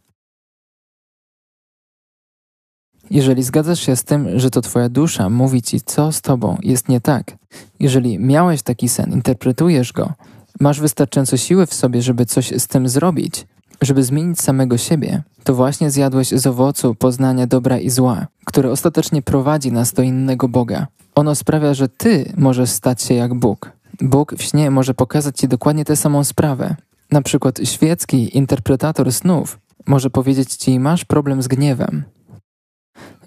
Jeżeli 3.10 3.44
zgadzasz 3.44 3.80
się 3.80 3.96
z 3.96 4.04
tym, 4.04 4.40
że 4.40 4.50
to 4.50 4.62
Twoja 4.62 4.90
dusza 4.90 5.30
mówi 5.30 5.62
Ci, 5.62 5.82
co 5.82 6.12
z 6.12 6.22
Tobą 6.22 6.58
jest 6.62 6.90
nie 6.90 7.02
tak, 7.02 7.38
jeżeli 7.80 8.20
miałeś 8.20 8.62
taki 8.62 8.90
sen, 8.90 9.12
interpretujesz 9.12 9.94
go, 9.94 10.14
masz 10.60 10.82
wystarczająco 10.82 11.38
siły 11.38 11.66
w 11.66 11.74
sobie, 11.74 12.02
żeby 12.02 12.26
coś 12.26 12.54
z 12.58 12.68
tym 12.68 12.90
zrobić, 12.90 13.46
żeby 13.82 14.04
zmienić 14.04 14.42
samego 14.42 14.78
siebie, 14.78 15.24
to 15.44 15.54
właśnie 15.54 15.92
zjadłeś 15.92 16.30
z 16.30 16.48
owocu 16.48 16.96
poznania 16.96 17.48
dobra 17.48 17.80
i 17.80 17.90
zła, 17.90 18.28
które 18.46 18.72
ostatecznie 18.72 19.22
prowadzi 19.22 19.72
nas 19.72 19.94
do 19.94 20.02
innego 20.02 20.48
Boga. 20.48 20.88
Ono 21.16 21.36
sprawia, 21.36 21.74
że 21.74 21.90
Ty 21.90 22.34
możesz 22.38 22.70
stać 22.70 23.02
się 23.02 23.14
jak 23.14 23.34
Bóg. 23.34 23.72
Bóg 24.02 24.36
w 24.38 24.42
śnie 24.42 24.72
może 24.72 24.94
pokazać 24.94 25.38
Ci 25.38 25.48
dokładnie 25.48 25.86
tę 25.86 25.96
samą 25.96 26.24
sprawę. 26.24 26.76
Na 27.12 27.22
przykład 27.22 27.60
świecki 27.64 28.38
interpretator 28.38 29.14
snów 29.14 29.60
może 29.88 30.10
powiedzieć 30.10 30.56
Ci, 30.56 30.80
masz 30.80 31.06
problem 31.06 31.42
z 31.42 31.48
gniewem. 31.48 32.04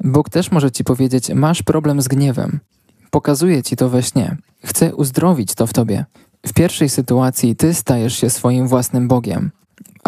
Bóg 0.04 0.30
też 0.30 0.50
może 0.50 0.70
Ci 0.70 0.84
powiedzieć, 0.84 1.30
masz 1.34 1.62
problem 1.62 2.02
z 2.02 2.08
gniewem. 2.08 2.60
Pokazuje 3.10 3.62
Ci 3.62 3.76
to 3.76 3.88
we 3.88 4.02
śnie. 4.02 4.36
Chce 4.64 4.94
uzdrowić 4.94 5.54
to 5.54 5.66
w 5.66 5.72
Tobie. 5.72 6.04
W 6.46 6.52
pierwszej 6.52 6.88
sytuacji 6.88 7.56
Ty 7.56 7.74
stajesz 7.74 8.16
się 8.16 8.30
swoim 8.30 8.68
własnym 8.68 9.08
Bogiem 9.08 9.50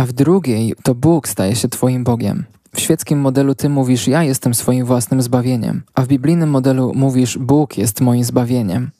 a 0.00 0.06
w 0.06 0.12
drugiej 0.12 0.74
to 0.82 0.94
Bóg 0.94 1.28
staje 1.28 1.56
się 1.56 1.68
Twoim 1.68 2.04
Bogiem. 2.04 2.44
W 2.74 2.80
świeckim 2.80 3.20
modelu 3.20 3.54
Ty 3.54 3.68
mówisz, 3.68 4.08
ja 4.08 4.22
jestem 4.22 4.54
swoim 4.54 4.86
własnym 4.86 5.22
zbawieniem, 5.22 5.82
a 5.94 6.02
w 6.02 6.06
biblijnym 6.06 6.50
modelu 6.50 6.92
mówisz, 6.94 7.38
Bóg 7.38 7.78
jest 7.78 8.00
moim 8.00 8.24
zbawieniem. 8.24 8.90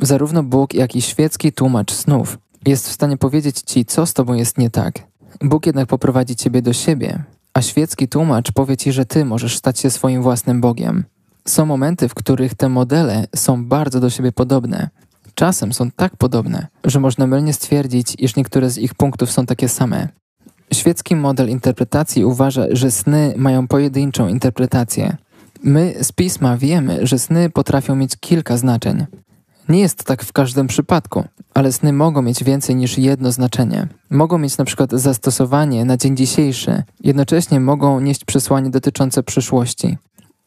Zarówno 0.00 0.42
Bóg, 0.42 0.74
jak 0.74 0.96
i 0.96 1.02
świecki 1.02 1.52
tłumacz 1.52 1.92
snów 1.92 2.38
jest 2.66 2.88
w 2.88 2.92
stanie 2.92 3.16
powiedzieć 3.16 3.60
Ci, 3.60 3.84
co 3.84 4.06
z 4.06 4.14
Tobą 4.14 4.34
jest 4.34 4.58
nie 4.58 4.70
tak. 4.70 5.06
Bóg 5.40 5.66
jednak 5.66 5.88
poprowadzi 5.88 6.36
Ciebie 6.36 6.62
do 6.62 6.72
siebie, 6.72 7.24
a 7.54 7.62
świecki 7.62 8.08
tłumacz 8.08 8.52
powie 8.52 8.76
Ci, 8.76 8.92
że 8.92 9.06
Ty 9.06 9.24
możesz 9.24 9.56
stać 9.56 9.78
się 9.78 9.90
swoim 9.90 10.22
własnym 10.22 10.60
Bogiem. 10.60 11.04
Są 11.48 11.66
momenty, 11.66 12.08
w 12.08 12.14
których 12.14 12.54
te 12.54 12.68
modele 12.68 13.26
są 13.36 13.64
bardzo 13.64 14.00
do 14.00 14.10
siebie 14.10 14.32
podobne, 14.32 14.90
czasem 15.40 15.72
są 15.72 15.90
tak 15.90 16.16
podobne, 16.16 16.66
że 16.84 17.00
można 17.00 17.26
mylnie 17.26 17.52
stwierdzić, 17.52 18.16
iż 18.18 18.36
niektóre 18.36 18.70
z 18.70 18.78
ich 18.78 18.94
punktów 18.94 19.30
są 19.30 19.46
takie 19.46 19.68
same. 19.68 20.08
Świecki 20.72 21.16
model 21.16 21.48
interpretacji 21.48 22.24
uważa, 22.24 22.66
że 22.70 22.90
sny 22.90 23.34
mają 23.36 23.68
pojedynczą 23.68 24.28
interpretację. 24.28 25.16
My 25.62 25.94
z 26.02 26.12
pisma 26.12 26.56
wiemy, 26.56 27.06
że 27.06 27.18
sny 27.18 27.50
potrafią 27.50 27.96
mieć 27.96 28.16
kilka 28.16 28.56
znaczeń. 28.56 29.06
Nie 29.68 29.80
jest 29.80 30.04
tak 30.04 30.24
w 30.24 30.32
każdym 30.32 30.66
przypadku, 30.66 31.24
ale 31.54 31.72
sny 31.72 31.92
mogą 31.92 32.22
mieć 32.22 32.44
więcej 32.44 32.76
niż 32.76 32.98
jedno 32.98 33.32
znaczenie. 33.32 33.86
Mogą 34.10 34.38
mieć 34.38 34.58
na 34.58 34.64
przykład 34.64 34.90
zastosowanie 34.92 35.84
na 35.84 35.96
dzień 35.96 36.16
dzisiejszy, 36.16 36.82
jednocześnie 37.04 37.60
mogą 37.60 38.00
nieść 38.00 38.24
przesłanie 38.24 38.70
dotyczące 38.70 39.22
przyszłości. 39.22 39.98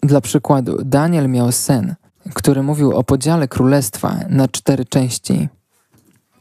Dla 0.03 0.21
przykładu, 0.21 0.77
Daniel 0.85 1.29
miał 1.29 1.51
sen, 1.51 1.95
który 2.33 2.63
mówił 2.63 2.91
o 2.91 3.03
podziale 3.03 3.47
królestwa 3.47 4.19
na 4.29 4.47
cztery 4.47 4.85
części. 4.85 5.49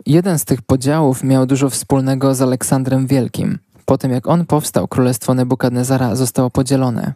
Jeden 0.07 0.39
z 0.39 0.45
tych 0.45 0.63
podziałów 0.63 1.25
miał 1.25 1.47
dużo 1.47 1.71
wspólnego 1.71 2.35
z 2.35 2.43
Aleksandrem 2.43 3.07
Wielkim. 3.07 3.59
Po 3.85 3.99
tym 3.99 4.11
jak 4.11 4.27
on 4.27 4.47
powstał, 4.47 4.89
królestwo 4.89 5.35
Nebukadnezara 5.35 6.15
zostało 6.17 6.51
podzielone. 6.51 7.13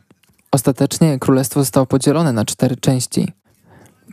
Ostatecznie 0.52 1.18
królestwo 1.18 1.60
zostało 1.60 1.86
podzielone 1.86 2.32
na 2.32 2.44
cztery 2.44 2.76
części. 2.76 3.32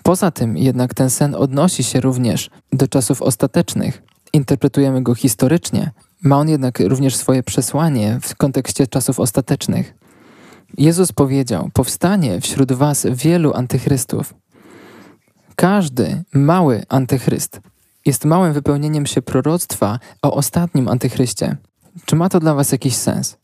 Poza 0.03 0.31
tym 0.31 0.57
jednak 0.57 0.93
ten 0.93 1.09
sen 1.09 1.35
odnosi 1.35 1.83
się 1.83 2.01
również 2.01 2.49
do 2.73 2.87
czasów 2.87 3.21
ostatecznych. 3.21 4.03
Interpretujemy 4.33 5.03
go 5.03 5.15
historycznie, 5.15 5.91
ma 6.23 6.37
on 6.37 6.49
jednak 6.49 6.79
również 6.79 7.15
swoje 7.15 7.43
przesłanie 7.43 8.19
w 8.21 8.35
kontekście 8.35 8.87
czasów 8.87 9.19
ostatecznych. 9.19 9.93
Jezus 10.77 11.11
powiedział: 11.11 11.69
Powstanie 11.73 12.41
wśród 12.41 12.71
was 12.71 13.07
wielu 13.11 13.53
antychrystów. 13.53 14.33
Każdy 15.55 16.23
mały 16.33 16.83
antychryst 16.89 17.61
jest 18.05 18.25
małym 18.25 18.53
wypełnieniem 18.53 19.05
się 19.05 19.21
proroctwa 19.21 19.99
o 20.21 20.33
ostatnim 20.33 20.87
antychryście. 20.87 21.57
Czy 22.05 22.15
ma 22.15 22.29
to 22.29 22.39
dla 22.39 22.53
Was 22.53 22.71
jakiś 22.71 22.95
sens? 22.95 23.37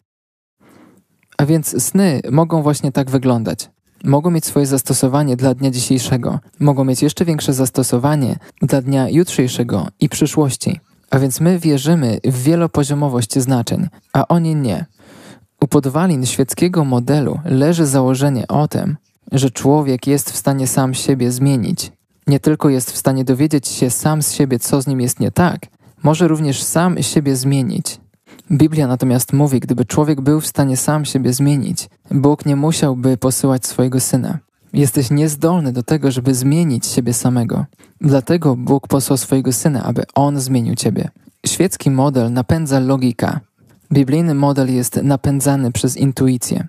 A 1.38 1.46
więc 1.46 1.84
sny 1.84 2.22
mogą 2.32 2.62
właśnie 2.62 2.92
tak 2.92 3.10
wyglądać. 3.10 3.70
Mogą 4.04 4.32
mieć 4.32 4.46
swoje 4.46 4.66
zastosowanie 4.66 5.36
dla 5.36 5.54
dnia 5.54 5.72
dzisiejszego, 5.72 6.40
mogą 6.60 6.84
mieć 6.84 7.02
jeszcze 7.02 7.26
większe 7.26 7.54
zastosowanie 7.54 8.36
dla 8.62 8.82
dnia 8.82 9.10
jutrzejszego 9.10 9.88
i 10.00 10.10
przyszłości. 10.10 10.80
A 11.10 11.20
więc 11.20 11.40
my 11.40 11.60
wierzymy 11.60 12.20
w 12.24 12.44
wielopoziomowość 12.44 13.40
znaczeń, 13.40 13.88
a 14.14 14.28
oni 14.28 14.56
nie. 14.56 14.86
U 15.62 15.68
podwalin 15.68 16.26
świeckiego 16.26 16.86
modelu 16.86 17.40
leży 17.46 17.86
założenie 17.86 18.48
o 18.48 18.68
tym, 18.68 18.98
że 19.32 19.52
człowiek 19.52 20.08
jest 20.08 20.32
w 20.32 20.38
stanie 20.38 20.68
sam 20.68 20.94
siebie 20.94 21.32
zmienić, 21.32 21.92
nie 22.30 22.40
tylko 22.40 22.70
jest 22.70 22.92
w 22.92 22.98
stanie 22.98 23.24
dowiedzieć 23.24 23.68
się 23.68 23.90
sam 23.90 24.22
z 24.22 24.32
siebie, 24.32 24.60
co 24.60 24.82
z 24.82 24.88
nim 24.88 25.02
jest 25.02 25.20
nie 25.20 25.32
tak, 25.32 25.60
może 26.04 26.28
również 26.28 26.64
sam 26.64 27.04
siebie 27.04 27.36
zmienić. 27.36 28.00
Biblia 28.52 28.88
natomiast 28.88 29.34
mówi, 29.34 29.60
gdyby 29.60 29.86
człowiek 29.86 30.22
był 30.22 30.42
w 30.42 30.48
stanie 30.48 30.78
sam 30.78 31.06
siebie 31.06 31.34
zmienić, 31.34 31.90
Bóg 32.12 32.46
nie 32.46 32.56
musiałby 32.56 33.18
posyłać 33.18 33.66
swojego 33.66 34.00
syna. 34.00 34.40
Jesteś 34.74 35.12
niezdolny 35.12 35.74
do 35.74 35.84
tego, 35.84 36.12
żeby 36.12 36.36
zmienić 36.36 36.86
siebie 36.86 37.14
samego. 37.14 37.66
Dlatego 38.02 38.56
Bóg 38.56 38.88
posłał 38.88 39.18
swojego 39.18 39.54
syna, 39.54 39.84
aby 39.84 40.04
on 40.16 40.40
zmienił 40.40 40.76
ciebie. 40.76 41.10
Świecki 41.46 41.92
model 41.92 42.34
napędza 42.34 42.80
logika. 42.80 43.40
Biblijny 43.94 44.34
model 44.34 44.74
jest 44.76 44.96
napędzany 45.04 45.72
przez 45.72 45.98
intuicję. 45.98 46.68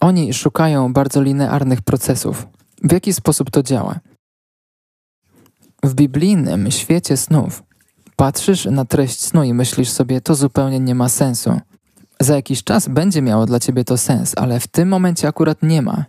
Oni 0.00 0.34
szukają 0.34 0.92
bardzo 0.92 1.22
linearnych 1.22 1.82
procesów. 1.82 2.46
W 2.84 2.92
jaki 2.92 3.12
sposób 3.12 3.50
to 3.50 3.62
działa? 3.62 4.00
W 5.84 5.94
biblijnym 5.94 6.70
świecie 6.70 7.16
snów 7.16 7.62
patrzysz 8.16 8.64
na 8.64 8.84
treść 8.84 9.20
snu 9.20 9.44
i 9.44 9.54
myślisz 9.54 9.90
sobie, 9.90 10.20
to 10.20 10.34
zupełnie 10.34 10.80
nie 10.80 10.94
ma 10.94 11.08
sensu. 11.08 11.60
Za 12.20 12.36
jakiś 12.36 12.64
czas 12.64 12.88
będzie 12.88 13.22
miało 13.22 13.46
dla 13.46 13.60
ciebie 13.60 13.84
to 13.84 13.98
sens, 13.98 14.32
ale 14.36 14.60
w 14.60 14.66
tym 14.66 14.88
momencie 14.88 15.28
akurat 15.28 15.62
nie 15.62 15.82
ma. 15.82 16.04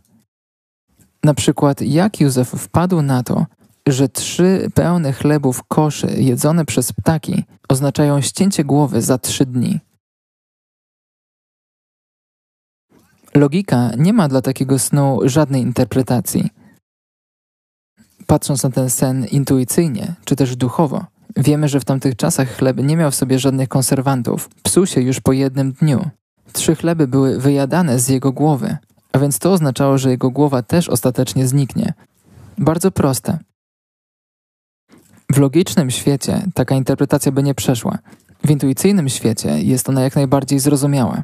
Na 1.24 1.34
przykład, 1.34 1.82
jak 1.82 2.19
Józef 2.19 2.49
wpadł 2.49 3.01
na 3.01 3.24
to, 3.24 3.45
że 3.88 4.09
trzy 4.09 4.71
pełne 4.74 5.13
chlebów 5.13 5.63
koszy 5.67 6.07
jedzone 6.17 6.65
przez 6.65 6.93
ptaki 6.93 7.43
oznaczają 7.69 8.21
ścięcie 8.21 8.63
głowy 8.63 9.01
za 9.01 9.17
trzy 9.17 9.45
dni. 9.45 9.80
Logika 13.36 13.91
nie 13.97 14.13
ma 14.13 14.28
dla 14.28 14.41
takiego 14.41 14.80
snu 14.80 15.19
żadnej 15.26 15.61
interpretacji 15.61 16.49
patrząc 18.28 18.63
na 18.63 18.69
ten 18.69 18.89
sen 18.89 19.26
intuicyjnie, 19.26 20.15
czy 20.26 20.36
też 20.36 20.55
duchowo, 20.55 21.05
wiemy, 21.38 21.67
że 21.67 21.80
w 21.80 21.86
tamtych 21.86 22.15
czasach 22.15 22.57
chleb 22.57 22.78
nie 22.78 22.97
miał 22.97 23.11
w 23.11 23.15
sobie 23.15 23.39
żadnych 23.39 23.69
konserwantów. 23.69 24.49
Psuł 24.63 24.86
się 24.86 25.01
już 25.01 25.19
po 25.19 25.34
jednym 25.34 25.71
dniu. 25.71 26.09
Trzy 26.53 26.76
chleby 26.76 27.07
były 27.07 27.39
wyjadane 27.39 27.99
z 27.99 28.09
jego 28.09 28.32
głowy, 28.32 28.78
a 29.11 29.19
więc 29.19 29.39
to 29.39 29.51
oznaczało, 29.51 29.97
że 29.97 30.09
jego 30.09 30.30
głowa 30.30 30.61
też 30.61 30.89
ostatecznie 30.89 31.47
zniknie. 31.47 31.93
Bardzo 32.57 32.91
proste. 32.91 33.39
W 35.32 35.38
logicznym 35.38 35.91
świecie 35.91 36.45
taka 36.53 36.76
interpretacja 36.76 37.32
by 37.32 37.43
nie 37.43 37.55
przeszła. 37.55 37.97
W 38.43 38.49
intuicyjnym 38.51 39.09
świecie 39.09 39.59
jest 39.59 39.89
ona 39.89 40.01
jak 40.01 40.15
najbardziej 40.15 40.59
zrozumiała. 40.59 41.24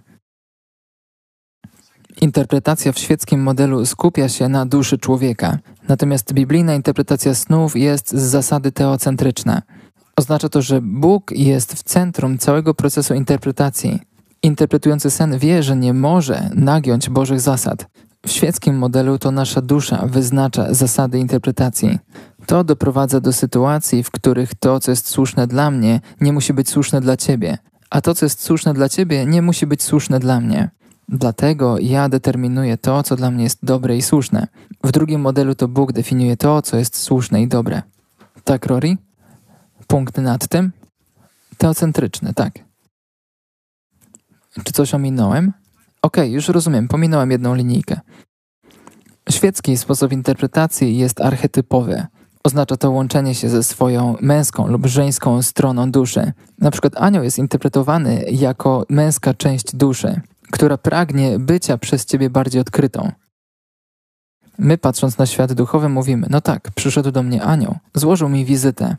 Interpretacja 2.22 2.92
w 2.92 3.00
świeckim 3.00 3.44
modelu 3.44 3.86
skupia 3.86 4.30
się 4.30 4.50
na 4.50 4.66
duszy 4.66 4.98
człowieka, 4.98 5.58
natomiast 5.90 6.34
biblijna 6.34 6.74
interpretacja 6.74 7.36
snów 7.36 7.76
jest 7.76 8.10
z 8.10 8.22
zasady 8.22 8.72
teocentryczna. 8.72 9.62
Oznacza 10.16 10.50
to, 10.50 10.62
że 10.62 10.82
Bóg 10.82 11.32
jest 11.32 11.74
w 11.74 11.84
centrum 11.84 12.38
całego 12.38 12.74
procesu 12.74 13.14
interpretacji. 13.14 14.00
Interpretujący 14.44 15.12
sen 15.12 15.38
wie, 15.38 15.64
że 15.64 15.76
nie 15.76 15.94
może 15.94 16.50
nagiąć 16.56 17.10
Bożych 17.10 17.42
zasad. 17.42 17.88
W 18.26 18.32
świeckim 18.32 18.78
modelu 18.78 19.20
to 19.20 19.32
nasza 19.32 19.62
dusza 19.62 20.06
wyznacza 20.06 20.74
zasady 20.74 21.20
interpretacji. 21.20 22.00
To 22.46 22.64
doprowadza 22.64 23.20
do 23.20 23.34
sytuacji, 23.34 24.04
w 24.04 24.12
których 24.12 24.56
to, 24.56 24.80
co 24.80 24.92
jest 24.92 25.08
słuszne 25.08 25.48
dla 25.48 25.72
mnie, 25.72 26.02
nie 26.22 26.34
musi 26.34 26.54
być 26.54 26.70
słuszne 26.70 27.02
dla 27.02 27.18
ciebie, 27.18 27.58
a 27.90 28.02
to, 28.02 28.16
co 28.16 28.26
jest 28.26 28.44
słuszne 28.44 28.74
dla 28.74 28.90
ciebie, 28.90 29.26
nie 29.26 29.42
musi 29.42 29.68
być 29.68 29.84
słuszne 29.84 30.20
dla 30.20 30.40
mnie. 30.42 30.70
Dlatego 31.12 31.80
ja 31.80 32.10
determinuję 32.10 32.78
to, 32.78 33.04
co 33.04 33.16
dla 33.16 33.32
mnie 33.32 33.44
jest 33.44 33.66
dobre 33.66 33.98
i 33.98 34.02
słuszne. 34.02 34.48
W 34.84 34.92
drugim 34.92 35.22
modelu 35.22 35.56
to 35.56 35.68
Bóg 35.68 35.92
definiuje 35.92 36.38
to, 36.38 36.62
co 36.62 36.78
jest 36.78 36.98
słuszne 36.98 37.42
i 37.42 37.48
dobre. 37.48 37.82
Tak, 38.44 38.66
Rory? 38.66 38.98
Punkt 39.88 40.18
nad 40.18 40.48
tym? 40.48 40.72
Teocentryczny, 41.58 42.34
tak. 42.34 42.54
Czy 44.64 44.74
coś 44.74 44.94
ominąłem? 44.94 45.54
Okej, 46.02 46.24
okay, 46.24 46.30
już 46.30 46.48
rozumiem, 46.48 46.88
pominąłem 46.88 47.32
jedną 47.32 47.56
linijkę. 47.56 48.00
Świecki 49.30 49.78
sposób 49.78 50.12
interpretacji 50.12 50.98
jest 50.98 51.22
archetypowy. 51.22 52.06
Oznacza 52.44 52.78
to 52.78 52.92
łączenie 52.92 53.36
się 53.36 53.50
ze 53.50 53.64
swoją 53.64 54.16
męską 54.22 54.68
lub 54.68 54.86
żeńską 54.86 55.42
stroną 55.42 55.92
duszy. 55.92 56.34
Na 56.60 56.72
przykład 56.72 56.94
anioł 56.98 57.24
jest 57.24 57.38
interpretowany 57.38 58.26
jako 58.32 58.86
męska 58.90 59.34
część 59.34 59.76
duszy, 59.76 60.22
która 60.52 60.78
pragnie 60.78 61.40
bycia 61.40 61.78
przez 61.78 62.06
ciebie 62.06 62.30
bardziej 62.30 62.62
odkrytą. 62.62 63.12
My, 64.58 64.78
patrząc 64.78 65.18
na 65.18 65.26
świat 65.26 65.54
duchowy, 65.54 65.90
mówimy: 65.90 66.28
No 66.30 66.42
tak, 66.42 66.72
przyszedł 66.76 67.12
do 67.12 67.24
mnie 67.24 67.44
anioł, 67.44 67.76
złożył 67.96 68.30
mi 68.30 68.46
wizytę. 68.46 68.96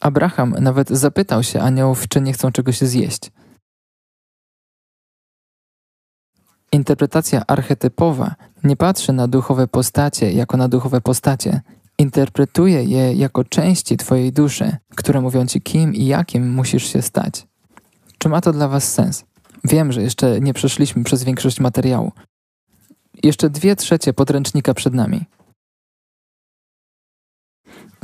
Abraham 0.00 0.50
nawet 0.60 0.88
zapytał 0.88 1.42
się 1.42 1.60
aniołów, 1.60 2.08
czy 2.08 2.20
nie 2.20 2.32
chcą 2.32 2.52
czegoś 2.52 2.80
zjeść. 2.80 3.30
Interpretacja 6.72 7.46
archetypowa 7.46 8.34
nie 8.64 8.76
patrzy 8.76 9.12
na 9.12 9.28
duchowe 9.28 9.68
postacie 9.68 10.32
jako 10.32 10.56
na 10.56 10.68
duchowe 10.68 11.00
postacie. 11.00 11.60
Interpretuje 11.98 12.84
je 12.84 13.12
jako 13.12 13.44
części 13.44 13.96
Twojej 13.96 14.32
duszy, 14.32 14.76
które 14.96 15.20
mówią 15.20 15.46
Ci, 15.46 15.60
kim 15.60 15.94
i 15.94 16.06
jakim 16.06 16.54
musisz 16.54 16.92
się 16.92 17.02
stać. 17.02 17.46
Czy 18.18 18.28
ma 18.28 18.40
to 18.40 18.52
dla 18.52 18.68
Was 18.68 18.92
sens? 18.92 19.24
Wiem, 19.64 19.92
że 19.92 20.02
jeszcze 20.02 20.40
nie 20.40 20.54
przeszliśmy 20.54 21.04
przez 21.04 21.24
większość 21.24 21.60
materiału. 21.60 22.12
Jeszcze 23.22 23.50
dwie 23.50 23.76
trzecie 23.76 24.12
podręcznika 24.12 24.74
przed 24.74 24.94
nami. 24.94 25.24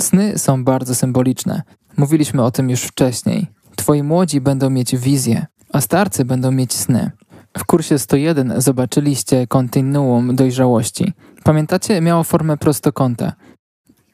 Sny 0.00 0.38
są 0.38 0.64
bardzo 0.64 0.94
symboliczne. 0.94 1.62
Mówiliśmy 1.96 2.44
o 2.44 2.50
tym 2.50 2.70
już 2.70 2.82
wcześniej. 2.82 3.46
Twoi 3.76 4.03
młodzi 4.03 4.40
będą 4.40 4.70
mieć 4.70 4.96
wizje, 4.96 5.46
a 5.72 5.80
starcy 5.80 6.24
będą 6.24 6.50
mieć 6.53 6.72
sny. 6.74 7.11
W 7.59 7.64
kursie 7.64 7.98
101 7.98 8.61
zobaczyliście 8.61 9.46
kontinuum 9.46 10.36
dojrzałości. 10.36 11.12
Pamiętacie, 11.44 12.00
miało 12.00 12.24
formę 12.24 12.57
prostokąta. 12.57 13.32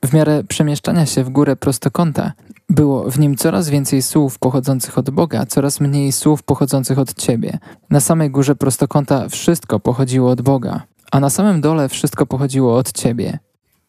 W 0.05 0.13
miarę 0.13 0.45
przemieszczania 0.45 1.07
się 1.07 1.25
w 1.25 1.31
górę 1.31 1.57
prostokąta 1.57 2.33
było 2.69 3.11
w 3.11 3.19
nim 3.19 3.37
coraz 3.37 3.69
więcej 3.69 4.03
słów 4.03 4.39
pochodzących 4.39 4.99
od 4.99 5.11
Boga, 5.11 5.47
coraz 5.47 5.81
mniej 5.81 6.13
słów 6.13 6.43
pochodzących 6.43 6.99
od 6.99 7.15
Ciebie. 7.15 7.59
Na 7.91 8.01
samej 8.01 8.31
górze 8.31 8.57
prostokąta 8.57 9.29
wszystko 9.29 9.81
pochodziło 9.81 10.31
od 10.31 10.43
Boga, 10.43 10.83
a 11.13 11.21
na 11.21 11.31
samym 11.31 11.61
dole 11.61 11.89
wszystko 11.89 12.27
pochodziło 12.27 12.77
od 12.77 12.93
Ciebie. 12.93 13.39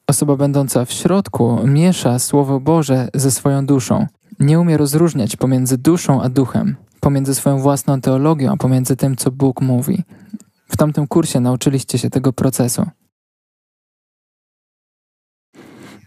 Osoba 0.08 0.36
będąca 0.36 0.86
w 0.86 0.92
środku 0.92 1.60
miesza 1.68 2.20
Słowo 2.20 2.60
Boże 2.60 3.08
ze 3.14 3.32
swoją 3.32 3.66
duszą. 3.66 4.08
Nie 4.40 4.60
umie 4.60 4.78
rozróżniać 4.78 5.36
pomiędzy 5.36 5.78
duszą 5.78 6.22
a 6.22 6.30
duchem 6.30 6.76
pomiędzy 7.00 7.36
swoją 7.36 7.60
własną 7.60 8.02
teologią, 8.02 8.52
a 8.54 8.58
pomiędzy 8.58 8.96
tym, 8.96 9.16
co 9.16 9.32
Bóg 9.32 9.62
mówi. 9.62 10.04
W 10.68 10.78
tamtym 10.78 11.08
kursie 11.08 11.40
nauczyliście 11.40 11.98
się 11.98 12.10
tego 12.10 12.34
procesu. 12.34 12.86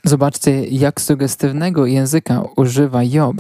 Zobaczcie, 0.05 0.64
jak 0.64 1.00
sugestywnego 1.00 1.86
języka 1.86 2.42
używa 2.57 3.03
Job, 3.03 3.36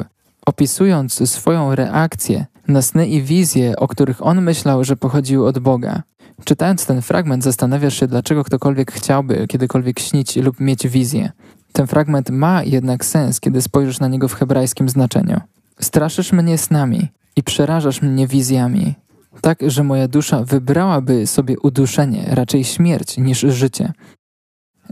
opisując 0.46 1.30
swoją 1.30 1.74
reakcję 1.74 2.46
na 2.68 2.82
sny 2.82 3.06
i 3.06 3.22
wizje, 3.22 3.76
o 3.76 3.88
których 3.88 4.26
on 4.26 4.42
myślał, 4.42 4.84
że 4.84 4.96
pochodziły 4.96 5.46
od 5.46 5.58
Boga. 5.58 6.02
Czytając 6.44 6.86
ten 6.86 7.02
fragment, 7.02 7.44
zastanawiasz 7.44 8.00
się, 8.00 8.06
dlaczego 8.06 8.44
ktokolwiek 8.44 8.92
chciałby 8.92 9.46
kiedykolwiek 9.46 10.00
śnić 10.00 10.36
lub 10.36 10.60
mieć 10.60 10.88
wizję. 10.88 11.30
Ten 11.72 11.86
fragment 11.86 12.30
ma 12.30 12.64
jednak 12.64 13.04
sens, 13.04 13.40
kiedy 13.40 13.62
spojrzysz 13.62 14.00
na 14.00 14.08
niego 14.08 14.28
w 14.28 14.34
hebrajskim 14.34 14.88
znaczeniu. 14.88 15.40
Straszysz 15.80 16.32
mnie 16.32 16.58
snami, 16.58 17.08
i 17.36 17.42
przerażasz 17.42 18.02
mnie 18.02 18.26
wizjami, 18.26 18.94
tak 19.40 19.58
że 19.66 19.84
moja 19.84 20.08
dusza 20.08 20.44
wybrałaby 20.44 21.26
sobie 21.26 21.58
uduszenie, 21.58 22.24
raczej 22.30 22.64
śmierć 22.64 23.18
niż 23.18 23.40
życie. 23.40 23.92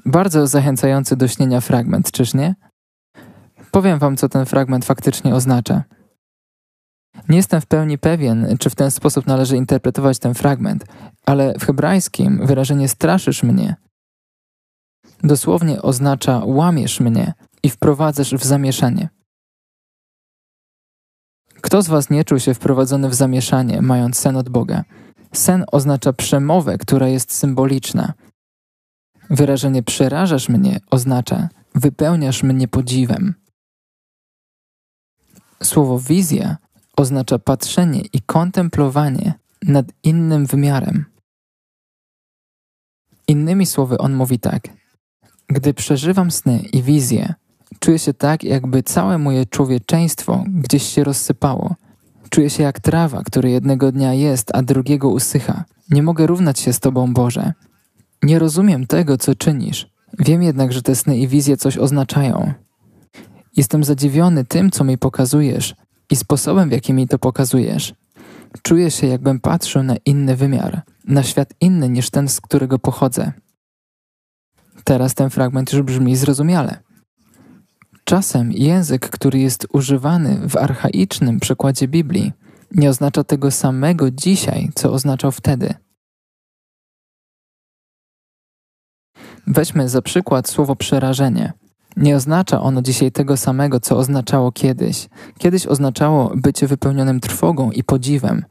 Bardzo 0.06 0.46
zachęcający 0.46 1.16
do 1.16 1.28
śnienia 1.28 1.60
fragment, 1.60 2.10
czyż 2.12 2.34
nie? 2.34 2.54
Powiem 3.70 3.98
wam, 3.98 4.16
co 4.16 4.28
ten 4.28 4.46
fragment 4.46 4.84
faktycznie 4.84 5.34
oznacza. 5.34 5.84
Nie 7.28 7.36
jestem 7.36 7.60
w 7.60 7.66
pełni 7.66 7.98
pewien, 7.98 8.56
czy 8.58 8.70
w 8.70 8.74
ten 8.74 8.90
sposób 8.90 9.26
należy 9.26 9.56
interpretować 9.56 10.18
ten 10.18 10.34
fragment, 10.34 10.84
ale 11.26 11.54
w 11.58 11.64
hebrajskim 11.64 12.46
wyrażenie 12.46 12.88
straszysz 12.88 13.42
mnie 13.42 13.76
dosłownie 15.22 15.82
oznacza 15.82 16.42
łamiesz 16.44 17.00
mnie 17.00 17.32
i 17.62 17.70
wprowadzasz 17.70 18.34
w 18.34 18.44
zamieszanie. 18.44 19.08
Kto 21.60 21.82
z 21.82 21.88
Was 21.88 22.10
nie 22.10 22.24
czuł 22.24 22.38
się 22.38 22.54
wprowadzony 22.54 23.08
w 23.08 23.14
zamieszanie, 23.14 23.82
mając 23.82 24.18
sen 24.18 24.36
od 24.36 24.48
Boga? 24.48 24.84
Sen 25.32 25.64
oznacza 25.72 26.12
przemowę, 26.12 26.78
która 26.78 27.08
jest 27.08 27.34
symboliczna. 27.34 28.12
Wyrażenie 29.30 29.82
przerażasz 29.82 30.48
mnie 30.48 30.80
oznacza 30.90 31.48
wypełniasz 31.74 32.42
mnie 32.42 32.68
podziwem. 32.68 33.34
Słowo 35.62 35.98
wizja 35.98 36.56
oznacza 36.96 37.38
patrzenie 37.38 38.00
i 38.12 38.20
kontemplowanie 38.20 39.34
nad 39.62 39.86
innym 40.02 40.46
wymiarem. 40.46 41.04
Innymi 43.28 43.66
słowy, 43.66 43.98
on 43.98 44.14
mówi 44.14 44.38
tak: 44.38 44.68
Gdy 45.48 45.74
przeżywam 45.74 46.30
sny 46.30 46.58
i 46.72 46.82
wizje, 46.82 47.34
Czuję 47.78 47.98
się 47.98 48.14
tak, 48.14 48.44
jakby 48.44 48.82
całe 48.82 49.18
moje 49.18 49.46
człowieczeństwo 49.46 50.44
gdzieś 50.48 50.82
się 50.82 51.04
rozsypało. 51.04 51.74
Czuję 52.30 52.50
się 52.50 52.62
jak 52.62 52.80
trawa, 52.80 53.22
która 53.22 53.48
jednego 53.48 53.92
dnia 53.92 54.14
jest, 54.14 54.50
a 54.54 54.62
drugiego 54.62 55.08
usycha. 55.08 55.64
Nie 55.90 56.02
mogę 56.02 56.26
równać 56.26 56.60
się 56.60 56.72
z 56.72 56.80
Tobą, 56.80 57.14
Boże. 57.14 57.52
Nie 58.22 58.38
rozumiem 58.38 58.86
tego, 58.86 59.18
co 59.18 59.34
czynisz. 59.34 59.90
Wiem 60.18 60.42
jednak, 60.42 60.72
że 60.72 60.82
te 60.82 60.94
sny 60.94 61.18
i 61.18 61.28
wizje 61.28 61.56
coś 61.56 61.78
oznaczają. 61.78 62.52
Jestem 63.56 63.84
zadziwiony 63.84 64.44
tym, 64.44 64.70
co 64.70 64.84
mi 64.84 64.98
pokazujesz 64.98 65.74
i 66.10 66.16
sposobem, 66.16 66.68
w 66.68 66.72
jaki 66.72 66.92
mi 66.92 67.08
to 67.08 67.18
pokazujesz. 67.18 67.94
Czuję 68.62 68.90
się, 68.90 69.06
jakbym 69.06 69.40
patrzył 69.40 69.82
na 69.82 69.96
inny 70.04 70.36
wymiar, 70.36 70.82
na 71.04 71.22
świat 71.22 71.54
inny 71.60 71.88
niż 71.88 72.10
ten, 72.10 72.28
z 72.28 72.40
którego 72.40 72.78
pochodzę. 72.78 73.32
Teraz 74.84 75.14
ten 75.14 75.30
fragment 75.30 75.72
już 75.72 75.82
brzmi 75.82 76.16
zrozumiale. 76.16 76.76
Czasem 78.04 78.52
język, 78.52 79.10
który 79.10 79.38
jest 79.38 79.66
używany 79.72 80.48
w 80.48 80.56
archaicznym 80.56 81.40
przekładzie 81.40 81.88
Biblii, 81.88 82.32
nie 82.72 82.90
oznacza 82.90 83.24
tego 83.24 83.50
samego 83.50 84.10
dzisiaj, 84.10 84.70
co 84.74 84.92
oznaczał 84.92 85.32
wtedy. 85.32 85.74
Weźmy 89.46 89.88
za 89.88 90.02
przykład 90.02 90.48
słowo 90.48 90.76
przerażenie. 90.76 91.52
Nie 91.96 92.16
oznacza 92.16 92.60
ono 92.60 92.82
dzisiaj 92.82 93.12
tego 93.12 93.36
samego, 93.36 93.80
co 93.80 93.96
oznaczało 93.96 94.52
kiedyś. 94.52 95.08
Kiedyś 95.38 95.66
oznaczało 95.66 96.32
bycie 96.36 96.66
wypełnionym 96.66 97.20
trwogą 97.20 97.70
i 97.70 97.84
podziwem. 97.84 98.44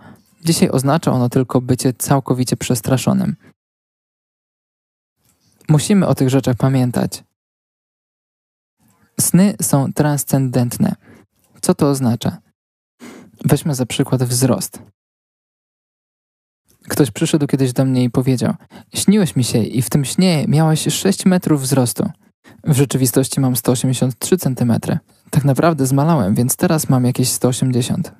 Dzisiaj 0.45 0.69
oznacza 0.69 1.11
ono 1.11 1.29
tylko 1.29 1.61
bycie 1.61 1.93
całkowicie 1.93 2.57
przestraszonym. 2.57 3.35
Musimy 5.69 6.07
o 6.07 6.15
tych 6.15 6.29
rzeczach 6.29 6.55
pamiętać. 6.55 7.23
Sny 9.19 9.55
są 9.61 9.93
transcendentne. 9.93 10.95
Co 11.61 11.75
to 11.75 11.89
oznacza? 11.89 12.37
Weźmy 13.45 13.75
za 13.75 13.85
przykład 13.85 14.23
wzrost. 14.23 14.81
Ktoś 16.89 17.11
przyszedł 17.11 17.47
kiedyś 17.47 17.73
do 17.73 17.85
mnie 17.85 18.03
i 18.03 18.09
powiedział: 18.09 18.53
Śniłeś 18.93 19.35
mi 19.35 19.43
się 19.43 19.63
i 19.63 19.81
w 19.81 19.89
tym 19.89 20.05
śnie 20.05 20.45
miałeś 20.47 20.81
6 20.81 21.25
metrów 21.25 21.61
wzrostu. 21.61 22.09
W 22.63 22.73
rzeczywistości 22.73 23.39
mam 23.39 23.55
183 23.55 24.37
cm. 24.37 24.73
Tak 25.29 25.45
naprawdę 25.45 25.85
zmalałem, 25.85 26.35
więc 26.35 26.55
teraz 26.55 26.89
mam 26.89 27.05
jakieś 27.05 27.29
180. 27.29 28.11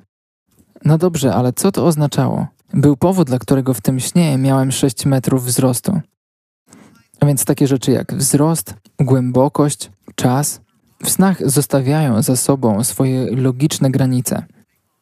No 0.86 0.98
dobrze, 0.98 1.34
ale 1.34 1.54
co 1.54 1.72
to 1.72 1.86
oznaczało? 1.86 2.48
był 2.74 2.98
powód, 2.98 3.28
dla 3.28 3.40
którego 3.40 3.74
w 3.74 3.82
tym 3.82 4.00
śnie 4.00 4.38
miałem 4.38 4.72
6 4.72 5.06
metrów 5.06 5.46
wzrostu. 5.46 6.00
A 7.20 7.26
więc 7.26 7.46
takie 7.46 7.68
rzeczy 7.68 7.92
jak 7.92 8.14
wzrost, 8.14 8.74
głębokość, 9.00 9.92
czas 10.16 10.62
w 11.04 11.10
snach 11.10 11.50
zostawiają 11.50 12.22
za 12.22 12.36
sobą 12.36 12.84
swoje 12.84 13.36
logiczne 13.36 13.92
granice, 13.92 14.46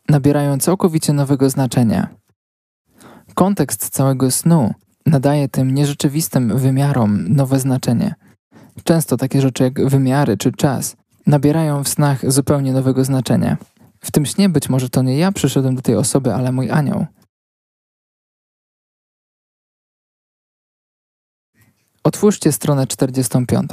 nabierają 0.09 0.59
całkowicie 0.59 1.13
nowego 1.13 1.49
znaczenia. 1.49 2.07
Kontekst 3.37 3.89
całego 3.89 4.31
snu 4.31 4.73
nadaje 5.05 5.49
tym 5.49 5.71
nierzeczywistym 5.73 6.57
wymiarom 6.57 7.27
nowe 7.27 7.59
znaczenie. 7.59 8.15
Często 8.83 9.17
takie 9.17 9.41
rzeczy 9.41 9.63
jak 9.63 9.89
wymiary 9.89 10.37
czy 10.37 10.51
czas 10.51 10.95
nabierają 11.27 11.83
w 11.83 11.89
snach 11.89 12.31
zupełnie 12.31 12.73
nowego 12.73 13.03
znaczenia. 13.03 13.57
W 13.99 14.11
tym 14.11 14.25
śnie 14.25 14.49
być 14.49 14.69
może 14.69 14.89
to 14.89 15.01
nie 15.01 15.17
ja 15.17 15.31
przyszedłem 15.31 15.75
do 15.75 15.81
tej 15.81 15.95
osoby, 15.95 16.33
ale 16.33 16.51
mój 16.51 16.71
anioł. 16.71 17.05
Otwórzcie 22.03 22.51
stronę 22.51 22.87
45. 22.87 23.71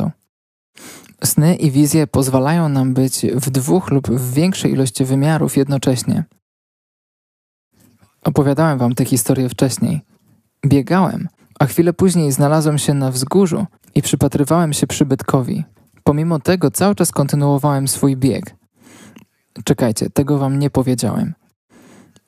Sny 1.25 1.57
i 1.57 1.71
wizje 1.71 2.07
pozwalają 2.07 2.69
nam 2.69 2.95
być 2.95 3.27
w 3.35 3.51
dwóch 3.51 3.91
lub 3.91 4.09
w 4.11 4.35
większej 4.35 4.73
ilości 4.73 5.05
wymiarów 5.05 5.57
jednocześnie. 5.57 6.25
Opowiadałem 8.25 8.79
wam 8.79 8.95
tę 8.95 9.05
historię 9.05 9.49
wcześniej. 9.49 10.01
Biegałem, 10.67 11.29
a 11.61 11.67
chwilę 11.67 11.93
później 11.93 12.33
znalazłem 12.33 12.79
się 12.79 12.95
na 12.95 13.11
wzgórzu 13.11 13.67
i 13.95 14.03
przypatrywałem 14.03 14.73
się 14.73 14.87
przybytkowi. 14.87 15.65
Pomimo 16.05 16.39
tego 16.39 16.71
cały 16.71 16.95
czas 16.95 17.13
kontynuowałem 17.13 17.89
swój 17.89 18.17
bieg. 18.17 18.57
Czekajcie, 19.65 20.11
tego 20.11 20.39
wam 20.39 20.59
nie 20.59 20.71
powiedziałem. 20.71 21.35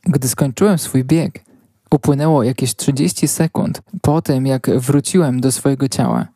Gdy 0.02 0.28
skończyłem 0.28 0.78
swój 0.78 1.04
bieg, 1.04 1.44
upłynęło 1.90 2.42
jakieś 2.42 2.76
30 2.76 3.28
sekund 3.28 3.82
po 4.02 4.22
tym, 4.22 4.46
jak 4.46 4.70
wróciłem 4.70 5.40
do 5.40 5.52
swojego 5.52 5.88
ciała. 5.88 6.26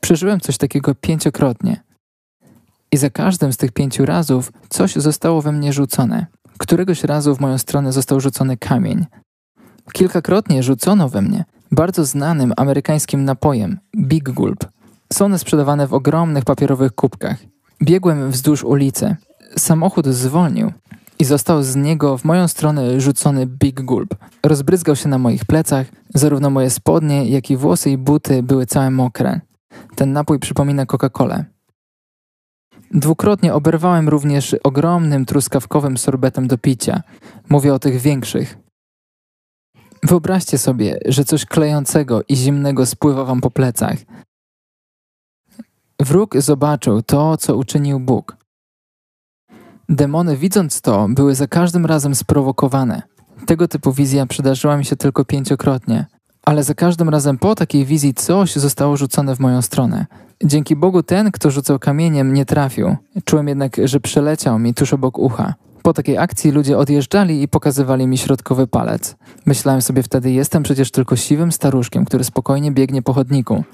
Przeżyłem 0.00 0.40
coś 0.40 0.58
takiego 0.58 0.94
pięciokrotnie. 0.94 1.85
I 2.92 2.96
za 2.96 3.10
każdym 3.10 3.52
z 3.52 3.56
tych 3.56 3.72
pięciu 3.72 4.06
razów 4.06 4.52
coś 4.68 4.94
zostało 4.94 5.42
we 5.42 5.52
mnie 5.52 5.72
rzucone. 5.72 6.26
Któregoś 6.58 7.04
razu 7.04 7.36
w 7.36 7.40
moją 7.40 7.58
stronę 7.58 7.92
został 7.92 8.20
rzucony 8.20 8.56
kamień. 8.56 9.06
Kilkakrotnie 9.92 10.62
rzucono 10.62 11.08
we 11.08 11.22
mnie 11.22 11.44
bardzo 11.72 12.04
znanym 12.04 12.52
amerykańskim 12.56 13.24
napojem 13.24 13.78
Big 13.96 14.30
Gulp. 14.30 14.64
Są 15.12 15.24
one 15.24 15.38
sprzedawane 15.38 15.86
w 15.86 15.94
ogromnych 15.94 16.44
papierowych 16.44 16.92
kubkach. 16.92 17.36
Biegłem 17.82 18.30
wzdłuż 18.30 18.64
ulicy. 18.64 19.16
Samochód 19.56 20.06
zwolnił 20.06 20.72
i 21.18 21.24
został 21.24 21.62
z 21.62 21.76
niego 21.76 22.18
w 22.18 22.24
moją 22.24 22.48
stronę 22.48 23.00
rzucony 23.00 23.46
Big 23.46 23.80
Gulp. 23.80 24.14
Rozbryzgał 24.42 24.96
się 24.96 25.08
na 25.08 25.18
moich 25.18 25.44
plecach, 25.44 25.86
zarówno 26.14 26.50
moje 26.50 26.70
spodnie, 26.70 27.28
jak 27.28 27.50
i 27.50 27.56
włosy 27.56 27.90
i 27.90 27.98
buty 27.98 28.42
były 28.42 28.66
całe 28.66 28.90
mokre. 28.90 29.40
Ten 29.94 30.12
napój 30.12 30.38
przypomina 30.38 30.86
Coca-Colę. 30.86 31.44
Dwukrotnie 32.90 33.54
oberwałem 33.54 34.08
również 34.08 34.56
ogromnym 34.64 35.26
truskawkowym 35.26 35.98
sorbetem 35.98 36.48
do 36.48 36.58
picia. 36.58 37.02
Mówię 37.48 37.74
o 37.74 37.78
tych 37.78 38.00
większych. 38.00 38.58
Wyobraźcie 40.02 40.58
sobie, 40.58 40.98
że 41.06 41.24
coś 41.24 41.44
klejącego 41.44 42.20
i 42.28 42.36
zimnego 42.36 42.86
spływa 42.86 43.24
wam 43.24 43.40
po 43.40 43.50
plecach. 43.50 43.96
Wróg 46.00 46.36
zobaczył 46.40 47.02
to, 47.02 47.36
co 47.36 47.56
uczynił 47.56 48.00
Bóg. 48.00 48.36
Demony, 49.88 50.36
widząc 50.36 50.80
to, 50.80 51.06
były 51.08 51.34
za 51.34 51.46
każdym 51.46 51.86
razem 51.86 52.14
sprowokowane. 52.14 53.02
Tego 53.46 53.68
typu 53.68 53.92
wizja 53.92 54.26
przydarzyła 54.26 54.76
mi 54.76 54.84
się 54.84 54.96
tylko 54.96 55.24
pięciokrotnie, 55.24 56.06
ale 56.46 56.64
za 56.64 56.74
każdym 56.74 57.08
razem 57.08 57.38
po 57.38 57.54
takiej 57.54 57.84
wizji 57.84 58.14
coś 58.14 58.56
zostało 58.56 58.96
rzucone 58.96 59.36
w 59.36 59.40
moją 59.40 59.62
stronę. 59.62 60.06
Dzięki 60.44 60.76
Bogu 60.76 61.02
ten, 61.02 61.32
kto 61.32 61.50
rzucał 61.50 61.78
kamieniem, 61.78 62.34
nie 62.34 62.44
trafił. 62.44 62.96
Czułem 63.24 63.48
jednak, 63.48 63.76
że 63.84 64.00
przeleciał 64.00 64.58
mi 64.58 64.74
tuż 64.74 64.92
obok 64.92 65.18
ucha. 65.18 65.54
Po 65.82 65.92
takiej 65.92 66.18
akcji 66.18 66.50
ludzie 66.50 66.78
odjeżdżali 66.78 67.42
i 67.42 67.48
pokazywali 67.48 68.06
mi 68.06 68.18
środkowy 68.18 68.66
palec. 68.66 69.16
Myślałem 69.46 69.82
sobie 69.82 70.02
wtedy, 70.02 70.32
jestem 70.32 70.62
przecież 70.62 70.90
tylko 70.90 71.16
siwym 71.16 71.52
staruszkiem, 71.52 72.04
który 72.04 72.24
spokojnie 72.24 72.72
biegnie 72.72 73.02
po 73.02 73.12
chodniku. 73.12 73.64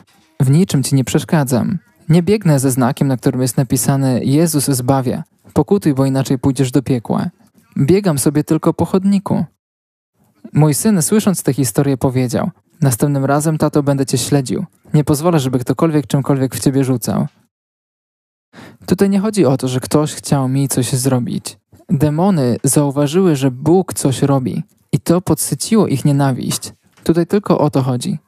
W 0.41 0.51
niczym 0.51 0.83
ci 0.83 0.95
nie 0.95 1.05
przeszkadzam. 1.05 1.79
Nie 2.09 2.23
biegnę 2.23 2.61
ze 2.61 2.71
znakiem, 2.71 3.09
na 3.09 3.17
którym 3.17 3.43
jest 3.43 3.57
napisane 3.57 4.25
Jezus 4.25 4.65
zbawia. 4.65 5.23
Pokutuj, 5.53 5.95
bo 5.95 6.07
inaczej 6.07 6.39
pójdziesz 6.39 6.71
do 6.71 6.83
piekła. 6.83 7.27
Biegam 7.79 8.19
sobie 8.19 8.45
tylko 8.45 8.75
po 8.75 8.85
chodniku. 8.85 9.45
Mój 10.53 10.75
syn, 10.75 11.03
słysząc 11.03 11.43
tę 11.43 11.53
historię, 11.53 11.97
powiedział: 11.97 12.51
Następnym 12.81 13.25
razem, 13.25 13.59
tato, 13.59 13.83
będę 13.83 14.07
cię 14.07 14.19
śledził. 14.19 14.65
Nie 14.95 15.05
pozwolę, 15.05 15.41
żeby 15.41 15.59
ktokolwiek 15.59 16.07
czymkolwiek 16.07 16.55
w 16.55 16.61
ciebie 16.61 16.85
rzucał. 16.85 17.27
Tutaj 18.87 19.11
nie 19.11 19.21
chodzi 19.21 19.47
o 19.47 19.57
to, 19.57 19.69
że 19.69 19.81
ktoś 19.81 20.15
chciał 20.15 20.49
mi 20.49 20.69
coś 20.69 20.93
zrobić. 20.93 21.59
Demony 21.89 22.57
zauważyły, 22.65 23.37
że 23.37 23.51
Bóg 23.51 23.95
coś 23.95 24.23
robi 24.23 24.63
i 24.93 25.01
to 25.01 25.21
podsyciło 25.21 25.87
ich 25.87 26.05
nienawiść. 26.05 26.73
Tutaj 27.05 27.27
tylko 27.27 27.59
o 27.59 27.71
to 27.71 27.83
chodzi. 27.83 28.19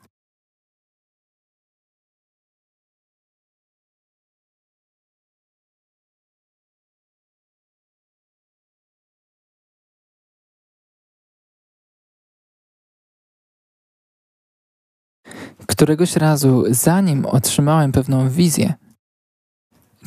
Któregoś 15.85 16.16
razu, 16.16 16.64
zanim 16.70 17.26
otrzymałem 17.26 17.93
pewną 17.93 18.28
wizję, 18.28 18.74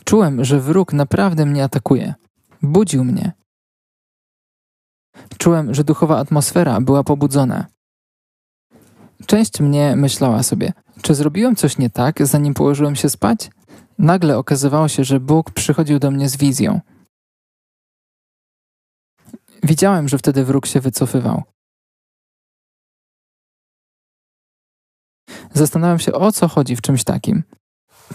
czułem, 0.03 0.45
że 0.45 0.59
wróg 0.59 0.93
naprawdę 0.93 1.45
mnie 1.45 1.63
atakuje. 1.63 2.13
Budził 2.61 3.03
mnie. 3.03 3.31
Czułem, 5.37 5.73
że 5.73 5.83
duchowa 5.83 6.17
atmosfera 6.17 6.81
była 6.81 7.03
pobudzona. 7.03 7.67
Część 9.25 9.59
mnie 9.59 9.95
myślała 9.95 10.43
sobie, 10.43 10.73
czy 11.01 11.15
zrobiłem 11.15 11.55
coś 11.55 11.77
nie 11.77 11.89
tak, 11.89 12.27
zanim 12.27 12.53
położyłem 12.53 12.95
się 12.95 13.09
spać? 13.09 13.49
Nagle 13.97 14.37
okazywało 14.37 14.87
się, 14.87 15.03
że 15.03 15.19
Bóg 15.19 15.51
przychodził 15.51 15.99
do 15.99 16.11
mnie 16.11 16.29
z 16.29 16.37
wizją. 16.37 16.81
Widziałem, 19.63 20.07
że 20.07 20.17
wtedy 20.17 20.45
wróg 20.45 20.65
się 20.65 20.79
wycofywał. 20.79 21.43
Zastanawiam 25.53 25.99
się, 25.99 26.13
o 26.13 26.31
co 26.31 26.47
chodzi 26.47 26.75
w 26.75 26.81
czymś 26.81 27.03
takim. 27.03 27.43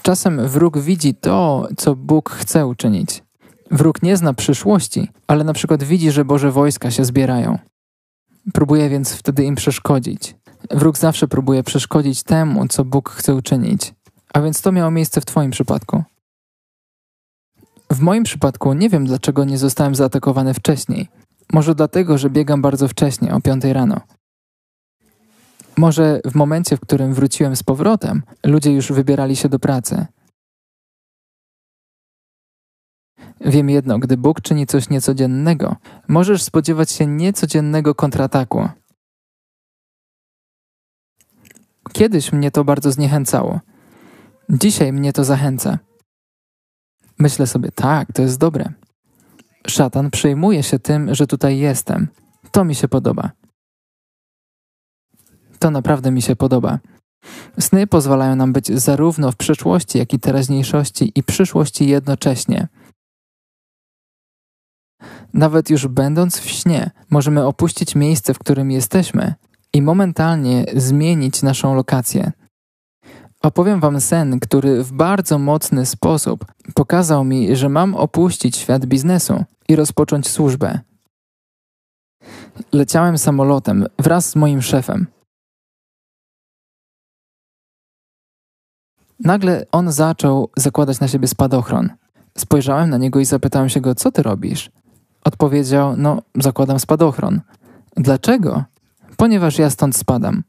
Czasem 0.02 0.48
wróg 0.48 0.78
widzi 0.78 1.14
to, 1.14 1.68
co 1.76 1.96
Bóg 1.96 2.30
chce 2.30 2.66
uczynić. 2.66 3.22
Wróg 3.70 4.02
nie 4.02 4.16
zna 4.16 4.34
przyszłości, 4.34 5.08
ale 5.26 5.44
na 5.44 5.52
przykład 5.52 5.82
widzi, 5.82 6.10
że 6.10 6.24
Boże 6.24 6.52
wojska 6.52 6.90
się 6.90 7.04
zbierają. 7.04 7.58
Próbuje 8.52 8.88
więc 8.88 9.12
wtedy 9.12 9.44
im 9.44 9.54
przeszkodzić. 9.54 10.36
Wróg 10.70 10.98
zawsze 10.98 11.28
próbuje 11.28 11.62
przeszkodzić 11.62 12.22
temu, 12.22 12.68
co 12.68 12.84
Bóg 12.84 13.10
chce 13.10 13.34
uczynić. 13.34 13.94
A 14.34 14.40
więc 14.40 14.62
to 14.62 14.72
miało 14.72 14.90
miejsce 14.90 15.20
w 15.20 15.24
Twoim 15.24 15.50
przypadku. 15.50 16.02
W 17.90 18.00
moim 18.00 18.24
przypadku 18.24 18.72
nie 18.72 18.88
wiem, 18.88 19.06
dlaczego 19.06 19.44
nie 19.44 19.58
zostałem 19.58 19.94
zaatakowany 19.94 20.54
wcześniej. 20.54 21.08
Może 21.52 21.74
dlatego, 21.74 22.18
że 22.18 22.30
biegam 22.30 22.62
bardzo 22.62 22.88
wcześnie, 22.88 23.34
o 23.34 23.40
5 23.40 23.64
rano. 23.64 24.00
Może 25.76 26.20
w 26.24 26.34
momencie, 26.34 26.76
w 26.76 26.80
którym 26.80 27.14
wróciłem 27.14 27.56
z 27.56 27.62
powrotem, 27.62 28.22
ludzie 28.46 28.72
już 28.72 28.92
wybierali 28.92 29.36
się 29.36 29.48
do 29.48 29.58
pracy. 29.58 30.06
Wiem 33.40 33.70
jedno, 33.70 33.98
gdy 33.98 34.16
Bóg 34.16 34.40
czyni 34.40 34.66
coś 34.66 34.90
niecodziennego, 34.90 35.76
możesz 36.08 36.42
spodziewać 36.42 36.90
się 36.90 37.06
niecodziennego 37.06 37.94
kontrataku. 37.94 38.68
Kiedyś 41.92 42.32
mnie 42.32 42.50
to 42.50 42.64
bardzo 42.64 42.92
zniechęcało. 42.92 43.60
Dzisiaj 44.50 44.92
mnie 44.92 45.12
to 45.12 45.24
zachęca. 45.24 45.78
Myślę 47.18 47.46
sobie, 47.46 47.70
tak, 47.72 48.12
to 48.12 48.22
jest 48.22 48.38
dobre. 48.38 48.72
Szatan 49.66 50.10
przejmuje 50.10 50.62
się 50.62 50.78
tym, 50.78 51.14
że 51.14 51.26
tutaj 51.26 51.58
jestem. 51.58 52.08
To 52.50 52.64
mi 52.64 52.74
się 52.74 52.88
podoba. 52.88 53.30
To 55.62 55.70
naprawdę 55.70 56.10
mi 56.10 56.22
się 56.22 56.36
podoba. 56.36 56.78
Sny 57.60 57.86
pozwalają 57.86 58.36
nam 58.36 58.52
być 58.52 58.66
zarówno 58.66 59.32
w 59.32 59.36
przeszłości, 59.36 59.98
jak 59.98 60.14
i 60.14 60.18
teraźniejszości 60.18 61.12
i 61.14 61.22
przyszłości 61.22 61.88
jednocześnie. 61.88 62.68
Nawet 65.34 65.70
już 65.70 65.86
będąc 65.86 66.38
w 66.38 66.48
śnie, 66.50 66.90
możemy 67.10 67.46
opuścić 67.46 67.94
miejsce, 67.94 68.34
w 68.34 68.38
którym 68.38 68.70
jesteśmy 68.70 69.34
i 69.72 69.82
momentalnie 69.82 70.64
zmienić 70.76 71.42
naszą 71.42 71.74
lokację. 71.74 72.32
Opowiem 73.42 73.80
Wam 73.80 74.00
sen, 74.00 74.40
który 74.40 74.84
w 74.84 74.92
bardzo 74.92 75.38
mocny 75.38 75.86
sposób 75.86 76.44
pokazał 76.74 77.24
mi, 77.24 77.56
że 77.56 77.68
mam 77.68 77.94
opuścić 77.94 78.56
świat 78.56 78.86
biznesu 78.86 79.44
i 79.68 79.76
rozpocząć 79.76 80.28
służbę. 80.28 80.80
Leciałem 82.72 83.18
samolotem 83.18 83.86
wraz 83.98 84.30
z 84.30 84.36
moim 84.36 84.62
szefem. 84.62 85.06
Nagle 89.24 89.66
on 89.72 89.92
zaczął 89.92 90.50
zakładać 90.56 91.00
na 91.00 91.08
siebie 91.08 91.28
spadochron. 91.28 91.90
Spojrzałem 92.38 92.90
na 92.90 92.98
niego 92.98 93.20
i 93.20 93.24
zapytałem 93.24 93.68
się 93.68 93.80
go, 93.80 93.94
co 93.94 94.12
ty 94.12 94.22
robisz? 94.22 94.70
Odpowiedział, 95.24 95.96
no, 95.96 96.22
zakładam 96.40 96.80
spadochron. 96.80 97.40
Dlaczego? 97.96 98.64
Ponieważ 99.16 99.58
ja 99.58 99.70
stąd 99.70 99.96
spadam. 99.96 100.42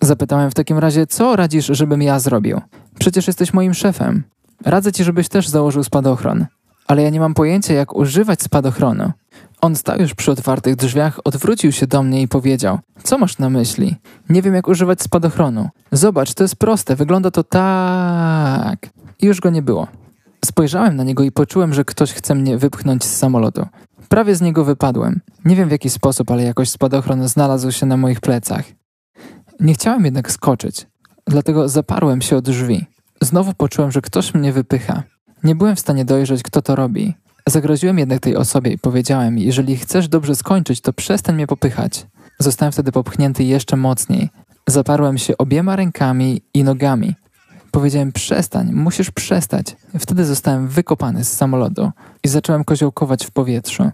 Zapytałem 0.00 0.50
w 0.50 0.54
takim 0.54 0.78
razie, 0.78 1.06
co 1.06 1.36
radzisz, 1.36 1.66
żebym 1.66 2.02
ja 2.02 2.18
zrobił? 2.18 2.60
Przecież 2.98 3.26
jesteś 3.26 3.52
moim 3.52 3.74
szefem. 3.74 4.22
Radzę 4.64 4.92
ci, 4.92 5.04
żebyś 5.04 5.28
też 5.28 5.48
założył 5.48 5.84
spadochron. 5.84 6.46
Ale 6.86 7.02
ja 7.02 7.10
nie 7.10 7.20
mam 7.20 7.34
pojęcia, 7.34 7.74
jak 7.74 7.96
używać 7.96 8.42
spadochronu. 8.42 9.12
On 9.60 9.76
stał 9.76 10.00
już 10.00 10.14
przy 10.14 10.32
otwartych 10.32 10.76
drzwiach, 10.76 11.20
odwrócił 11.24 11.72
się 11.72 11.86
do 11.86 12.02
mnie 12.02 12.22
i 12.22 12.28
powiedział: 12.28 12.78
Co 13.02 13.18
masz 13.18 13.38
na 13.38 13.50
myśli? 13.50 13.96
Nie 14.28 14.42
wiem, 14.42 14.54
jak 14.54 14.68
używać 14.68 15.02
spadochronu. 15.02 15.68
Zobacz, 15.92 16.34
to 16.34 16.44
jest 16.44 16.56
proste, 16.56 16.96
wygląda 16.96 17.30
to 17.30 17.44
tak. 17.44 18.88
I 19.22 19.26
już 19.26 19.40
go 19.40 19.50
nie 19.50 19.62
było. 19.62 19.88
Spojrzałem 20.44 20.96
na 20.96 21.04
niego 21.04 21.22
i 21.22 21.32
poczułem, 21.32 21.74
że 21.74 21.84
ktoś 21.84 22.12
chce 22.12 22.34
mnie 22.34 22.58
wypchnąć 22.58 23.04
z 23.04 23.16
samolotu. 23.16 23.66
Prawie 24.08 24.34
z 24.34 24.40
niego 24.40 24.64
wypadłem. 24.64 25.20
Nie 25.44 25.56
wiem 25.56 25.68
w 25.68 25.72
jaki 25.72 25.90
sposób, 25.90 26.30
ale 26.30 26.42
jakoś 26.42 26.70
spadochron 26.70 27.28
znalazł 27.28 27.70
się 27.70 27.86
na 27.86 27.96
moich 27.96 28.20
plecach. 28.20 28.64
Nie 29.60 29.74
chciałem 29.74 30.04
jednak 30.04 30.32
skoczyć, 30.32 30.86
dlatego 31.26 31.68
zaparłem 31.68 32.22
się 32.22 32.36
od 32.36 32.44
drzwi. 32.44 32.86
Znowu 33.20 33.54
poczułem, 33.54 33.90
że 33.90 34.00
ktoś 34.00 34.34
mnie 34.34 34.52
wypycha. 34.52 35.02
Nie 35.44 35.54
byłem 35.54 35.76
w 35.76 35.80
stanie 35.80 36.04
dojrzeć, 36.04 36.42
kto 36.42 36.62
to 36.62 36.74
robi. 36.74 37.14
Zagroziłem 37.50 37.98
jednak 37.98 38.20
tej 38.20 38.36
osobie 38.36 38.72
i 38.72 38.78
powiedziałem: 38.78 39.38
Jeżeli 39.38 39.76
chcesz 39.76 40.08
dobrze 40.08 40.36
skończyć, 40.36 40.80
to 40.80 40.92
przestań 40.92 41.34
mnie 41.34 41.46
popychać. 41.46 42.06
Zostałem 42.38 42.72
wtedy 42.72 42.92
popchnięty 42.92 43.44
jeszcze 43.44 43.76
mocniej. 43.76 44.28
Zaparłem 44.66 45.18
się 45.18 45.38
obiema 45.38 45.76
rękami 45.76 46.42
i 46.54 46.64
nogami. 46.64 47.14
Powiedziałem: 47.70 48.12
Przestań, 48.12 48.72
musisz 48.72 49.10
przestać. 49.10 49.76
Wtedy 49.98 50.24
zostałem 50.24 50.68
wykopany 50.68 51.24
z 51.24 51.32
samolotu 51.32 51.90
i 52.24 52.28
zacząłem 52.28 52.64
koziołkować 52.64 53.26
w 53.26 53.30
powietrzu. 53.30 53.90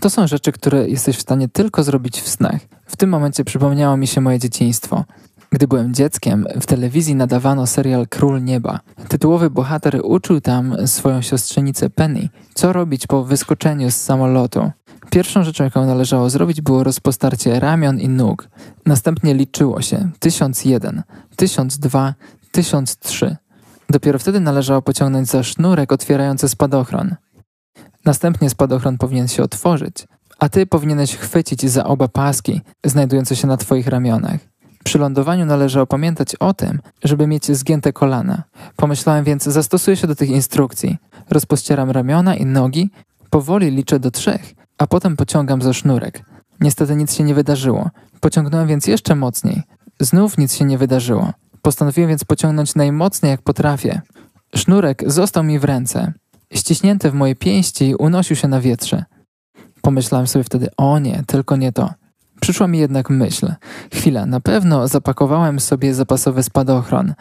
To 0.00 0.10
są 0.10 0.26
rzeczy, 0.26 0.52
które 0.52 0.88
jesteś 0.88 1.16
w 1.16 1.22
stanie 1.22 1.48
tylko 1.48 1.84
zrobić 1.84 2.20
w 2.20 2.28
snach. 2.28 2.60
W 2.86 2.96
tym 2.96 3.10
momencie 3.10 3.44
przypomniało 3.44 3.96
mi 3.96 4.06
się 4.06 4.20
moje 4.20 4.38
dzieciństwo. 4.38 5.04
Gdy 5.50 5.68
byłem 5.68 5.94
dzieckiem, 5.94 6.46
w 6.60 6.66
telewizji 6.66 7.14
nadawano 7.14 7.66
serial 7.66 8.06
Król 8.08 8.44
Nieba. 8.44 8.80
Tytułowy 9.08 9.50
bohater 9.50 10.00
uczył 10.04 10.40
tam 10.40 10.86
swoją 10.86 11.22
siostrzenicę 11.22 11.90
Penny, 11.90 12.28
co 12.54 12.72
robić 12.72 13.06
po 13.06 13.24
wyskoczeniu 13.24 13.90
z 13.90 13.96
samolotu. 13.96 14.70
Pierwszą 15.10 15.44
rzeczą, 15.44 15.64
jaką 15.64 15.86
należało 15.86 16.30
zrobić, 16.30 16.60
było 16.60 16.84
rozpostarcie 16.84 17.60
ramion 17.60 18.00
i 18.00 18.08
nóg. 18.08 18.48
Następnie 18.86 19.34
liczyło 19.34 19.82
się 19.82 20.10
1001, 20.18 21.02
1002, 21.36 22.14
1003. 22.50 23.36
Dopiero 23.90 24.18
wtedy 24.18 24.40
należało 24.40 24.82
pociągnąć 24.82 25.28
za 25.28 25.42
sznurek 25.42 25.92
otwierający 25.92 26.48
spadochron. 26.48 27.14
Następnie 28.04 28.50
spadochron 28.50 28.98
powinien 28.98 29.28
się 29.28 29.42
otworzyć, 29.42 30.06
a 30.38 30.48
ty 30.48 30.66
powinieneś 30.66 31.16
chwycić 31.16 31.70
za 31.70 31.84
oba 31.84 32.08
paski 32.08 32.60
znajdujące 32.84 33.36
się 33.36 33.46
na 33.46 33.56
twoich 33.56 33.86
ramionach. 33.86 34.55
Przy 34.86 34.98
lądowaniu 34.98 35.46
należało 35.46 35.86
pamiętać 35.86 36.34
o 36.34 36.54
tym, 36.54 36.80
żeby 37.04 37.26
mieć 37.26 37.56
zgięte 37.56 37.92
kolana. 37.92 38.42
Pomyślałem 38.76 39.24
więc, 39.24 39.44
zastosuję 39.44 39.96
się 39.96 40.06
do 40.06 40.14
tych 40.14 40.30
instrukcji. 40.30 40.96
Rozpościeram 41.30 41.90
ramiona 41.90 42.34
i 42.34 42.46
nogi, 42.46 42.90
powoli 43.30 43.70
liczę 43.70 44.00
do 44.00 44.10
trzech, 44.10 44.54
a 44.78 44.86
potem 44.86 45.16
pociągam 45.16 45.62
za 45.62 45.72
sznurek. 45.72 46.22
Niestety 46.60 46.96
nic 46.96 47.14
się 47.14 47.24
nie 47.24 47.34
wydarzyło. 47.34 47.90
Pociągnąłem 48.20 48.68
więc 48.68 48.86
jeszcze 48.86 49.14
mocniej. 49.14 49.62
Znów 50.00 50.38
nic 50.38 50.54
się 50.54 50.64
nie 50.64 50.78
wydarzyło. 50.78 51.32
Postanowiłem 51.62 52.08
więc 52.08 52.24
pociągnąć 52.24 52.74
najmocniej 52.74 53.30
jak 53.30 53.42
potrafię. 53.42 54.00
Sznurek 54.56 55.02
został 55.06 55.44
mi 55.44 55.58
w 55.58 55.64
ręce. 55.64 56.12
Ściśnięty 56.52 57.10
w 57.10 57.14
mojej 57.14 57.36
pięści 57.36 57.94
unosił 57.98 58.36
się 58.36 58.48
na 58.48 58.60
wietrze. 58.60 59.04
Pomyślałem 59.82 60.26
sobie 60.26 60.44
wtedy, 60.44 60.68
o 60.76 60.98
nie, 60.98 61.22
tylko 61.26 61.56
nie 61.56 61.72
to. 61.72 61.90
Przyszła 62.40 62.66
mi 62.66 62.78
jednak 62.78 63.10
myśl. 63.10 63.52
Chwila, 63.92 64.26
na 64.26 64.40
pewno 64.40 64.88
zapakowałem 64.88 65.60
sobie 65.60 65.94
zapasowy 65.94 66.42
spadochron. 66.42 67.14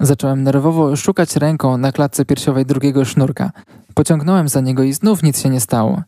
Zacząłem 0.00 0.42
nerwowo 0.42 0.96
szukać 0.96 1.36
ręką 1.36 1.78
na 1.78 1.92
klatce 1.92 2.24
piersiowej 2.24 2.66
drugiego 2.66 3.04
sznurka. 3.04 3.50
Pociągnąłem 3.94 4.48
za 4.48 4.60
niego 4.60 4.82
i 4.82 4.92
znów 4.92 5.22
nic 5.22 5.42
się 5.42 5.48
nie 5.50 5.60
stało. 5.60 6.02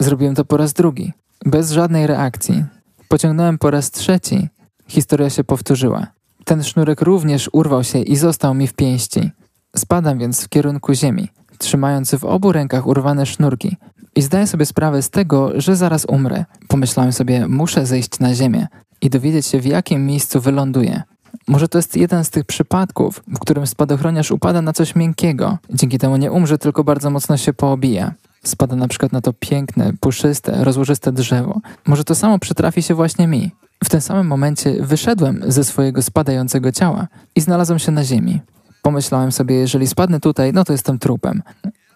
Zrobiłem 0.00 0.34
to 0.34 0.44
po 0.44 0.56
raz 0.56 0.72
drugi, 0.72 1.12
bez 1.46 1.70
żadnej 1.70 2.06
reakcji. 2.06 2.64
Pociągnąłem 3.08 3.58
po 3.58 3.70
raz 3.70 3.90
trzeci. 3.90 4.48
Historia 4.88 5.30
się 5.30 5.44
powtórzyła. 5.44 6.06
Ten 6.44 6.62
sznurek 6.62 7.00
również 7.00 7.50
urwał 7.52 7.84
się 7.84 7.98
i 7.98 8.16
został 8.16 8.54
mi 8.54 8.66
w 8.66 8.74
pięści. 8.74 9.30
Spadam 9.76 10.18
więc 10.18 10.44
w 10.44 10.48
kierunku 10.48 10.94
ziemi, 10.94 11.28
trzymając 11.58 12.14
w 12.14 12.24
obu 12.24 12.52
rękach 12.52 12.86
urwane 12.86 13.26
sznurki. 13.26 13.76
I 14.16 14.22
zdaję 14.22 14.46
sobie 14.46 14.66
sprawę 14.66 15.02
z 15.02 15.10
tego, 15.10 15.60
że 15.60 15.76
zaraz 15.76 16.04
umrę. 16.04 16.44
Pomyślałem 16.68 17.12
sobie, 17.12 17.48
muszę 17.48 17.86
zejść 17.86 18.20
na 18.20 18.34
ziemię 18.34 18.66
i 19.00 19.10
dowiedzieć 19.10 19.46
się, 19.46 19.60
w 19.60 19.66
jakim 19.66 20.06
miejscu 20.06 20.40
wyląduję. 20.40 21.02
Może 21.48 21.68
to 21.68 21.78
jest 21.78 21.96
jeden 21.96 22.24
z 22.24 22.30
tych 22.30 22.44
przypadków, 22.44 23.22
w 23.28 23.38
którym 23.38 23.66
spadochroniarz 23.66 24.30
upada 24.30 24.62
na 24.62 24.72
coś 24.72 24.94
miękkiego. 24.94 25.58
Dzięki 25.70 25.98
temu 25.98 26.16
nie 26.16 26.32
umrze, 26.32 26.58
tylko 26.58 26.84
bardzo 26.84 27.10
mocno 27.10 27.36
się 27.36 27.52
poobija. 27.52 28.14
Spada 28.44 28.76
na 28.76 28.88
przykład 28.88 29.12
na 29.12 29.20
to 29.20 29.32
piękne, 29.32 29.92
puszyste, 30.00 30.64
rozłożyste 30.64 31.12
drzewo. 31.12 31.60
Może 31.86 32.04
to 32.04 32.14
samo 32.14 32.38
przytrafi 32.38 32.82
się 32.82 32.94
właśnie 32.94 33.26
mi. 33.26 33.50
W 33.84 33.88
tym 33.88 34.00
samym 34.00 34.26
momencie 34.26 34.74
wyszedłem 34.80 35.42
ze 35.46 35.64
swojego 35.64 36.02
spadającego 36.02 36.72
ciała 36.72 37.08
i 37.36 37.40
znalazłem 37.40 37.78
się 37.78 37.92
na 37.92 38.04
ziemi. 38.04 38.40
Pomyślałem 38.82 39.32
sobie, 39.32 39.54
jeżeli 39.54 39.86
spadnę 39.86 40.20
tutaj, 40.20 40.52
no 40.52 40.64
to 40.64 40.72
jestem 40.72 40.98
trupem. 40.98 41.42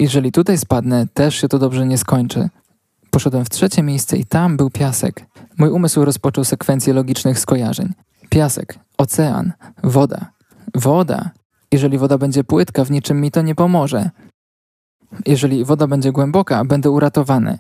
Jeżeli 0.05 0.33
tutaj 0.33 0.59
spadnę, 0.59 1.07
też 1.15 1.35
się 1.35 1.49
to 1.49 1.59
dobrze 1.59 1.87
nie 1.87 1.99
skończy. 1.99 2.49
Poszedłem 3.11 3.45
w 3.45 3.51
trzecie 3.51 3.83
miejsce 3.83 4.17
i 4.17 4.25
tam 4.25 4.57
był 4.57 4.71
piasek. 4.71 5.27
Mój 5.59 5.71
umysł 5.71 6.05
rozpoczął 6.05 6.45
sekwencję 6.45 6.95
logicznych 6.95 7.39
skojarzeń. 7.39 7.93
Piasek, 8.29 8.79
ocean, 8.99 9.53
woda. 9.85 10.33
Woda. 10.75 11.31
Jeżeli 11.73 11.99
woda 11.99 12.19
będzie 12.19 12.45
płytka, 12.45 12.85
w 12.85 12.91
niczym 12.91 13.21
mi 13.21 13.31
to 13.31 13.43
nie 13.43 13.55
pomoże. 13.55 14.11
Jeżeli 15.27 15.65
woda 15.65 15.87
będzie 15.87 16.13
głęboka, 16.13 16.65
będę 16.65 16.91
uratowany. 16.91 17.59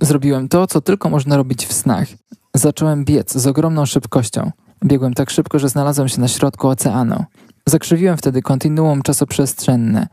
Zrobiłem 0.00 0.48
to, 0.48 0.66
co 0.66 0.80
tylko 0.80 1.10
można 1.10 1.36
robić 1.36 1.66
w 1.66 1.72
snach. 1.72 2.08
Zacząłem 2.54 3.04
biec 3.04 3.32
z 3.32 3.46
ogromną 3.46 3.86
szybkością. 3.86 4.50
Biegłem 4.84 5.14
tak 5.14 5.30
szybko, 5.30 5.58
że 5.58 5.68
znalazłem 5.68 6.08
się 6.08 6.20
na 6.20 6.28
środku 6.28 6.68
oceanu. 6.68 7.24
Zakrzywiłem 7.66 8.16
wtedy 8.16 8.42
kontinuum 8.42 9.02
czasoprzestrzenne. 9.02 10.08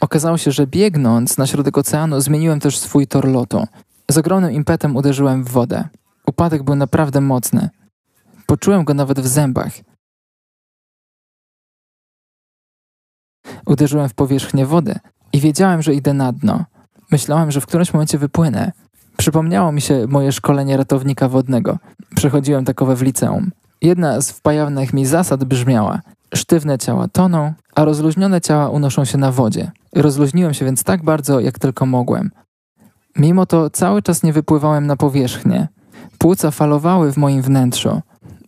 Okazało 0.00 0.38
się, 0.38 0.50
że 0.50 0.66
biegnąc 0.66 1.38
na 1.38 1.46
środek 1.46 1.78
oceanu 1.78 2.20
zmieniłem 2.20 2.60
też 2.60 2.78
swój 2.78 3.06
tor 3.06 3.28
lotu. 3.28 3.66
Z 4.10 4.18
ogromnym 4.18 4.52
impetem 4.52 4.96
uderzyłem 4.96 5.44
w 5.44 5.50
wodę. 5.50 5.88
Upadek 6.26 6.62
był 6.62 6.74
naprawdę 6.74 7.20
mocny. 7.20 7.70
Poczułem 8.46 8.84
go 8.84 8.94
nawet 8.94 9.20
w 9.20 9.26
zębach. 9.26 9.72
Uderzyłem 13.66 14.08
w 14.08 14.14
powierzchnię 14.14 14.66
wody 14.66 14.98
i 15.32 15.40
wiedziałem, 15.40 15.82
że 15.82 15.94
idę 15.94 16.14
na 16.14 16.32
dno. 16.32 16.64
Myślałem, 17.10 17.50
że 17.50 17.60
w 17.60 17.66
którymś 17.66 17.92
momencie 17.92 18.18
wypłynę. 18.18 18.72
Przypomniało 19.16 19.72
mi 19.72 19.80
się 19.80 20.06
moje 20.08 20.32
szkolenie 20.32 20.76
ratownika 20.76 21.28
wodnego. 21.28 21.78
Przechodziłem 22.16 22.64
takowe 22.64 22.96
w 22.96 23.02
liceum. 23.02 23.50
Jedna 23.82 24.20
z 24.20 24.30
wpajanych 24.30 24.92
mi 24.92 25.06
zasad 25.06 25.44
brzmiała: 25.44 26.00
Sztywne 26.34 26.78
ciała 26.78 27.08
toną, 27.08 27.52
a 27.74 27.84
rozluźnione 27.84 28.40
ciała 28.40 28.68
unoszą 28.68 29.04
się 29.04 29.18
na 29.18 29.32
wodzie. 29.32 29.70
Rozluźniłem 29.94 30.54
się 30.54 30.64
więc 30.64 30.84
tak 30.84 31.04
bardzo, 31.04 31.40
jak 31.40 31.58
tylko 31.58 31.86
mogłem. 31.86 32.30
Mimo 33.16 33.46
to 33.46 33.70
cały 33.70 34.02
czas 34.02 34.22
nie 34.22 34.32
wypływałem 34.32 34.86
na 34.86 34.96
powierzchnię. 34.96 35.68
Płuca 36.18 36.50
falowały 36.50 37.12
w 37.12 37.16
moim 37.16 37.42
wnętrzu. 37.42 38.00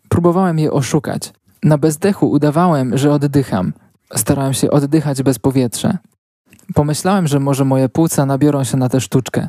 Próbowałem 0.08 0.58
je 0.58 0.72
oszukać. 0.72 1.32
Na 1.62 1.78
bezdechu 1.78 2.30
udawałem, 2.30 2.98
że 2.98 3.12
oddycham. 3.12 3.72
Starałem 4.16 4.54
się 4.54 4.70
oddychać 4.70 5.22
bez 5.22 5.38
powietrza. 5.38 5.98
Pomyślałem, 6.74 7.26
że 7.28 7.40
może 7.40 7.64
moje 7.64 7.88
płuca 7.88 8.26
nabiorą 8.26 8.64
się 8.64 8.76
na 8.76 8.88
tę 8.88 9.00
sztuczkę. 9.00 9.48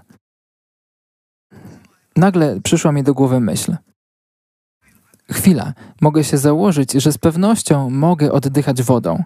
Nagle 2.16 2.62
przyszła 2.62 2.92
mi 2.92 3.04
do 3.04 3.14
głowy 3.14 3.39
myśl. 3.39 3.76
Chwila, 5.32 5.74
mogę 6.02 6.24
się 6.24 6.38
założyć, 6.38 6.92
że 6.92 7.12
z 7.12 7.18
pewnością 7.18 7.89
mogę 7.89 8.32
oddychać 8.32 8.84
wodą. 8.84 9.24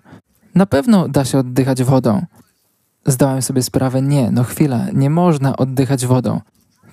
Na 0.56 0.66
pewno 0.66 1.08
da 1.08 1.26
się 1.26 1.38
oddychać 1.38 1.84
wodą. 1.84 2.26
Zdałem 3.06 3.42
sobie 3.42 3.64
sprawę, 3.64 4.02
nie, 4.02 4.32
no 4.32 4.44
chwila, 4.44 4.86
nie 4.94 5.10
można 5.10 5.58
oddychać 5.58 6.06
wodą. 6.06 6.42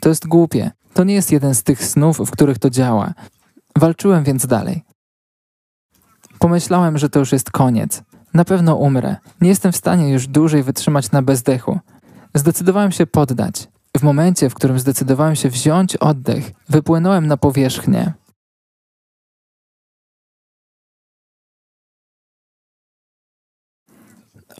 To 0.00 0.08
jest 0.08 0.26
głupie. 0.26 0.70
To 0.94 1.04
nie 1.04 1.14
jest 1.14 1.32
jeden 1.32 1.54
z 1.54 1.62
tych 1.62 1.84
snów, 1.84 2.18
w 2.18 2.30
których 2.30 2.58
to 2.58 2.70
działa. 2.70 3.14
Walczyłem 3.78 4.24
więc 4.24 4.46
dalej. 4.46 4.82
Pomyślałem, 6.38 6.98
że 6.98 7.08
to 7.08 7.18
już 7.18 7.32
jest 7.32 7.50
koniec. 7.50 8.02
Na 8.34 8.44
pewno 8.44 8.76
umrę. 8.76 9.16
Nie 9.40 9.48
jestem 9.48 9.72
w 9.72 9.76
stanie 9.76 10.10
już 10.10 10.26
dłużej 10.26 10.62
wytrzymać 10.62 11.10
na 11.10 11.22
bezdechu. 11.22 11.78
Zdecydowałem 12.34 12.92
się 12.92 13.06
poddać. 13.06 13.68
W 13.96 14.02
momencie, 14.02 14.50
w 14.50 14.54
którym 14.54 14.78
zdecydowałem 14.78 15.36
się 15.36 15.48
wziąć 15.48 15.96
oddech, 15.96 16.52
wypłynąłem 16.68 17.26
na 17.26 17.36
powierzchnię. 17.36 18.12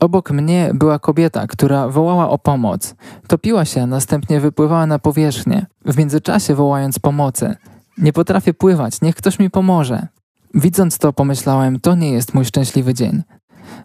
Obok 0.03 0.31
mnie 0.31 0.71
była 0.75 0.99
kobieta, 0.99 1.47
która 1.47 1.89
wołała 1.89 2.29
o 2.29 2.39
pomoc. 2.39 2.95
Topiła 3.27 3.65
się, 3.65 3.83
a 3.83 3.87
następnie 3.87 4.41
wypływała 4.41 4.87
na 4.87 4.99
powierzchnię, 4.99 5.67
w 5.85 5.99
międzyczasie 5.99 6.55
wołając 6.55 6.99
pomocy. 6.99 7.57
Nie 7.99 8.13
potrafię 8.13 8.55
pływać, 8.55 9.01
niech 9.03 9.15
ktoś 9.15 9.39
mi 9.39 9.51
pomoże. 9.51 10.07
Widząc 10.55 10.99
to, 10.99 11.13
pomyślałem, 11.13 11.81
to 11.81 11.95
nie 11.95 12.13
jest 12.13 12.35
mój 12.35 12.45
szczęśliwy 12.45 12.95
dzień. 12.95 13.23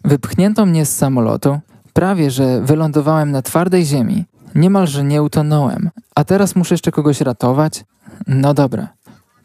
Wypchnięto 0.04 0.66
mnie 0.66 0.86
z 0.86 0.96
samolotu, 0.96 1.60
prawie 1.94 2.32
że 2.32 2.62
wylądowałem 2.62 3.32
na 3.32 3.42
twardej 3.42 3.86
ziemi. 3.86 4.26
Niemalże 4.56 5.04
nie 5.04 5.24
utonąłem, 5.24 5.90
a 6.16 6.24
teraz 6.24 6.56
muszę 6.56 6.74
jeszcze 6.74 6.92
kogoś 6.92 7.22
ratować? 7.22 7.86
No 8.28 8.54
dobra. 8.54 8.88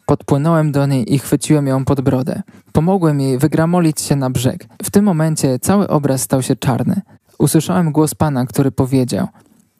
Podpłynąłem 0.05 0.71
do 0.71 0.85
niej 0.85 1.13
i 1.13 1.19
chwyciłem 1.19 1.67
ją 1.67 1.85
pod 1.85 2.01
brodę. 2.01 2.41
Pomogłem 2.71 3.19
jej 3.21 3.37
wygramolić 3.37 4.01
się 4.01 4.15
na 4.15 4.29
brzeg. 4.29 4.67
W 4.83 4.91
tym 4.91 5.05
momencie 5.05 5.59
cały 5.59 5.87
obraz 5.87 6.21
stał 6.21 6.41
się 6.41 6.55
czarny. 6.55 7.01
Usłyszałem 7.39 7.91
głos 7.91 8.15
pana, 8.15 8.45
który 8.45 8.71
powiedział: 8.71 9.27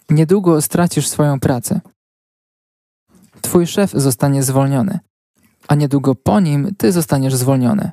Niedługo 0.09 0.61
stracisz 0.61 1.07
swoją 1.07 1.39
pracę. 1.39 1.81
Twój 3.41 3.67
szef 3.67 3.91
zostanie 3.91 4.43
zwolniony, 4.43 4.99
a 5.67 5.75
niedługo 5.75 6.15
po 6.15 6.39
nim 6.39 6.75
ty 6.77 6.91
zostaniesz 6.91 7.35
zwolniony. 7.35 7.91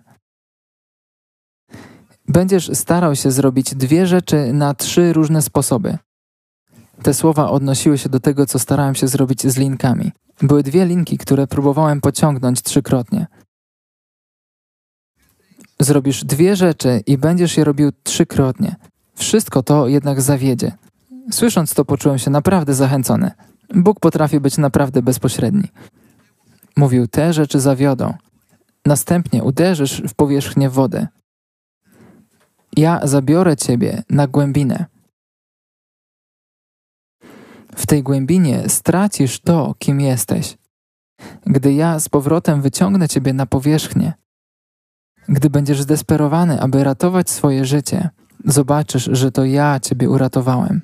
Będziesz 2.29 2.71
starał 2.75 3.17
się 3.17 3.31
zrobić 3.31 3.75
dwie 3.75 4.07
rzeczy 4.07 4.53
na 4.53 4.75
trzy 4.75 5.13
różne 5.13 5.43
sposoby. 5.43 5.99
Te 7.03 7.15
słowa 7.15 7.51
odnosiły 7.51 7.99
się 7.99 8.09
do 8.09 8.21
tego, 8.21 8.47
co 8.47 8.59
starałem 8.59 8.95
się 8.95 9.09
zrobić 9.09 9.43
z 9.47 9.57
linkami. 9.57 10.13
Były 10.43 10.63
dwie 10.63 10.87
linki, 10.87 11.19
które 11.19 11.47
próbowałem 11.47 12.01
pociągnąć 12.01 12.63
trzykrotnie. 12.63 13.27
Zrobisz 15.81 16.25
dwie 16.25 16.57
rzeczy 16.57 17.03
i 17.07 17.19
będziesz 17.19 17.57
je 17.57 17.65
robił 17.65 17.93
trzykrotnie. 18.03 18.77
Wszystko 19.15 19.63
to 19.63 19.89
jednak 19.89 20.21
zawiedzie. 20.21 20.73
Słysząc 21.31 21.75
to, 21.75 21.85
poczułem 21.85 22.19
się 22.19 22.31
naprawdę 22.31 22.75
zachęcony. 22.75 23.31
Bóg 23.75 24.01
potrafi 24.01 24.41
być 24.41 24.59
naprawdę 24.59 25.03
bezpośredni. 25.03 25.69
Mówił, 26.77 27.07
te 27.07 27.33
rzeczy 27.33 27.61
zawiodą. 27.61 28.15
Następnie 28.87 29.45
uderzysz 29.45 30.03
w 30.09 30.15
powierzchnię 30.15 30.71
wody. 30.71 31.07
Ja 32.77 33.01
zabiorę 33.07 33.57
ciebie 33.57 34.03
na 34.11 34.27
głębinę. 34.27 34.87
W 37.75 37.87
tej 37.87 38.03
głębinie 38.03 38.69
stracisz 38.69 39.41
to, 39.41 39.75
kim 39.79 40.01
jesteś. 40.01 40.59
Gdy 41.47 41.73
ja 41.73 42.01
z 42.01 42.09
powrotem 42.09 42.63
wyciągnę 42.63 43.09
ciebie 43.09 43.33
na 43.33 43.47
powierzchnię, 43.47 44.13
gdy 45.29 45.51
będziesz 45.51 45.83
zdesperowany, 45.83 46.61
aby 46.61 46.85
ratować 46.85 47.31
swoje 47.31 47.65
życie, 47.65 48.09
zobaczysz, 48.45 49.09
że 49.13 49.33
to 49.33 49.45
ja 49.45 49.81
ciebie 49.81 50.11
uratowałem. 50.11 50.83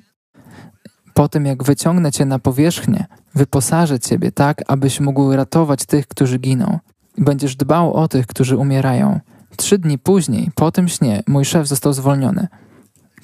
Po 1.13 1.29
tym, 1.29 1.45
jak 1.45 1.63
wyciągnę 1.63 2.11
cię 2.11 2.25
na 2.25 2.39
powierzchnię, 2.39 3.05
wyposażę 3.35 3.99
ciebie 3.99 4.31
tak, 4.31 4.63
abyś 4.67 4.99
mógł 4.99 5.35
ratować 5.35 5.85
tych, 5.85 6.07
którzy 6.07 6.39
giną. 6.39 6.79
Będziesz 7.17 7.55
dbał 7.55 7.93
o 7.93 8.07
tych, 8.07 8.27
którzy 8.27 8.57
umierają. 8.57 9.19
Trzy 9.57 9.77
dni 9.77 9.97
później, 9.97 10.51
po 10.55 10.71
tym 10.71 10.87
śnie, 10.87 11.23
mój 11.27 11.45
szef 11.45 11.67
został 11.67 11.93
zwolniony. 11.93 12.47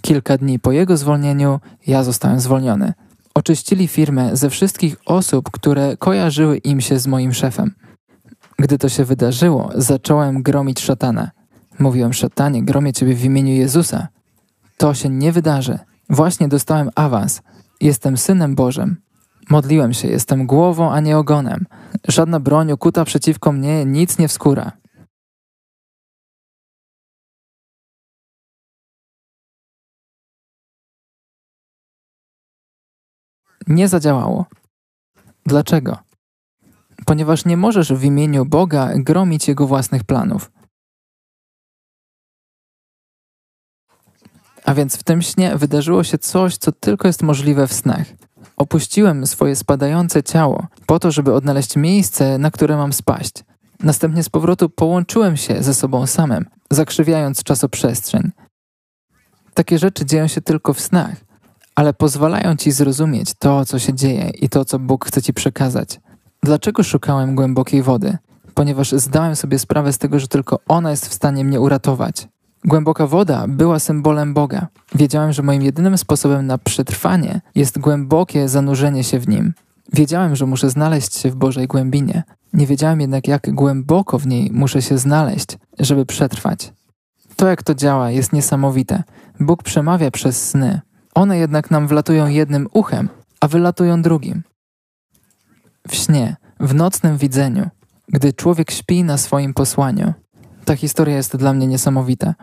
Kilka 0.02 0.38
dni 0.38 0.60
po 0.60 0.72
jego 0.72 0.98
zwolnieniu, 0.98 1.60
ja 1.88 2.04
zostałem 2.04 2.40
zwolniony. 2.40 2.94
Oczyścili 3.36 3.88
firmę 3.88 4.36
ze 4.38 4.50
wszystkich 4.50 4.96
osób, 5.06 5.52
które 5.52 5.98
kojarzyły 5.98 6.58
im 6.58 6.82
się 6.82 7.00
z 7.00 7.08
moim 7.08 7.34
szefem. 7.34 7.76
Gdy 8.60 8.78
to 8.78 8.90
się 8.90 9.06
wydarzyło, 9.06 9.70
zacząłem 9.76 10.44
gromić 10.44 10.80
szatana. 10.80 11.32
Mówiłem, 11.80 12.14
szatanie, 12.14 12.64
gromię 12.64 12.94
ciebie 12.94 13.16
w 13.16 13.26
imieniu 13.26 13.54
Jezusa. 13.54 14.08
To 14.78 14.94
się 14.94 15.10
nie 15.10 15.32
wydarzy. 15.32 15.80
Właśnie 16.10 16.48
dostałem 16.48 16.90
awans. 16.96 17.42
Jestem 17.82 18.18
synem 18.18 18.56
Bożym. 18.56 18.98
Modliłem 19.50 19.94
się, 19.94 20.08
jestem 20.08 20.48
głową, 20.48 20.92
a 20.92 21.00
nie 21.00 21.18
ogonem. 21.18 21.66
Żadna 22.08 22.40
broń 22.40 22.72
ukuta 22.72 23.06
przeciwko 23.06 23.52
mnie 23.52 23.86
nic 23.86 24.18
nie 24.18 24.28
wskóra. 24.28 24.72
Nie 33.68 33.88
zadziałało. 33.88 34.46
Dlaczego? 35.46 35.98
Ponieważ 37.06 37.46
nie 37.46 37.58
możesz 37.58 37.94
w 37.94 38.04
imieniu 38.04 38.46
Boga 38.46 38.92
gromić 38.96 39.48
Jego 39.48 39.68
własnych 39.68 40.04
planów. 40.04 40.52
A 44.66 44.74
więc 44.74 44.98
w 44.98 45.04
tym 45.04 45.22
śnie 45.22 45.58
wydarzyło 45.58 46.04
się 46.04 46.18
coś, 46.18 46.58
co 46.58 46.72
tylko 46.72 47.08
jest 47.08 47.24
możliwe 47.24 47.68
w 47.68 47.74
snach. 47.74 48.06
Opuściłem 48.58 49.28
swoje 49.28 49.56
spadające 49.56 50.24
ciało 50.24 50.68
po 50.86 51.00
to, 51.00 51.12
żeby 51.12 51.34
odnaleźć 51.34 51.76
miejsce, 51.76 52.38
na 52.38 52.52
które 52.52 52.78
mam 52.78 52.94
spaść. 52.94 53.34
Następnie 53.80 54.24
z 54.24 54.30
powrotu 54.30 54.70
połączyłem 54.70 55.38
się 55.38 55.64
ze 55.64 55.74
sobą 55.74 56.08
samym, 56.08 56.46
zakrzywiając 56.72 57.44
czasoprzestrzeń. 57.44 58.32
Takie 59.54 59.80
rzeczy 59.80 60.06
dzieją 60.06 60.28
się 60.28 60.42
tylko 60.42 60.74
w 60.74 60.82
snach, 60.82 61.16
ale 61.76 61.94
pozwalają 61.94 62.56
ci 62.56 62.72
zrozumieć 62.72 63.34
to, 63.40 63.66
co 63.66 63.80
się 63.80 63.94
dzieje 63.94 64.30
i 64.30 64.50
to, 64.50 64.66
co 64.66 64.80
Bóg 64.80 65.06
chce 65.06 65.22
ci 65.22 65.34
przekazać. 65.34 66.00
Dlaczego 66.44 66.84
szukałem 66.84 67.36
głębokiej 67.36 67.84
wody? 67.84 68.18
Ponieważ 68.54 68.92
zdałem 68.92 69.36
sobie 69.36 69.60
sprawę 69.60 69.94
z 69.94 69.98
tego, 69.98 70.20
że 70.20 70.28
tylko 70.28 70.60
ona 70.68 70.92
jest 70.92 71.08
w 71.08 71.14
stanie 71.14 71.44
mnie 71.44 71.60
uratować. 71.62 72.28
Głęboka 72.66 73.08
woda 73.08 73.46
była 73.48 73.80
symbolem 73.80 74.34
Boga. 74.34 74.68
Wiedziałem, 74.96 75.34
że 75.34 75.44
moim 75.44 75.62
jedynym 75.62 75.98
sposobem 75.98 76.48
na 76.48 76.58
przetrwanie 76.58 77.42
jest 77.56 77.80
głębokie 77.80 78.50
zanurzenie 78.50 79.04
się 79.04 79.20
w 79.20 79.28
nim. 79.28 79.54
Wiedziałem, 79.94 80.36
że 80.36 80.46
muszę 80.46 80.70
znaleźć 80.70 81.18
się 81.18 81.30
w 81.30 81.36
Bożej 81.36 81.68
głębinie. 81.68 82.24
Nie 82.54 82.68
wiedziałem 82.68 83.02
jednak, 83.02 83.28
jak 83.28 83.54
głęboko 83.54 84.20
w 84.20 84.28
niej 84.28 84.52
muszę 84.54 84.82
się 84.82 84.98
znaleźć, 84.98 85.48
żeby 85.80 86.06
przetrwać. 86.06 86.74
To, 87.36 87.48
jak 87.48 87.64
to 87.64 87.76
działa, 87.76 88.12
jest 88.12 88.34
niesamowite. 88.34 89.04
Bóg 89.40 89.64
przemawia 89.64 90.12
przez 90.12 90.50
sny. 90.50 90.82
One 91.16 91.38
jednak 91.38 91.72
nam 91.72 91.88
wlatują 91.88 92.28
jednym 92.28 92.68
uchem, 92.74 93.10
a 93.40 93.48
wylatują 93.48 94.02
drugim. 94.02 94.44
W 95.88 95.96
śnie, 95.96 96.36
w 96.60 96.76
nocnym 96.76 97.18
widzeniu, 97.18 97.70
gdy 98.08 98.34
człowiek 98.34 98.72
śpi 98.72 99.04
na 99.04 99.18
swoim 99.18 99.54
posłaniu. 99.54 100.14
Ta 100.66 100.76
historia 100.76 101.16
jest 101.16 101.38
dla 101.38 101.54
mnie 101.54 101.68
niesamowita. 101.68 102.36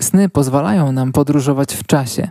Sny 0.00 0.28
pozwalają 0.28 0.92
nam 0.92 1.12
podróżować 1.12 1.74
w 1.74 1.86
czasie. 1.86 2.28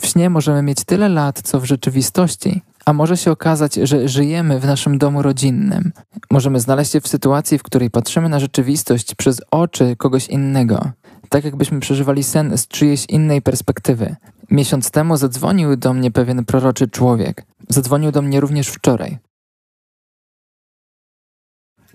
W 0.00 0.06
śnie 0.06 0.30
możemy 0.30 0.62
mieć 0.62 0.84
tyle 0.84 1.08
lat, 1.08 1.42
co 1.42 1.60
w 1.60 1.64
rzeczywistości, 1.64 2.62
a 2.84 2.92
może 2.92 3.16
się 3.16 3.30
okazać, 3.30 3.74
że 3.74 4.08
żyjemy 4.08 4.60
w 4.60 4.66
naszym 4.66 4.98
domu 4.98 5.22
rodzinnym. 5.22 5.92
Możemy 6.30 6.60
znaleźć 6.60 6.92
się 6.92 7.00
w 7.00 7.08
sytuacji, 7.08 7.58
w 7.58 7.62
której 7.62 7.90
patrzymy 7.90 8.28
na 8.28 8.40
rzeczywistość 8.40 9.14
przez 9.14 9.40
oczy 9.50 9.96
kogoś 9.96 10.28
innego, 10.28 10.90
tak 11.28 11.44
jakbyśmy 11.44 11.80
przeżywali 11.80 12.22
sen 12.22 12.58
z 12.58 12.68
czyjejś 12.68 13.06
innej 13.08 13.42
perspektywy. 13.42 14.16
Miesiąc 14.50 14.90
temu 14.90 15.16
zadzwonił 15.16 15.76
do 15.76 15.94
mnie 15.94 16.10
pewien 16.10 16.44
proroczy 16.44 16.88
człowiek. 16.88 17.46
Zadzwonił 17.68 18.12
do 18.12 18.22
mnie 18.22 18.40
również 18.40 18.68
wczoraj. 18.68 19.18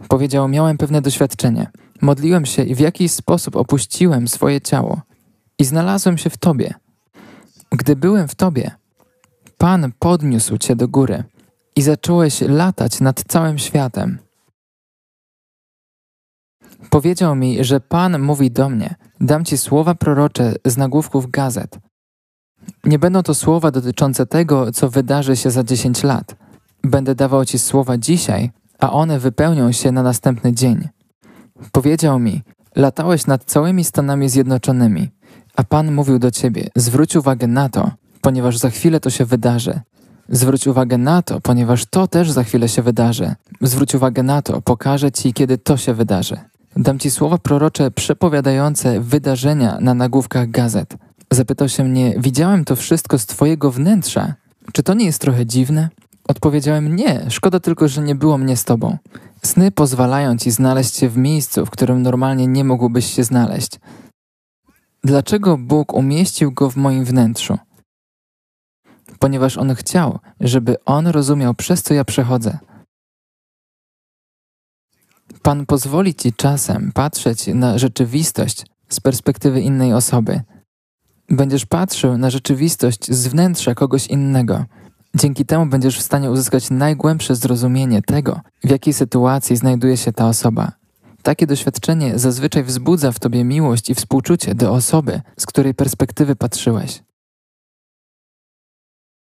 Powiedział: 0.07 0.47
Miałem 0.47 0.77
pewne 0.77 1.01
doświadczenie. 1.01 1.67
Modliłem 2.01 2.45
się 2.45 2.63
i 2.63 2.75
w 2.75 2.79
jakiś 2.79 3.11
sposób 3.11 3.55
opuściłem 3.55 4.27
swoje 4.27 4.61
ciało 4.61 5.01
i 5.59 5.65
znalazłem 5.65 6.17
się 6.17 6.29
w 6.29 6.37
Tobie. 6.37 6.73
Gdy 7.71 7.95
byłem 7.95 8.27
w 8.27 8.35
Tobie, 8.35 8.71
Pan 9.57 9.91
podniósł 9.99 10.57
Cię 10.57 10.75
do 10.75 10.87
góry 10.87 11.23
i 11.75 11.81
zacząłeś 11.81 12.41
latać 12.41 12.99
nad 12.99 13.23
całym 13.27 13.57
światem. 13.57 14.19
Powiedział 16.89 17.35
mi, 17.35 17.63
że 17.63 17.79
Pan 17.79 18.19
mówi 18.19 18.51
do 18.51 18.69
mnie: 18.69 18.95
Dam 19.23 19.45
Ci 19.45 19.57
słowa 19.57 19.95
prorocze 19.95 20.53
z 20.65 20.77
nagłówków 20.77 21.31
gazet. 21.31 21.79
Nie 22.83 22.99
będą 22.99 23.23
to 23.23 23.35
słowa 23.35 23.71
dotyczące 23.71 24.25
tego, 24.25 24.71
co 24.71 24.89
wydarzy 24.89 25.35
się 25.35 25.51
za 25.51 25.63
10 25.63 26.03
lat. 26.03 26.35
Będę 26.83 27.15
dawał 27.15 27.45
Ci 27.45 27.59
słowa 27.59 27.97
dzisiaj, 27.97 28.51
a 28.79 28.91
one 28.91 29.19
wypełnią 29.19 29.71
się 29.71 29.91
na 29.91 30.03
następny 30.03 30.53
dzień. 30.53 30.87
Powiedział 31.71 32.19
mi: 32.19 32.41
Latałeś 32.75 33.27
nad 33.27 33.43
całymi 33.43 33.83
Stanami 33.83 34.29
Zjednoczonymi, 34.29 35.09
a 35.55 35.63
Pan 35.63 35.91
mówił 35.91 36.19
do 36.19 36.31
ciebie: 36.31 36.69
Zwróć 36.75 37.15
uwagę 37.15 37.47
na 37.47 37.69
to, 37.69 37.91
ponieważ 38.21 38.57
za 38.57 38.69
chwilę 38.69 38.99
to 38.99 39.09
się 39.09 39.25
wydarzy. 39.25 39.79
Zwróć 40.29 40.67
uwagę 40.67 40.97
na 40.97 41.21
to, 41.21 41.41
ponieważ 41.41 41.85
to 41.85 42.07
też 42.07 42.31
za 42.31 42.43
chwilę 42.43 42.69
się 42.69 42.81
wydarzy. 42.81 43.35
Zwróć 43.61 43.95
uwagę 43.95 44.23
na 44.23 44.41
to, 44.41 44.61
pokażę 44.61 45.11
ci, 45.11 45.33
kiedy 45.33 45.57
to 45.57 45.77
się 45.77 45.93
wydarzy. 45.93 46.52
Dam 46.75 46.99
ci 46.99 47.11
słowa 47.11 47.37
prorocze 47.37 47.91
przepowiadające 47.91 48.99
wydarzenia 48.99 49.77
na 49.81 49.93
nagłówkach 49.93 50.51
gazet. 50.51 50.93
Zapytał 51.31 51.69
się 51.69 51.83
mnie: 51.83 52.15
Widziałem 52.17 52.65
to 52.65 52.75
wszystko 52.75 53.19
z 53.19 53.25
twojego 53.25 53.71
wnętrza. 53.71 54.33
Czy 54.73 54.83
to 54.83 54.93
nie 54.93 55.05
jest 55.05 55.21
trochę 55.21 55.45
dziwne? 55.45 55.89
Odpowiedziałem 56.27 56.95
nie, 56.95 57.25
szkoda 57.29 57.59
tylko, 57.59 57.87
że 57.87 58.01
nie 58.01 58.15
było 58.15 58.37
mnie 58.37 58.57
z 58.57 58.63
tobą. 58.63 58.97
Sny 59.43 59.71
pozwalają 59.71 60.37
ci 60.37 60.51
znaleźć 60.51 60.95
się 60.95 61.09
w 61.09 61.17
miejscu, 61.17 61.65
w 61.65 61.69
którym 61.69 62.01
normalnie 62.01 62.47
nie 62.47 62.63
mógłbyś 62.63 63.13
się 63.13 63.23
znaleźć. 63.23 63.79
Dlaczego 65.03 65.57
Bóg 65.57 65.93
umieścił 65.93 66.51
go 66.51 66.69
w 66.69 66.75
moim 66.75 67.05
wnętrzu? 67.05 67.57
Ponieważ 69.19 69.57
On 69.57 69.75
chciał, 69.75 70.19
żeby 70.39 70.75
On 70.85 71.07
rozumiał, 71.07 71.53
przez 71.53 71.83
co 71.83 71.93
ja 71.93 72.05
przechodzę. 72.05 72.57
Pan 75.43 75.65
pozwoli 75.65 76.15
ci 76.15 76.33
czasem 76.33 76.91
patrzeć 76.93 77.47
na 77.47 77.77
rzeczywistość 77.77 78.65
z 78.89 78.99
perspektywy 78.99 79.61
innej 79.61 79.93
osoby. 79.93 80.41
Będziesz 81.29 81.65
patrzył 81.65 82.17
na 82.17 82.29
rzeczywistość 82.29 83.11
z 83.11 83.27
wnętrza 83.27 83.75
kogoś 83.75 84.07
innego. 84.07 84.65
Dzięki 85.15 85.45
temu 85.45 85.65
będziesz 85.65 85.99
w 85.99 86.01
stanie 86.01 86.31
uzyskać 86.31 86.69
najgłębsze 86.69 87.35
zrozumienie 87.35 88.01
tego, 88.01 88.39
w 88.63 88.69
jakiej 88.69 88.93
sytuacji 88.93 89.57
znajduje 89.57 89.97
się 89.97 90.11
ta 90.11 90.27
osoba. 90.27 90.71
Takie 91.23 91.47
doświadczenie 91.47 92.19
zazwyczaj 92.19 92.63
wzbudza 92.63 93.11
w 93.11 93.19
tobie 93.19 93.43
miłość 93.43 93.89
i 93.89 93.95
współczucie 93.95 94.55
do 94.55 94.71
osoby, 94.71 95.21
z 95.37 95.45
której 95.45 95.73
perspektywy 95.73 96.35
patrzyłeś. 96.35 97.03